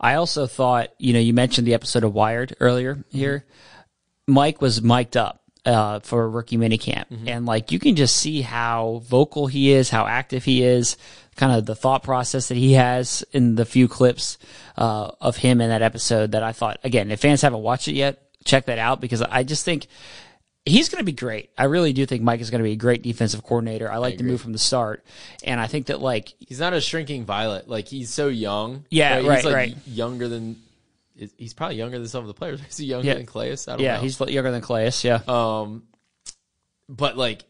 I 0.00 0.14
also 0.14 0.46
thought, 0.46 0.90
you 0.98 1.12
know, 1.12 1.18
you 1.18 1.34
mentioned 1.34 1.66
the 1.66 1.74
episode 1.74 2.04
of 2.04 2.14
Wired 2.14 2.54
earlier 2.60 3.04
here. 3.08 3.44
Mike 4.26 4.60
was 4.60 4.80
mic'd 4.82 5.16
up 5.16 5.42
uh, 5.64 6.00
for 6.00 6.24
a 6.24 6.28
rookie 6.28 6.56
minicamp, 6.56 7.06
and 7.26 7.46
like 7.46 7.72
you 7.72 7.78
can 7.78 7.96
just 7.96 8.16
see 8.16 8.42
how 8.42 9.02
vocal 9.04 9.46
he 9.46 9.72
is, 9.72 9.90
how 9.90 10.06
active 10.06 10.44
he 10.44 10.62
is, 10.62 10.96
kind 11.36 11.52
of 11.52 11.66
the 11.66 11.74
thought 11.74 12.02
process 12.02 12.48
that 12.48 12.56
he 12.56 12.74
has 12.74 13.24
in 13.32 13.54
the 13.54 13.64
few 13.64 13.88
clips 13.88 14.38
uh, 14.76 15.10
of 15.20 15.36
him 15.36 15.60
in 15.60 15.68
that 15.70 15.82
episode. 15.82 16.32
That 16.32 16.42
I 16.42 16.52
thought, 16.52 16.78
again, 16.84 17.10
if 17.10 17.20
fans 17.20 17.42
haven't 17.42 17.62
watched 17.62 17.88
it 17.88 17.94
yet, 17.94 18.22
check 18.44 18.66
that 18.66 18.78
out 18.78 19.00
because 19.00 19.22
I 19.22 19.42
just 19.42 19.64
think 19.64 19.86
he's 20.64 20.88
going 20.88 21.00
to 21.00 21.04
be 21.04 21.12
great. 21.12 21.50
I 21.56 21.64
really 21.64 21.92
do 21.92 22.06
think 22.06 22.22
Mike 22.22 22.40
is 22.40 22.50
going 22.50 22.60
to 22.60 22.64
be 22.64 22.72
a 22.72 22.76
great 22.76 23.02
defensive 23.02 23.42
coordinator. 23.42 23.90
I 23.90 23.96
like 23.96 24.18
the 24.18 24.24
move 24.24 24.40
from 24.40 24.52
the 24.52 24.58
start, 24.58 25.04
and 25.44 25.60
I 25.60 25.66
think 25.66 25.86
that 25.86 26.00
like 26.00 26.34
He's 26.38 26.60
not 26.60 26.72
a 26.72 26.80
shrinking 26.80 27.24
violet. 27.24 27.68
Like 27.68 27.88
he's 27.88 28.10
so 28.10 28.28
young. 28.28 28.84
Yeah, 28.90 29.18
He's 29.18 29.28
right, 29.28 29.44
like 29.44 29.54
right. 29.54 29.76
Younger 29.86 30.28
than 30.28 30.56
he's 31.36 31.54
probably 31.54 31.76
younger 31.76 31.98
than 31.98 32.08
some 32.08 32.20
of 32.22 32.28
the 32.28 32.34
players. 32.34 32.60
Is 32.70 32.76
he 32.76 32.86
younger 32.86 33.06
Yeah. 33.08 33.14
than 33.14 33.26
Calais? 33.26 33.52
I 33.52 33.72
don't 33.72 33.80
yeah, 33.80 33.96
know. 33.96 34.02
he's 34.02 34.18
younger 34.20 34.50
than 34.50 34.60
Calais. 34.62 34.92
Yeah. 35.02 35.20
Um, 35.28 35.84
but 36.88 37.16
like 37.16 37.44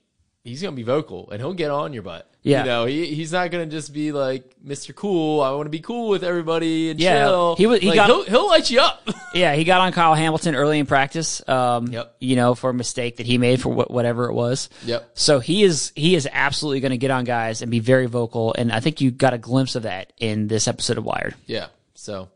he's 0.45 0.63
gonna 0.63 0.75
be 0.77 0.83
vocal 0.83 1.31
and 1.31 1.41
he'll 1.41 1.55
get 1.55 1.71
on 1.71 1.93
your 1.93 2.03
butt. 2.03 2.25
Yeah. 2.43 2.61
you 2.61 2.67
know 2.67 2.85
he 2.87 3.15
he's 3.15 3.33
not 3.33 3.51
gonna 3.51 3.67
just 3.67 3.93
be 3.93 4.13
like 4.13 4.55
Mr. 4.65 4.95
Cool. 4.95 5.43
I 5.43 5.51
want 5.51 5.67
to 5.67 5.71
be 5.71 5.81
cool 5.81 6.09
with 6.09 6.23
everybody 6.25 6.91
and 6.91 6.99
Yeah, 7.01 7.25
chill. 7.27 7.57
he 7.57 7.67
was- 7.67 7.81
he 7.81 7.89
Like, 7.89 7.97
got- 7.97 8.07
he'll, 8.07 8.25
he'll 8.25 8.49
light 8.49 8.71
you 8.71 8.81
up. 8.81 9.09
Yeah, 9.35 9.55
he 9.55 9.65
got 9.65 9.83
on 9.83 9.93
Kyle 9.93 10.15
Hamilton 10.15 10.55
early 10.55 10.79
in 10.79 10.87
practice. 10.87 11.47
Um, 11.47 11.89
Yep. 11.89 12.17
You 12.19 12.35
know, 12.37 12.55
for 12.55 12.71
a 12.71 12.75
mistake 12.75 13.17
that 13.19 13.27
he 13.27 13.37
made 13.37 13.61
for 13.61 13.69
wh- 13.71 13.91
whatever 13.91 14.25
it 14.25 14.33
was. 14.33 14.71
Yep. 14.87 15.11
So 15.14 15.39
he 15.39 15.64
is 15.64 15.93
he 15.95 16.14
is 16.14 16.27
absolutely 16.33 16.81
going 16.81 16.93
to 16.93 16.97
get 16.97 17.11
on 17.11 17.25
guys 17.25 17.61
and 17.61 17.71
be 17.71 17.79
very 17.81 18.07
vocal, 18.07 18.55
and 18.57 18.73
I 18.73 18.81
think 18.81 19.03
you 19.03 19.11
got 19.11 19.35
a 19.35 19.39
glimpse 19.39 19.75
of 19.75 19.83
that 19.83 20.14
in 20.16 20.49
this 20.49 20.66
episode 20.66 20.97
of 20.97 21.05
Wired. 21.05 21.35
yeah. 21.47 21.66
So, 21.95 22.31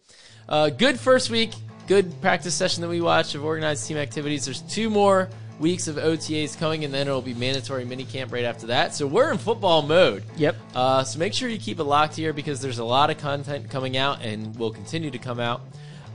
uh, 0.49 0.71
good 0.71 0.99
first 0.99 1.31
week. 1.31 1.53
Good 1.89 2.21
practice 2.21 2.55
session 2.55 2.81
that 2.83 2.89
we 2.89 3.01
watched 3.01 3.35
of 3.35 3.45
organized 3.45 3.87
team 3.87 3.97
activities. 3.97 4.45
There's 4.45 4.63
two 4.63 4.89
more 4.89 5.29
weeks 5.59 5.89
of 5.89 5.97
OTAs 5.97 6.59
coming, 6.59 6.85
and 6.85 6.93
then 6.93 7.07
it'll 7.07 7.23
be 7.23 7.35
mandatory 7.35 7.85
minicamp 7.85 8.33
right 8.33 8.45
after 8.45 8.69
that. 8.69 8.95
So 8.95 9.07
we're 9.07 9.33
in 9.33 9.39
football 9.39 9.83
mode. 9.83 10.25
Yep. 10.37 10.57
Uh, 10.75 11.05
so 11.05 11.19
make 11.19 11.35
sure 11.35 11.49
you 11.49 11.59
keep 11.59 11.79
it 11.79 11.85
locked 11.85 12.17
here 12.17 12.33
because 12.33 12.61
there's 12.61 12.79
a 12.79 12.85
lot 12.85 13.11
of 13.11 13.19
content 13.19 13.71
coming 13.71 13.97
out 13.97 14.23
and 14.23 14.55
will 14.57 14.71
continue 14.71 15.11
to 15.11 15.19
come 15.19 15.41
out. 15.41 15.63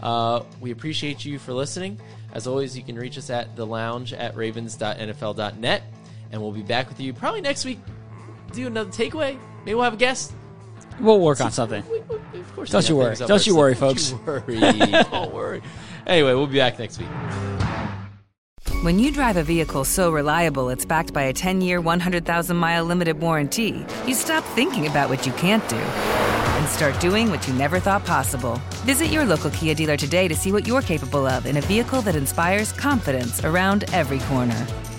Uh, 0.01 0.43
we 0.61 0.71
appreciate 0.71 1.25
you 1.25 1.39
for 1.39 1.53
listening. 1.53 1.99
As 2.33 2.45
always, 2.45 2.77
you 2.77 2.83
can 2.83 2.95
reach 2.97 3.17
us 3.17 3.29
at 3.29 3.55
the 3.55 3.65
lounge 3.65 4.13
at 4.13 4.35
ravens.nfl.net. 4.35 5.83
And 6.31 6.41
we'll 6.41 6.51
be 6.51 6.61
back 6.61 6.89
with 6.89 6.99
you 6.99 7.13
probably 7.13 7.41
next 7.41 7.65
week. 7.65 7.79
Do 8.53 8.67
another 8.67 8.91
takeaway. 8.91 9.39
Maybe 9.65 9.75
we'll 9.75 9.83
have 9.83 9.93
a 9.93 9.97
guest. 9.97 10.33
We'll 10.99 11.19
work 11.19 11.41
on 11.41 11.51
something. 11.51 11.83
We- 11.89 11.99
we- 12.33 12.39
of 12.39 12.55
course 12.55 12.69
Don't 12.69 12.89
you 12.89 12.95
worry. 12.95 13.15
Don't 13.15 13.45
you 13.47 13.55
worry, 13.55 13.75
folks. 13.75 14.11
Don't 14.11 14.47
you 14.47 14.59
worry. 14.59 15.03
Don't 15.11 15.33
worry. 15.33 15.61
Anyway, 16.05 16.33
we'll 16.33 16.47
be 16.47 16.57
back 16.57 16.79
next 16.79 16.99
week. 16.99 17.07
When 18.83 18.99
you 18.99 19.11
drive 19.11 19.37
a 19.37 19.43
vehicle 19.43 19.85
so 19.85 20.11
reliable 20.11 20.69
it's 20.69 20.85
backed 20.85 21.11
by 21.13 21.23
a 21.23 21.33
10 21.33 21.61
year, 21.61 21.81
100,000 21.81 22.55
mile 22.55 22.85
limited 22.85 23.19
warranty, 23.19 23.85
you 24.05 24.13
stop 24.13 24.43
thinking 24.55 24.87
about 24.87 25.09
what 25.09 25.25
you 25.25 25.31
can't 25.33 25.67
do 25.67 25.75
and 25.77 26.67
start 26.69 26.99
doing 26.99 27.29
what 27.29 27.47
you 27.47 27.53
never 27.53 27.79
thought 27.79 28.05
possible. 28.05 28.61
Visit 28.85 29.07
your 29.07 29.25
local 29.25 29.49
Kia 29.51 29.73
dealer 29.73 29.97
today 29.97 30.27
to 30.27 30.35
see 30.35 30.51
what 30.51 30.67
you're 30.67 30.81
capable 30.81 31.25
of 31.25 31.45
in 31.45 31.57
a 31.57 31.61
vehicle 31.61 32.01
that 32.03 32.15
inspires 32.15 32.71
confidence 32.71 33.43
around 33.43 33.85
every 33.93 34.19
corner. 34.19 34.65